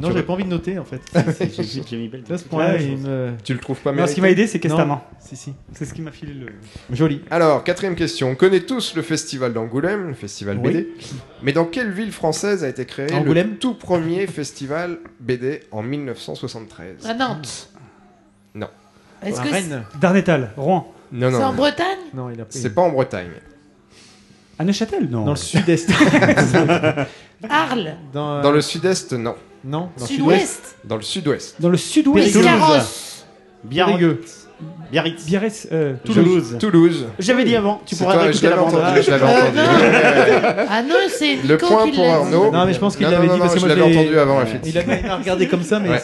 [0.00, 1.00] Non, j'avais pas envie de noter en fait.
[1.40, 2.22] J'ai vu Jamie Bell.
[2.28, 3.32] Là, ce point-là, Ouais, il me.
[3.44, 4.60] Tu le trouves pas Non, ce qui m'a aidé, c'est.
[4.60, 4.98] Castaman.
[5.20, 5.54] Si, si.
[5.72, 6.46] C'est ce qui m'a filé le.
[6.94, 7.22] Joli.
[7.30, 8.28] Alors, quatrième question.
[8.30, 10.70] On connaît tous le festival d'Angoulême, le festival Oui.
[10.72, 10.88] BD.
[11.42, 15.82] Mais dans quelle ville française a été créé Angoulême le tout premier festival BD en
[15.82, 17.70] 1973 À Nantes.
[18.54, 18.68] Non.
[19.22, 19.84] Est-ce À que c'est Rennes.
[20.00, 20.92] Darnétal, Rouen.
[21.12, 21.44] Non, c'est non.
[21.44, 21.56] en non.
[21.56, 21.98] Bretagne?
[22.14, 23.30] Non, il a C'est pas en Bretagne.
[24.58, 25.24] À Neuchâtel, non.
[25.24, 25.90] Dans le sud-est.
[27.48, 27.94] Arles.
[28.12, 29.34] dans, euh, Dans le sud-est, non.
[29.66, 30.76] Non, dans le Sud-Ouest.
[30.84, 31.56] Dans le sud-ouest.
[31.60, 32.36] Dans le sud-ouest.
[33.68, 34.20] Périgueux.
[34.90, 35.26] Biarritz.
[35.26, 36.56] Biarritz, euh, Toulouse.
[36.58, 37.06] Toulouse.
[37.18, 38.70] J'avais dit avant, tu pourras toi, réécouter la bande.
[39.02, 39.58] je l'avais Euh, entendu.
[39.58, 40.66] ouais.
[40.70, 42.06] Ah non, c'est Le Nico point qui pour.
[42.06, 42.50] Arnaud.
[42.52, 44.78] Non, mais je pense qu'il l'avait dit non, parce que je l'avais entendu avant, Il
[44.78, 46.02] avait regardé comme ça, mais Ouais.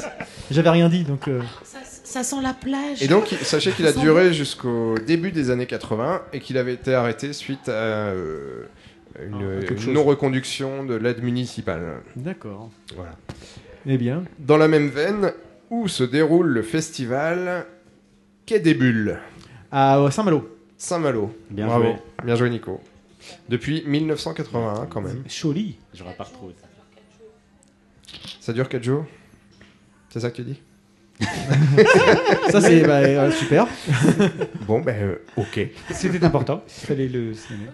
[0.51, 1.29] j'avais rien dit donc.
[1.29, 3.01] euh, Ça, ça sent la plage.
[3.01, 6.93] Et donc, sachez qu'il a duré jusqu'au début des années 80 et qu'il avait été
[6.95, 8.65] arrêté suite à euh,
[9.21, 12.03] une, Ah, non-reconduction de l'aide municipale.
[12.17, 12.71] D'accord.
[12.97, 13.13] Voilà.
[13.87, 14.25] Eh bien.
[14.39, 15.33] Dans la même veine,
[15.71, 17.67] où se déroule le festival
[18.47, 19.19] Quai des Bulles?
[19.71, 20.59] À euh, Saint-Malo.
[20.77, 21.35] Saint-Malo.
[21.51, 21.85] Bien Bravo.
[21.85, 21.97] joué.
[22.25, 22.81] Bien joué, Nico.
[23.49, 25.23] Depuis 1981, quand même.
[25.29, 25.79] Choli.
[25.95, 26.69] J'aurais pas retrouvé ça.
[28.41, 29.07] Ça dure 4 jours?
[30.11, 30.61] C'est ça que tu dis?
[32.51, 33.67] Ça, c'est bah, euh, super.
[34.67, 35.69] Bon, ben, euh, ok.
[35.91, 36.63] C'était important.
[36.67, 37.71] Fallait le signaler.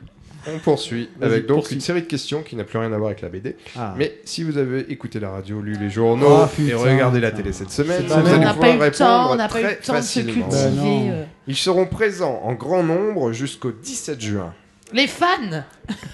[0.55, 3.20] On poursuit avec donc une série de questions qui n'a plus rien à voir avec
[3.22, 3.57] la BD.
[3.76, 3.94] Ah.
[3.96, 6.76] Mais si vous avez écouté la radio, lu les journaux Ah, et putain.
[6.76, 9.82] regardé la télé cette semaine, vous allez pouvoir répondre temps, on pas eu temps de
[9.82, 10.32] se facilement.
[10.49, 10.70] cultiver.
[11.09, 11.24] Bah euh.
[11.46, 14.55] Ils seront présents en grand nombre jusqu'au 17 juin.
[14.92, 15.64] Les fans.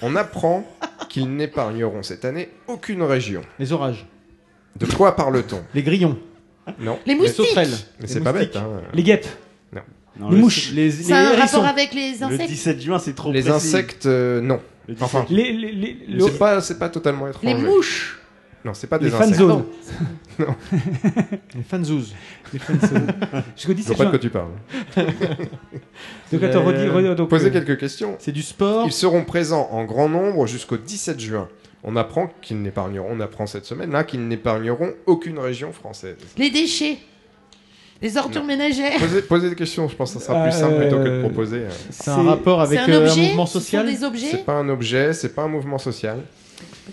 [0.01, 0.65] On apprend
[1.09, 3.41] qu'ils n'épargneront cette année aucune région.
[3.59, 4.05] Les orages.
[4.77, 5.63] De quoi parle-t-on?
[5.73, 6.17] Les grillons.
[6.79, 6.99] Non.
[7.05, 7.45] Les moustiques.
[7.45, 7.69] sauterelles.
[7.99, 8.55] Mais Les c'est pas bête.
[8.55, 8.81] Hein.
[8.93, 9.27] Les guêpes.
[10.19, 10.71] Non, Les le- mouches.
[10.73, 11.57] Les, un hérissons.
[11.61, 13.55] rapport avec les Le insectes 17 juin, c'est trop Les précis.
[13.55, 14.59] insectes, euh, non.
[14.87, 17.43] Le 17 Enfin, Les, les, les, le- c'est pas, c'est pas totalement étrange.
[17.43, 18.19] Les mouches.
[18.63, 19.37] Non, c'est pas les des insectes.
[19.37, 19.65] fanzones.
[21.55, 22.13] Les fanzouz.
[22.51, 23.07] Les fanzones.
[23.55, 24.49] Jusqu'au Je 17 vois pas de quoi tu parles.
[26.31, 28.15] Donc attends, redis, redis- donc, Posez euh, quelques questions.
[28.19, 28.85] C'est du sport.
[28.87, 31.47] Ils seront présents en grand nombre jusqu'au 17 juin.
[31.83, 36.17] On apprend qu'ils n'épargneront, on apprend cette semaine là qu'ils n'épargneront aucune région française.
[36.37, 36.97] Les déchets.
[38.05, 38.99] Les ordures ménagères.
[38.99, 41.21] Posez, posez des questions, je pense que ça sera plus Euh, simple plutôt que de
[41.21, 41.63] proposer.
[41.89, 43.85] C'est un rapport avec un euh, un objet mouvement Ce sont social.
[43.87, 46.19] des objets C'est pas un objet, c'est pas un mouvement social.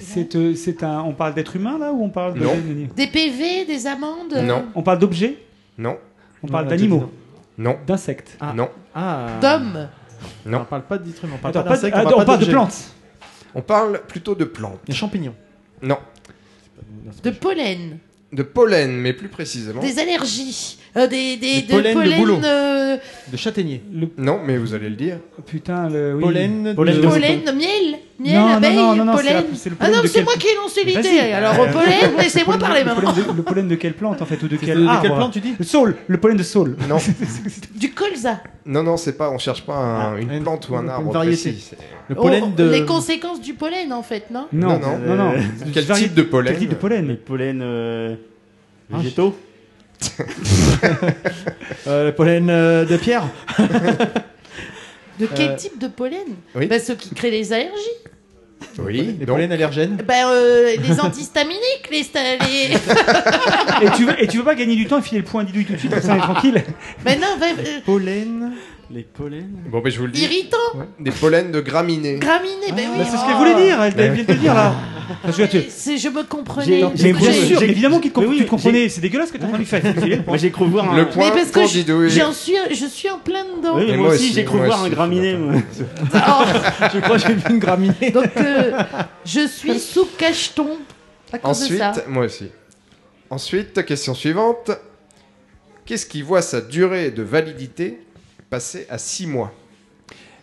[0.01, 1.03] C'est euh, c'est un.
[1.03, 2.55] On parle d'être humain là ou on parle de- Non.
[2.97, 5.37] Des PV, des amendes Non, On parle d'objets?
[5.77, 5.99] Non,
[6.43, 7.13] On parle on d'animaux?
[7.59, 8.39] Non, D'insectes?
[8.41, 8.55] Ah.
[8.57, 8.71] non.
[8.95, 9.27] Ah.
[9.43, 9.89] D'hommes
[10.47, 10.61] Non.
[10.63, 12.17] On parle pas d'êtres humains, on parle Attends, pas pas de- d'insectes, on on parle
[12.17, 12.79] pas parle de plantes
[13.55, 14.81] On parle plutôt de plantes.
[14.87, 15.35] Des champignons.
[15.83, 15.99] Non,
[17.23, 17.99] De pollen
[18.33, 19.81] de pollen, mais plus précisément.
[19.83, 22.39] Des allergies euh, Des, des, Des pollens de boulot.
[22.45, 22.97] euh,
[23.31, 23.83] De châtaignier.
[24.19, 25.19] Non, mais vous allez le dire.
[25.47, 26.15] Putain, le.
[26.15, 26.23] oui.
[26.23, 26.73] Pollen.
[26.75, 29.41] Pollen de- de- pollen, de miel Miel, Non, abeille, non, non, non, c'est pollen la-
[29.41, 31.33] le Ah pollen non, de c'est quel- moi qui ai lancé l'idée.
[31.33, 33.95] Alors au pollen, laissez-moi Le pollen- parler le pollen maintenant de- Le pollen de quelle
[33.95, 35.97] plante en fait ou de quel de- de arbre quelle plante tu dis Le saule,
[36.07, 36.77] le pollen de saule.
[36.89, 36.99] Non,
[37.75, 39.29] Du colza non, non, c'est pas.
[39.31, 41.51] On cherche pas un- Ah, une une- plante ou un une arbre variété.
[41.51, 41.67] précis.
[41.71, 41.79] c'est-
[42.09, 42.71] Le Oh, pollen de.
[42.71, 44.47] Les conséquences du pollen en fait, non?
[44.53, 45.33] Non, Non, non, non.
[45.33, 45.41] Euh,
[45.75, 48.22] Quel type de pollen Quel type de pollen pollens euh, Ah,
[48.99, 49.37] végétaux
[51.87, 53.25] Euh, le pollen euh, de pierre.
[55.19, 56.19] De quel Euh, type de pollen
[56.55, 56.67] oui.
[56.67, 57.77] bah, Ceux qui créent les allergies
[58.79, 59.37] Oui, Les donc.
[59.37, 59.97] pollens allergènes.
[60.07, 62.73] bah, euh, Les antihistaminiques, les, sta- les...
[63.87, 65.45] et, tu veux, et tu veux pas gagner du temps et filer le point à
[65.45, 66.65] Didouille tout de suite, comme ça on est tranquille
[67.05, 68.53] Mais non, bah, euh, Pollen.
[68.93, 69.47] Les pollens.
[69.71, 70.23] Bon, ben je vous le dis.
[70.23, 70.57] Irritant.
[71.01, 72.17] Des pollens de graminées.
[72.19, 72.99] Graminé, ben oui.
[72.99, 74.75] Bah, c'est ce qu'elle voulait dire, elle vient de le dire là.
[75.23, 76.67] Parce que tu- C'est, je me comprenais.
[76.77, 78.81] Mais Parce bien j'ai- sûr, j'ai- évidemment qu'il te Mais comp- oui, tu te comprenais,
[78.83, 80.27] j'ai- c'est dégueulasse ce que tu es en train de lui faire.
[80.27, 80.97] Moi j'ai cru voir un.
[80.97, 83.77] Le point Mais parce que je- j'en suis, je suis en plein dedans.
[83.77, 84.91] Oui, mais Et moi moi aussi, aussi, j'ai cru moi voir un aussi.
[84.91, 85.35] graminé.
[85.37, 85.55] moi.
[86.93, 88.11] Je crois que j'ai vu une graminée.
[88.13, 88.73] Donc, euh,
[89.25, 90.69] je suis sous cacheton
[91.33, 92.49] à cause de Ensuite, moi aussi.
[93.31, 94.71] Ensuite, question suivante.
[95.87, 97.99] Qu'est-ce qui voit sa durée de validité
[98.53, 99.51] passer à 6 mois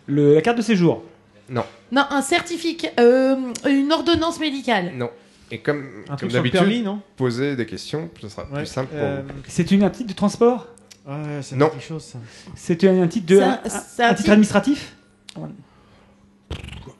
[0.08, 1.04] Le- la carte de séjour.
[1.48, 3.36] Non, Non, un certificat, euh,
[3.68, 4.92] une ordonnance médicale.
[4.96, 5.10] non.
[5.52, 7.00] Et comme, Un comme truc sur le d'habitude, non?
[7.16, 8.58] poser des questions, ce sera Ouais.
[8.58, 9.32] plus simple pour Euh, vous.
[9.48, 10.66] C'est une- un titre de transport?
[11.06, 11.68] Ouais, c'est Non.
[11.70, 12.18] quelque chose ça.
[12.56, 14.96] C'est un, un titre de C'est un- un, c'est un un titre titre- administratif?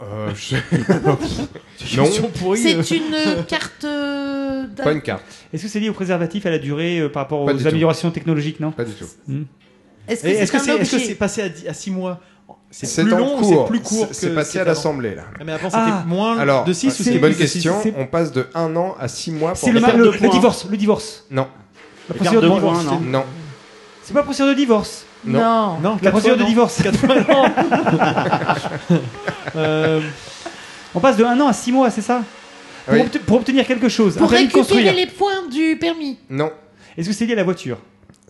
[0.02, 0.56] Euh, je-
[1.06, 1.18] non.
[2.56, 3.84] C'est une euh, carte.
[3.84, 5.24] euh, d'a- pas une carte.
[5.52, 7.66] Est-ce que c'est lié au préservatif, à la durée, euh, par rapport Pas aux tout.
[7.66, 8.70] améliorations technologiques, non?
[8.72, 9.06] Pas du tout.
[9.26, 9.42] Hmm.
[10.08, 10.22] Est-ce
[10.52, 12.20] que c'est un est-ce que objet c'est passé à, dix- à 6 mois
[12.70, 15.22] C'est plus long c'est plus court C'est- passé ce à est l'Assemblée là.
[15.38, 16.04] Ah, Mais avant c'était Ah.
[16.06, 17.74] moins Alors, de 6 ou c'est c'est une bonne question.
[17.96, 20.66] On passe de 1 an à 6 mois pour C'est le, le, le divorce.
[20.70, 21.24] Le divorce.
[21.30, 21.46] Non,
[22.08, 22.84] La procédure de divorce.
[22.84, 23.24] non non.
[24.02, 25.04] C'est pas la procédure de divorce.
[25.24, 25.78] Non.
[25.82, 25.98] Non.
[26.02, 26.80] La procédure de divorce.
[29.56, 30.00] Euh,
[30.94, 32.22] On passe de 1 an à 6 mois, c'est ça?
[32.86, 33.00] Pour, Oui.
[33.02, 34.16] obte- pour obtenir quelque chose.
[34.16, 34.92] Pour récupérer construire.
[34.94, 36.18] les points du permis.
[36.28, 36.50] Non,
[36.96, 37.78] Est-ce que c'est lié à la voiture?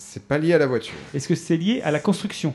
[0.00, 0.94] C'est pas lié à la voiture.
[1.14, 2.54] Est-ce que c'est lié à la construction?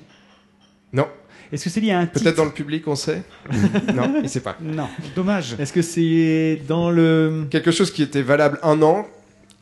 [0.91, 1.07] Non.
[1.51, 2.23] Est-ce que c'est lié à un titre?
[2.23, 3.21] Peut-être dans le public, on sait
[3.93, 4.57] Non, il sait pas.
[4.59, 5.55] Non, dommage.
[5.59, 9.07] Est-ce que c'est dans le Quelque chose qui était valable un an,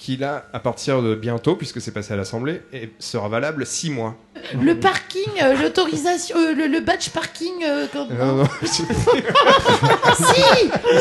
[0.04, 3.90] qui là, à partir de bientôt, puisque c'est passé à l'Assemblée, et sera valable 6
[3.90, 4.18] mois.
[4.62, 7.54] Le parking, euh, l'autorisation, euh, le, le badge parking.
[7.66, 8.84] euh, quand- Non, non, si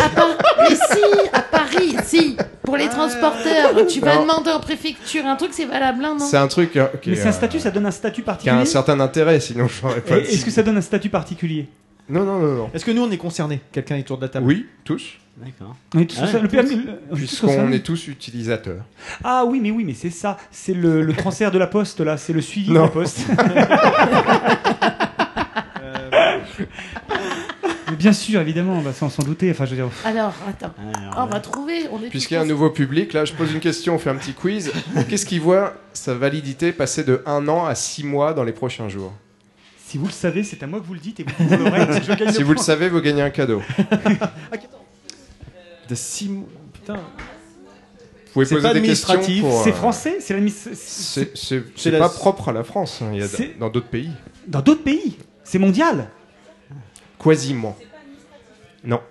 [0.01, 2.37] à, Par- mais si, à Paris, si.
[2.63, 4.23] Pour les transporteurs, tu vas Non.
[4.23, 6.19] demander en préfecture un truc, c'est valable un an.
[6.21, 8.33] c'est un truc qui, Mais c'est un euh, statut, ça donne un statut qui a
[8.33, 10.19] particulier un certain intérêt, sinon je n'aurais pas.
[10.19, 11.69] Est-ce que ça donne un statut particulier?
[12.13, 12.71] Non, non, non, non.
[12.75, 14.47] Est-ce que nous on est concernés Quelqu'un est autour de la table?
[14.47, 15.03] Oui, tous.
[15.39, 15.75] D'accord.
[15.95, 16.43] On est tous Ah, concernés.
[16.43, 18.85] Le permis- le- on est tous Puisqu'on est tous utilisateurs.
[19.25, 20.37] Ah oui, mais oui, mais c'est ça.
[20.51, 22.17] C'est le, le transfert de la poste, là.
[22.19, 22.83] C'est le suivi de Non.
[22.83, 23.27] la poste.
[27.91, 29.51] Mais bien sûr, évidemment, bah, sans s'en douter.
[29.51, 29.89] Enfin, je veux dire.
[30.05, 30.73] Alors, attends.
[30.79, 31.75] Alors, Ah, on va trouver.
[31.93, 33.99] On est Puisqu'il y a un tous- nouveau public, là je pose une question, on
[33.99, 34.73] fait un petit quiz.
[35.09, 38.89] Qu'est-ce qui voit sa validité passer de 1 an à 6 mois dans les prochains
[38.89, 39.13] jours?
[39.93, 41.81] Si vous le savez, c'est à moi que vous le dites et vous, vous l'aurez.
[42.03, 42.65] je gagne Si le vous le point.
[42.65, 43.61] savez, vous gagnez un cadeau.
[45.91, 46.49] De 6 mois.
[46.73, 46.95] Putain.
[46.95, 50.77] Vous pouvez C'est poser pas des questions administratif, pour, C'est euh, français C'est l'adminis- C'est
[50.77, 53.69] c'est- C'est c'est la- pas propre à la France, hein, il y a C'est- dans
[53.69, 54.09] d'autres pays.
[54.47, 55.19] Dans d'autres pays.
[55.45, 56.09] C'est mondial.
[57.23, 57.77] Quasiment.
[58.85, 59.03] Non.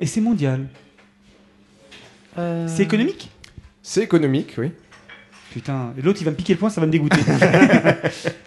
[0.00, 0.66] Et c'est mondial.
[2.36, 3.30] Euh, C'est économique?
[3.80, 4.72] C'est économique, oui.
[5.52, 7.20] Putain, et l'autre il va me piquer le point, ça va me dégoûter.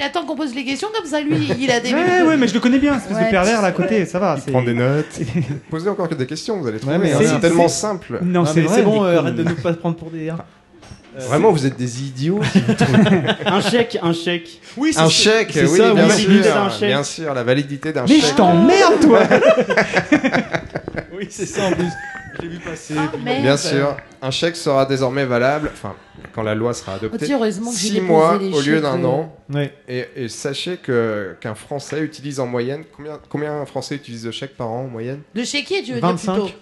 [0.00, 1.92] Il attend qu'on pose les questions comme ça, lui, il a des.
[1.92, 4.18] ouais, ouais, mais je le connais bien, espèce Ouais, de pervers là à côté, ça
[4.18, 4.38] va.
[4.46, 5.04] Il prend des notes.
[5.70, 6.96] Posez encore que des questions, vous allez trouver.
[6.96, 8.18] mais hein, c'est- c'est tellement simple.
[8.22, 8.76] Non, Ah, c'est mais vrai.
[8.76, 10.30] c'est bon, euh, arrête de nous pas prendre pour des.
[10.30, 10.38] hein.
[11.18, 12.40] Euh, Vraiment, vous êtes des idiots.
[13.44, 14.60] Un chèque, un chèque.
[14.78, 15.10] Oui, c'est un ça.
[15.10, 16.88] chèque, c'est oui, ça, bien, oui, sûr, d'un chèque.
[16.88, 18.30] bien sûr, la validité d'un Mais chèque.
[18.30, 19.20] je t'emmerde, toi
[21.18, 21.84] Oui, c'est ça en plus.
[22.40, 22.94] Je l'ai vu passer.
[22.96, 23.16] Ah.
[23.16, 25.94] Bien sûr, un chèque sera désormais valable, enfin,
[26.32, 29.02] quand la loi sera adoptée, dis, heureusement que j'ai 6 déposé mois au lieu d'un
[29.02, 29.06] euh.
[29.06, 29.36] an.
[29.88, 34.30] Et, et sachez que qu'un Français utilise en moyenne combien combien un Français utilise de
[34.30, 35.22] chèques par an en moyenne?
[35.34, 36.34] De chéquier, tu veux 25.
[36.34, 36.58] dire plutôt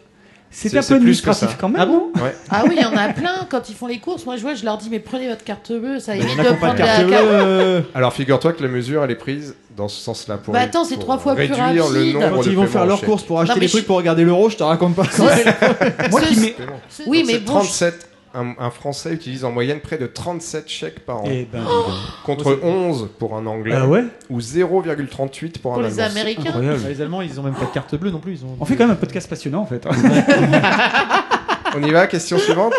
[0.50, 0.94] C'est un peu plus que
[1.30, 1.54] administratif ça.
[1.60, 2.34] quand même, Ah bon Ouais.
[2.50, 4.24] Ah oui, il y en a plein quand ils font les courses.
[4.24, 6.50] Moi, je vois, je leur dis, mais prenez votre carte bleue, ça évite de pas
[6.50, 7.84] de prendre carte la carte.
[7.94, 10.98] Alors figure-toi que la mesure elle est prise dans ce sens-là pour Bah attends, c'est
[10.98, 11.94] trois fois plus réduire rapide.
[11.94, 13.96] le nombre Quand de ils vont faire leurs courses pour acheter des je- trucs pour
[13.96, 15.04] regarder l'euro, je te raconte pas.
[16.10, 16.56] Moi qui mets.
[17.06, 17.54] Oui, mais bon.
[17.60, 21.24] 37 un, un Français utilise en moyenne près de 37 chèques par an.
[21.30, 21.64] Eh ben,
[22.24, 26.20] contre 11 pour un Anglais Ah ouais ou 0,38 pour un Pour les Allemand.
[26.20, 26.60] Américains.
[26.88, 28.34] Les Allemands, ils ont même pas de carte bleue non plus.
[28.34, 28.56] Ils ont...
[28.60, 29.86] On fait quand même un podcast passionnant en fait.
[31.76, 32.74] On y va, question suivante.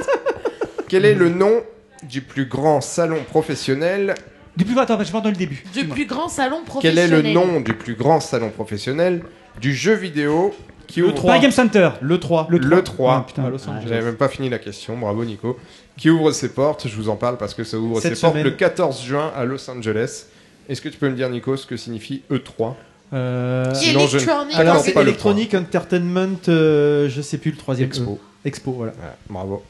[0.88, 1.62] Quel est le nom
[2.04, 4.16] du plus grand salon professionnel?
[4.58, 5.64] Du plus attends, je vais voir dans le début.
[5.74, 7.24] Du plus grand salon Quel est professionnel.
[7.24, 9.22] le nom du plus grand salon professionnel
[9.62, 10.54] du jeu vidéo
[10.90, 11.90] qui ouvre Pas Game Center.
[12.02, 12.48] Le 3.
[12.50, 12.84] Le le 3.
[12.84, 13.46] 3 Ah, putain.
[13.46, 13.86] à Los Angeles.
[13.88, 15.58] J'avais même pas fini la question, bravo Nico.
[15.98, 18.38] Qui ouvre ses portes, je vous en parle parce que ça ouvre Cette ses portes
[18.38, 20.26] le 14 juin à Los Angeles.
[20.68, 22.74] Est-ce que tu peux me dire Nico ce que signifie E E3
[23.12, 24.20] Euh, Sinon, je.
[24.56, 27.88] Alors c'est Electronic Entertainment, euh, je sais plus le troisième.
[27.88, 28.20] Expo.
[28.46, 28.48] E.
[28.48, 28.94] Expo, voilà.
[28.98, 29.64] Voilà, bravo.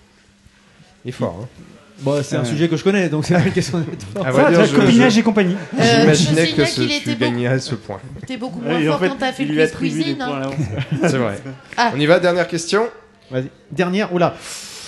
[1.06, 1.48] Il est fort, hein
[2.02, 2.46] Bon, c'est un Euh.
[2.46, 3.84] sujet que je connais, donc c'est une question.
[4.26, 5.56] À vrai dire, je- copinage je- et compagnie.
[5.80, 8.00] Euh, J'imaginais je que ce, qu'il tu était beaucoup- gagnerais ce point.
[8.26, 10.22] T'es beaucoup moins fort fait, quand t'as fait le quiz cuisine.
[10.22, 10.50] à hein.
[11.02, 11.40] C'est vrai.
[11.78, 11.92] Ah.
[11.96, 12.84] On y va, dernière question.
[13.30, 13.50] Vas-y.
[13.72, 14.36] Dernière, oula.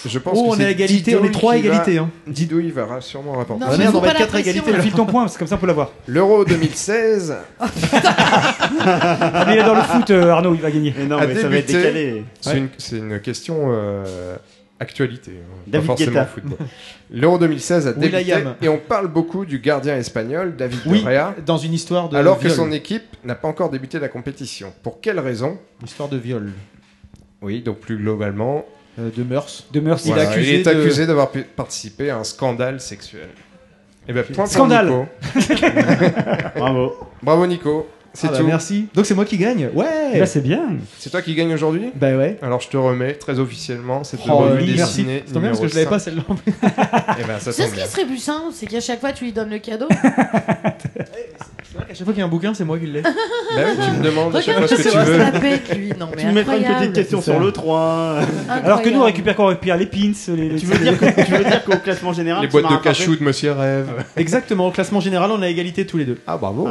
[0.03, 2.09] Je pense Oh, que on c'est est à égalité, on est trois à égalité, hein.
[2.25, 3.63] Didouille va sûrement rapporter.
[3.63, 4.81] Non, Ah, merde, on va pas être la quatre à pression, égalité, là.
[4.81, 5.91] File ton point, parce que comme ça on peut l'avoir.
[6.07, 7.67] L'Euro 2016 Ah,
[9.47, 10.93] mais il est dans le foot, euh, Arnaud, il va gagner.
[10.97, 12.25] Mais non, a mais ça va être débuté- décalé.
[12.41, 14.37] C'est une, c'est une question euh,
[14.81, 16.25] actualité, hein, pas David forcément Guetta.
[16.25, 16.57] football.
[17.11, 21.57] L'Euro 2016 a débuté et on parle beaucoup du gardien espagnol David Oui, De dans
[21.57, 24.73] une histoire de alors que son équipe n'a pas encore débuté la compétition.
[24.81, 25.59] Pour quelle raison?
[25.85, 26.51] Histoire de viol.
[27.41, 28.65] Oui, donc plus globalement,
[28.99, 29.65] Euh, de mœurs.
[29.71, 29.99] De Meurs.
[30.03, 33.29] voilà, est accusé il est accusé d'avoir participé à un scandale sexuel.
[34.07, 34.87] Et ben, point pour Scandale.
[34.87, 35.05] Nico.
[36.55, 36.93] Bravo.
[37.21, 38.45] Bravo Nico, c'est Ah bah, tout.
[38.45, 38.87] merci.
[38.93, 39.69] Donc c'est moi qui gagne.
[39.73, 40.19] Ouais.
[40.19, 40.61] Là, c'est bien.
[40.99, 41.91] C'est toi qui gagne aujourd'hui?
[41.95, 42.37] Bah ouais.
[42.41, 45.03] Alors je te remets très officiellement cette Oh, revue merci.
[45.03, 45.23] dessinée.
[45.25, 46.23] C'est bien parce que je l'avais pas celle-là.
[47.19, 49.31] Et ben ça C'est ce qui serait plus simple, c'est qu'à chaque fois tu lui
[49.31, 49.87] donnes le cadeau.
[51.73, 53.01] C'est vrai qu'à chaque fois qu'il y a un bouquin, c'est moi qui l'ai.
[53.01, 53.09] Bah
[53.65, 55.39] oui, tu me demandes à chaque Regarde fois ce que tu veux.
[55.39, 55.93] bête lui.
[55.97, 58.17] Non mais Tu me mettras une petite question sur le 3.
[58.49, 59.45] Alors que nous, on récupère quoi?
[59.45, 60.49] On récupère les pins, les.
[60.49, 63.15] les- Tu veux dire que- tu veux dire qu'au classement général, Les boîtes de cachou
[63.15, 63.87] de Monsieur Rêve.
[64.17, 64.67] Exactement.
[64.67, 66.17] Au classement général, on a égalité tous les deux.
[66.27, 66.67] Ah bravo.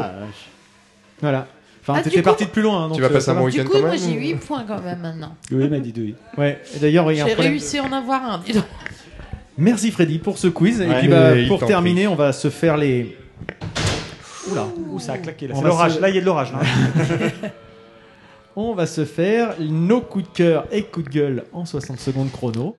[1.21, 1.47] Voilà.
[1.83, 2.85] Enfin, Ah, du t'étais coup- parti de plus loin.
[2.85, 4.21] hein, donc, vas euh, passer un bon Du week-end coup, quand moi même j'ai ou-
[4.21, 5.35] 8 points quand même maintenant.
[5.51, 6.15] Oui, m'a dit oui.
[6.37, 6.61] Ouais.
[6.81, 8.65] D'ailleurs, il y a un J'ai réussi à en avoir un, dis donc.
[9.57, 10.81] Merci Freddy pour ce quiz.
[10.81, 13.17] et puis bah, pour terminer, on va se faire les.
[14.51, 14.67] Oula.
[14.89, 15.55] Ouh, ça a claqué là.
[15.55, 15.95] On C'est va l'orage.
[15.97, 16.53] se- Là, il y a de l'orage.
[16.53, 16.61] là.
[18.57, 22.31] On va se faire nos coups de cœur et coups de gueule en 60 secondes
[22.33, 22.77] chrono.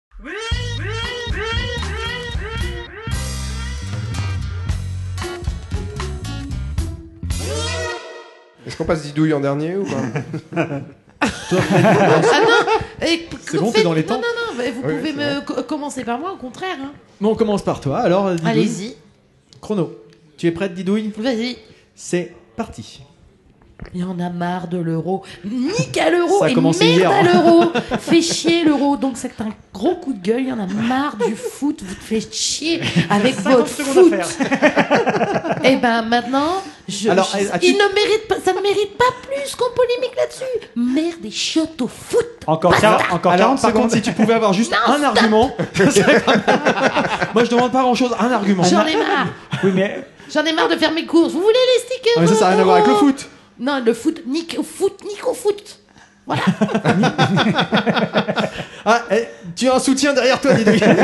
[8.65, 10.61] Est-ce qu'on passe Didouille en dernier ou pas
[11.21, 15.17] Ah non C'est bon, t'es dans les temps Non, non, non, vous Oui, pouvez c'est
[15.17, 16.77] me co- commencer par moi, au contraire.
[16.81, 16.91] hein.
[17.19, 17.99] Bon, on commence par toi.
[17.99, 18.49] Alors, Didouille.
[18.49, 18.95] Allez-y,
[19.61, 19.91] Chrono.
[20.37, 21.11] Tu es prête, Didouille?
[21.17, 21.57] Vas-y.
[21.95, 23.01] C'est parti.
[23.93, 25.23] Il y en a marre de l'euro.
[25.43, 27.11] Nique à l'euro Ça et merde hier.
[27.11, 27.71] à l'euro.
[27.99, 28.95] Fait chier l'euro.
[28.95, 30.41] Donc c'est un gros coup de gueule.
[30.41, 31.81] Il y en a marre du foot.
[31.83, 32.79] Vous faites chier
[33.09, 34.13] avec 50 votre foot.
[35.63, 39.55] Et ben maintenant, je, Alors, je- il ne mérite pas, ça ne mérite pas plus
[39.55, 40.67] qu'on polémique là-dessus.
[40.75, 42.25] Merde et chiottes au foot.
[42.47, 43.81] Encore, quar- encore Alors, 40 par secondes.
[43.83, 45.05] contre, si tu pouvais avoir juste Non, un stop.
[45.17, 45.55] argument.
[45.75, 46.01] ça.
[47.33, 48.11] Moi, je demande pas grand-chose.
[48.19, 48.63] Un argument.
[48.63, 49.27] J'en ai marre.
[49.63, 51.33] Oui, mais J'en ai marre de faire mes courses.
[51.33, 53.27] Vous voulez les stickers Ah, mais ça, ça n'a rien à voir avec le foot.
[53.61, 55.79] Non, le foot, nique au foot, nique au foot.
[56.25, 56.41] Voilà.
[58.83, 60.81] Ah, eh, tu as un soutien derrière toi, Didouille.
[60.83, 60.97] Allez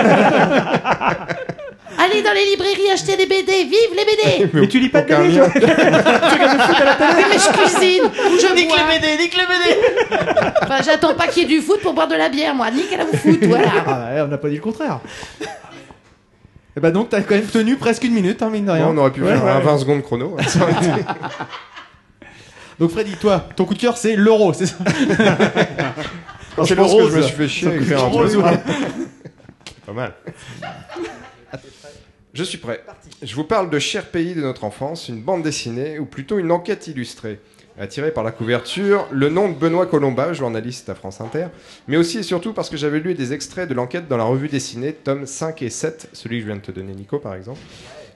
[2.23, 3.65] dans les librairies acheter des BD.
[3.65, 4.49] Vive les BD.
[4.61, 5.47] Mais tu lis pas de BD, toi.
[5.53, 8.77] Tu regardes le foot à la télé mais je cuisine ou je Nique bois.
[8.91, 9.77] les BD, nique les BD.
[10.63, 12.71] Enfin, j'attends pas qu'il y ait du foot pour boire de la bière, moi.
[12.71, 13.67] Nique à la foot, voilà.
[13.85, 14.99] Ah, ouais, on n'a pas dit le contraire.
[16.75, 18.87] Et bah donc, t'as quand même tenu presque une minute, hein, mine de rien.
[18.87, 19.51] On aurait pu Ouais, faire ouais.
[19.51, 20.35] un 20 secondes chrono.
[20.39, 20.89] hein, ça aurait été-
[22.79, 24.75] Donc, Freddy, toi, ton coup de cœur, c'est l'euro, c'est ça
[26.57, 27.11] Je c'est le que rose.
[27.11, 28.45] je me suis fait chier à écrire un Rose, truc.
[28.45, 28.59] ouais.
[29.85, 30.13] Pas mal.
[32.33, 32.83] Je suis prêt.
[33.23, 36.51] Je vous parle de Cher pays de notre enfance, une bande dessinée, ou plutôt une
[36.51, 37.39] enquête illustrée.
[37.79, 41.47] Attiré par la couverture, le nom de Benoît Colomba, journaliste à France Inter,
[41.87, 44.47] mais aussi et surtout parce que j'avais lu des extraits de l'enquête dans la revue
[44.47, 47.59] dessinée, tomes 5 et 7, celui que je viens de te donner, Nico, par exemple.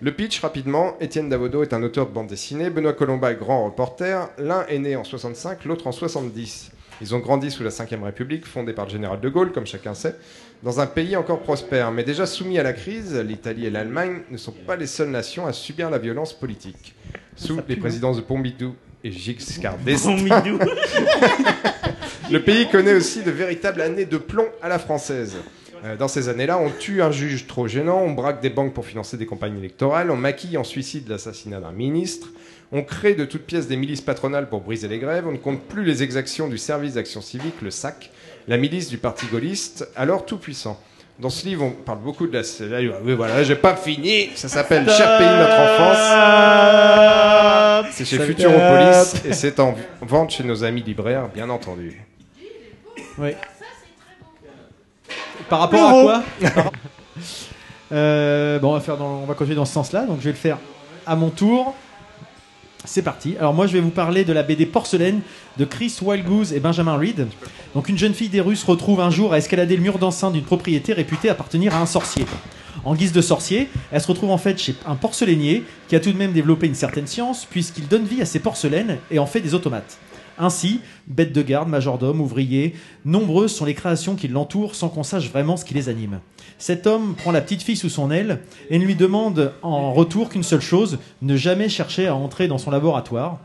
[0.03, 3.65] Le pitch, rapidement, Étienne Davodo est un auteur de bande dessinée, Benoît Colomba est grand
[3.65, 6.71] reporter, l'un est né en 65, l'autre en 70.
[7.01, 9.93] Ils ont grandi sous la Ve République, fondée par le général de Gaulle, comme chacun
[9.93, 10.15] sait,
[10.63, 14.37] dans un pays encore prospère, mais déjà soumis à la crise, l'Italie et l'Allemagne ne
[14.37, 16.95] sont pas les seules nations à subir la violence politique.
[17.35, 18.73] Sous les présidences de Pompidou
[19.03, 20.17] et Giscard d'Estaing,
[22.31, 25.37] le pays connaît aussi de véritables années de plomb à la française.
[25.83, 28.85] Euh, Dans ces années-là, on tue un juge trop gênant, on braque des banques pour
[28.85, 32.29] financer des campagnes électorales, on maquille en suicide l'assassinat d'un ministre,
[32.71, 35.61] on crée de toutes pièces des milices patronales pour briser les grèves, on ne compte
[35.61, 38.11] plus les exactions du service d'action civique, le SAC,
[38.47, 40.79] la milice du parti gaulliste, alors tout puissant.
[41.19, 42.41] Dans ce livre, on parle beaucoup de la...
[43.03, 45.97] oui, voilà, j'ai pas fini, ça s'appelle Cher pays notre enfance.
[47.91, 48.17] C'est chez.
[48.19, 52.01] Futuropolis et c'est en vente chez nos amis libraires, bien entendu.
[53.17, 53.31] Oui.
[55.51, 56.23] Par rapport à quoi
[56.53, 56.71] Par-
[57.91, 60.31] Euh, Bon, on va, faire dans- on va continuer dans ce sens-là, donc je vais
[60.31, 60.57] le faire
[61.05, 61.75] à mon tour.
[62.85, 63.35] C'est parti.
[63.37, 65.19] Alors moi, je vais vous parler de la BD Porcelaine
[65.57, 67.27] de Chris Wildgoose et Benjamin Reed.
[67.75, 70.43] Donc une jeune fille des Russes retrouve un jour à escalader le mur d'enceinte d'une
[70.45, 72.25] propriété réputée appartenir à un sorcier.
[72.85, 76.11] En guise de sorcier, elle se retrouve en fait chez un porcelainier qui a tout
[76.13, 79.41] de même développé une certaine science puisqu'il donne vie à ses porcelaines et en fait
[79.41, 79.97] des automates.
[80.37, 82.73] Ainsi, bêtes de garde, majordome, ouvriers,
[83.05, 86.19] nombreuses sont les créations qui l'entourent sans qu'on sache vraiment ce qui les anime.
[86.57, 88.39] Cet homme prend la petite fille sous son aile
[88.69, 92.57] et ne lui demande en retour qu'une seule chose, ne jamais chercher à entrer dans
[92.57, 93.39] son laboratoire.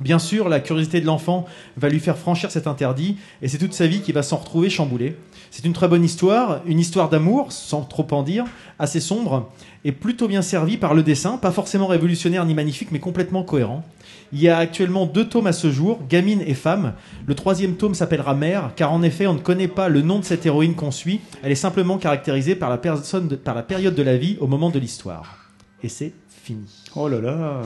[0.00, 1.44] Bien sûr, la curiosité de l'enfant
[1.76, 4.68] va lui faire franchir cet interdit et c'est toute sa vie qui va s'en retrouver
[4.68, 5.16] chamboulée.
[5.52, 8.44] C'est une très bonne histoire, une histoire d'amour, sans trop en dire,
[8.80, 9.52] assez sombre,
[9.84, 13.84] et plutôt bien servie par le dessin, pas forcément révolutionnaire ni magnifique, mais complètement cohérent.
[14.32, 16.94] Il y a actuellement deux tomes à ce jour, Gamine et Femme.
[17.26, 20.24] Le troisième tome s'appellera Mère, car en effet, on ne connaît pas le nom de
[20.24, 21.20] cette héroïne qu'on suit.
[21.42, 24.46] Elle est simplement caractérisée par la, personne de- par la période de la vie au
[24.48, 25.38] moment de l'histoire.
[25.84, 26.66] Et c'est fini.
[26.96, 27.62] Oh là là.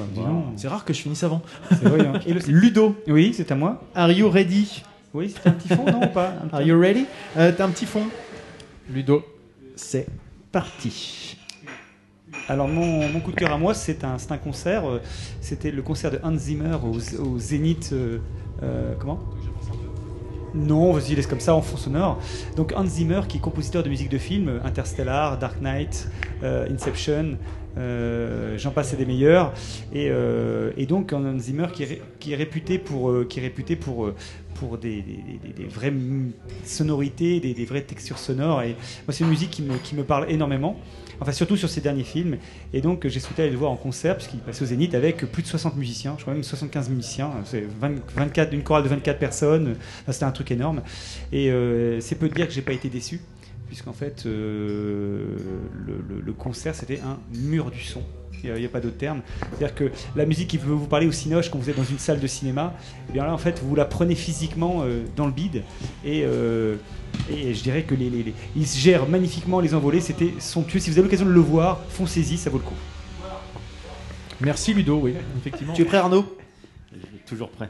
[0.56, 1.40] C'est rare que je finisse avant.
[1.70, 2.14] C'est vrai, hein.
[2.26, 2.97] Et le- Ludo.
[3.06, 3.80] Oui, c'est à moi.
[3.94, 4.82] Are you ready?
[5.14, 6.35] Oui, c'est un petit fond, non ou pas?
[6.43, 7.06] Un petit- Are you ready?
[7.39, 8.02] Euh, T'as un petit fond?
[8.93, 9.24] Ludo,
[9.74, 10.06] c'est
[10.52, 11.38] parti.
[12.51, 14.89] Alors mon, coup de cœur à moi, c'est un, concert.
[14.89, 15.03] euh,
[15.43, 17.91] C'était le concert de Hans Zimmer au, Zénith.
[17.93, 18.19] euh,
[18.62, 19.19] euh, comment?
[20.55, 22.19] Non, vas-y, laisse comme ça en fond sonore.
[22.57, 26.09] Donc Hans Zimmer, qui est compositeur de musique de film, Interstellar, Dark Knight,
[26.43, 27.37] Inception,
[27.78, 29.52] j'en passe et des meilleurs.
[29.92, 34.14] Et, euh, donc Hans Zimmer qui est, réputé pour, euh, qui est réputé pour, euh,
[34.55, 35.05] pour des,
[35.68, 35.92] vraies
[36.64, 38.62] sonorités, des, vraies textures sonores.
[38.62, 38.68] Et
[39.06, 40.76] moi, c'est une musique qui me, qui me parle énormément.
[41.20, 42.38] Enfin, surtout sur ses derniers films.
[42.72, 45.42] Et donc, j'ai souhaité aller le voir en concert, puisqu'il passait au Zénith avec plus
[45.42, 47.30] de 60 musiciens, je crois même 75 musiciens.
[47.44, 49.76] C'est 20 24, une chorale de 24 personnes.
[50.09, 50.82] C'était un truc énorme.
[51.32, 53.20] Et euh, c'est peu de dire que j'ai pas été déçu,
[53.69, 55.36] puisqu'en fait, euh,
[55.86, 58.03] le, le- le concert, c'était un mur du son.
[58.45, 59.23] Il n'y a, pas d'autre terme.
[59.40, 61.99] C'est-à-dire que la musique qui peut vous parler au cinoche quand vous êtes dans une
[61.99, 62.73] salle de cinéma,
[63.09, 65.65] eh bien là, en fait, vous la prenez physiquement euh, dans le bide.
[66.05, 66.77] Et, euh,
[67.28, 70.01] et je dirais que les, les- les- ils gèrent magnifiquement les envolées.
[70.01, 70.78] C'était somptueux.
[70.78, 72.77] Si vous avez l'occasion de le voir, foncez-y, ça vaut le coup.
[74.40, 75.73] Merci Ludo, oui, effectivement.
[75.73, 76.24] Tu es prêt Arnaud?
[77.27, 77.69] Toujours prêt.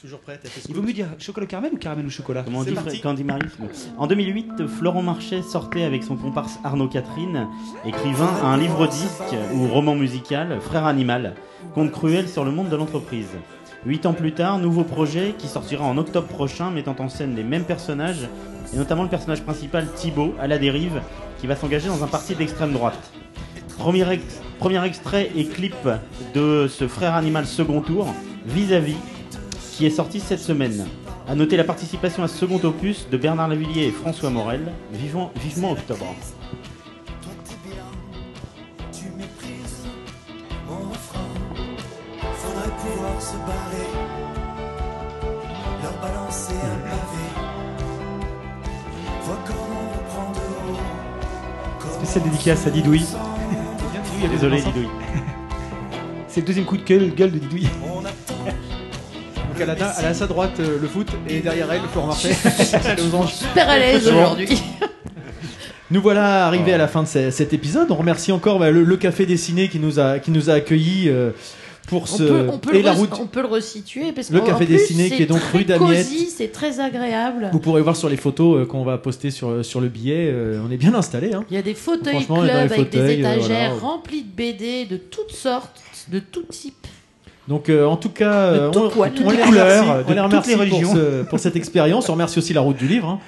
[0.00, 2.60] Toujours prêt, t'as fait Il vaut mieux dire chocolat caramel ou caramel au chocolat Comment
[2.60, 3.00] on C'est dit, parti.
[3.98, 7.46] En 2008, Florent Marchais sortait avec son comparse Arnaud Catherine,
[7.84, 11.34] écrivain, un livre-disque ou roman musical, Frère Animal,
[11.74, 13.28] conte cruel sur le monde de l'entreprise.
[13.84, 17.44] Huit ans plus tard, nouveau projet qui sortira en octobre prochain, mettant en scène les
[17.44, 18.28] mêmes personnages,
[18.72, 21.00] et notamment le personnage principal Thibaut, à la dérive,
[21.40, 22.98] qui va s'engager dans un parti d'extrême droite.
[23.78, 25.74] Premier, ex- premier extrait et clip
[26.34, 28.06] de ce Frère Animal second tour,
[28.46, 28.96] Vis-à-vis,
[29.80, 30.86] qui est sorti cette semaine.
[31.26, 35.32] À noter la participation à ce second opus de Bernard Lavillier et François Morel, vivant,
[35.42, 36.14] vivement octobre.
[43.20, 43.86] Se barrer,
[45.82, 47.26] leur balancer un pavé.
[49.24, 50.38] Vois comment on reprend de
[50.72, 51.94] haut.
[51.96, 53.06] Spéciale dédicace à Didouille.
[54.30, 54.88] Désolé, Didouille.
[56.28, 57.68] C'est le deuxième coup de gueule, gueule de Didouille.
[59.68, 62.30] A, elle a à sa droite euh, le foot et derrière elle Florent Marchais.
[62.86, 63.34] Elle est aux anges.
[63.34, 64.48] Super à l'aise aujourd'hui.
[65.90, 67.90] Nous voilà arrivés à la fin de ce- cet épisode.
[67.90, 71.08] On remercie encore bah, le, le Café Dessiné qui nous a, qui nous a accueillis
[71.08, 71.30] euh,
[71.88, 72.22] pour On ce.
[72.22, 73.10] peut, on peut et le la route.
[73.20, 76.06] on peut le resituer parce que Le café dessiné qui est donc rue d'Amiette.
[76.06, 77.50] C'est très agréable.
[77.52, 80.30] Vous pourrez voir sur les photos euh, qu'on va poster sur, sur le billet.
[80.32, 81.32] euh, on est bien installé.
[81.34, 81.44] Hein.
[81.50, 83.94] Il y a des fauteuils club avec des fauteuils, euh, étagères voilà.
[83.94, 86.86] remplies de BD de toutes sortes, de tout type.
[87.48, 90.04] Donc euh, en tout cas, euh, tout on, on les couleurs, remercie, de on les
[90.04, 90.94] toutes remercie les pour, religions.
[90.94, 92.08] ce- pour cette expérience.
[92.08, 93.08] On remercie aussi la route du livre.
[93.08, 93.18] hein.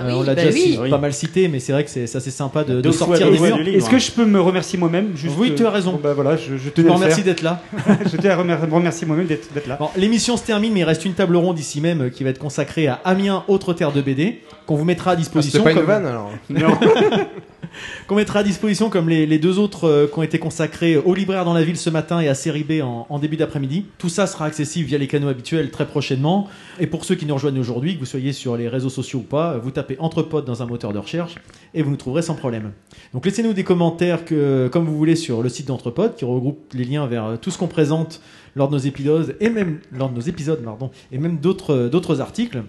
[0.00, 0.88] Euh, on l'a bah déjà oui.
[0.88, 3.08] pas mal cité, mais c'est vrai que c'est c'est assez sympa de, de Deux fois
[3.08, 3.58] sortir des murs.
[3.60, 5.92] Est-ce que je peux me remercier moi-même Oui, tu as euh, raison.
[5.92, 7.60] bon, bah voilà, je, le remercie d'être là.
[8.10, 9.76] je tenais à remer- me remercier moi-même d'être là.
[9.78, 12.38] Bon, L'émission se termine, mais il reste une table ronde ici même qui va être
[12.38, 15.58] consacrée à Amiens, autre terre de BD, qu'on vous mettra à Ah, disposition.
[15.62, 16.78] C'était pas une comme- vanne alors Non.
[18.06, 21.44] qu'on mettra à disposition comme les, deux autres euh, qui ont été consacrés au libraire
[21.44, 23.86] dans la ville ce matin et à Série B en, début d'après-midi.
[23.98, 26.48] Tout ça sera accessible via les canaux habituels très prochainement.
[26.80, 29.22] Et pour ceux qui nous rejoignent aujourd'hui, que vous soyez sur les réseaux sociaux ou
[29.22, 31.36] pas, vous tapez Entrepotes dans un moteur de recherche
[31.74, 32.72] et vous nous trouverez sans problème.
[33.12, 36.84] Donc laissez-nous des commentaires que, comme vous voulez sur le site d'Entrepotes qui regroupe les
[36.84, 38.20] liens vers euh, tout ce qu'on présente
[38.54, 42.20] lors de nos épisodes et même lors de nos épisodes pardon, et même d'autres euh,
[42.20, 42.62] articles.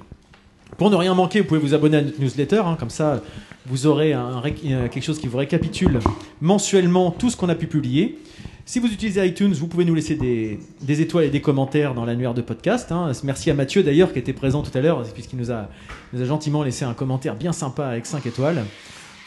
[0.77, 3.21] Pour ne rien manquer, vous pouvez vous abonner à notre newsletter, hein, comme ça
[3.65, 4.41] vous aurez euh,
[4.87, 5.99] quelque chose qui vous récapitule
[6.41, 8.17] mensuellement tout ce qu'on a pu publier.
[8.65, 12.33] Si vous utilisez iTunes, vous pouvez nous laisser des, étoiles et des commentaires dans l'annuaire
[12.33, 12.91] de podcast.
[12.93, 13.11] hein.
[13.23, 15.67] Merci à Mathieu d'ailleurs qui était présent tout à l'heure, puisqu'il nous a,
[16.13, 18.63] gentiment laissé un commentaire bien sympa avec 5 étoiles.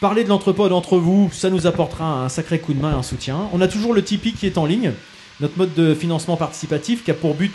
[0.00, 3.48] Parlez de l'entrepôt entre vous, ça nous apportera un sacré coup de main, un soutien.
[3.52, 4.92] On a toujours le Tipeee qui est en ligne,
[5.40, 7.54] notre mode de financement participatif qui a pour but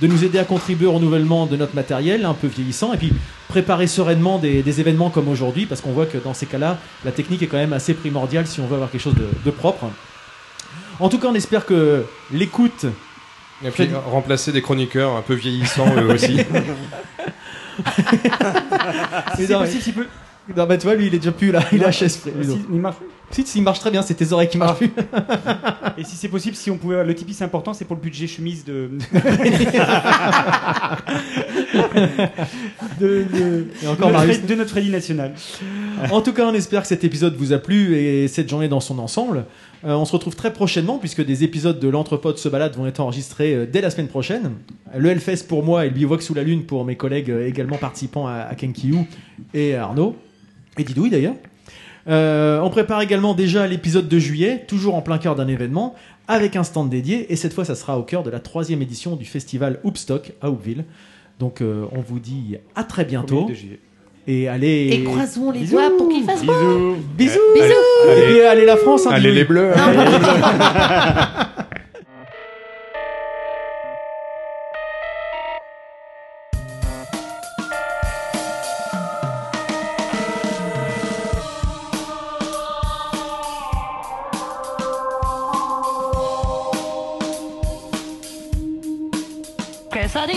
[0.00, 3.12] de nous aider à contribuer au renouvellement de notre matériel un peu vieillissant et puis
[3.48, 7.12] préparer sereinement des, des événements comme aujourd'hui parce qu'on voit que dans ces cas-là, la
[7.12, 9.84] technique est quand même assez primordiale si on veut avoir quelque chose de, de propre.
[11.00, 12.84] En tout cas, on espère que l'écoute
[13.64, 16.38] Et puis Faites- remplacer des chroniqueurs un peu vieillissants eux aussi.
[19.38, 20.06] Mais C'est possible, s'il peut.
[20.56, 22.58] Non, bah tu vois, lui, il est déjà plus là, il Si, donc.
[22.72, 22.96] il marche.
[23.32, 24.90] Si, si, il marche très bien, c'est tes oreilles qui marchent plus.
[25.98, 28.26] Et si c'est possible, si on pouvait, le Tipeee c'est important, c'est pour le budget
[28.26, 28.90] chemise de.
[33.00, 35.32] de, de- Et encore de notre de notre Freddy national.
[36.10, 38.80] En tout cas, on espère que cet épisode vous a plu et cette journée dans
[38.80, 39.44] son ensemble.
[39.84, 43.00] Euh, on se retrouve très prochainement puisque des épisodes de l'Entrepode se balade vont être
[43.00, 44.52] enregistrés euh, dès la semaine prochaine.
[44.96, 47.78] Le Hellfest pour moi et le Bivouac sous la lune pour mes collègues euh, également
[47.78, 48.94] participants à, à Kenkiu
[49.54, 50.14] et à Arnaud
[50.78, 51.34] et Didouille d'ailleurs.
[52.08, 55.94] Euh, on prépare également déjà l'épisode de juillet, toujours en plein cœur d'un événement,
[56.28, 59.16] avec un stand dédié, et cette fois ça sera au cœur de la troisième édition
[59.16, 60.84] du festival Hoopstock à Hoopville.
[61.38, 63.48] Donc euh, on vous dit à très bientôt.
[64.28, 64.88] Et allez.
[64.92, 65.72] Et croisons les Bisous.
[65.72, 66.52] doigts pour qu'il fasse beau.
[67.18, 67.40] Bisous.
[67.54, 67.66] Bisous.
[68.08, 69.06] Allez, Et puis, allez la France.
[69.06, 69.38] hein, Allez Didouille.
[69.38, 69.70] les bleus.
[69.76, 69.82] Non.
[69.82, 71.71] Allez, les bleus.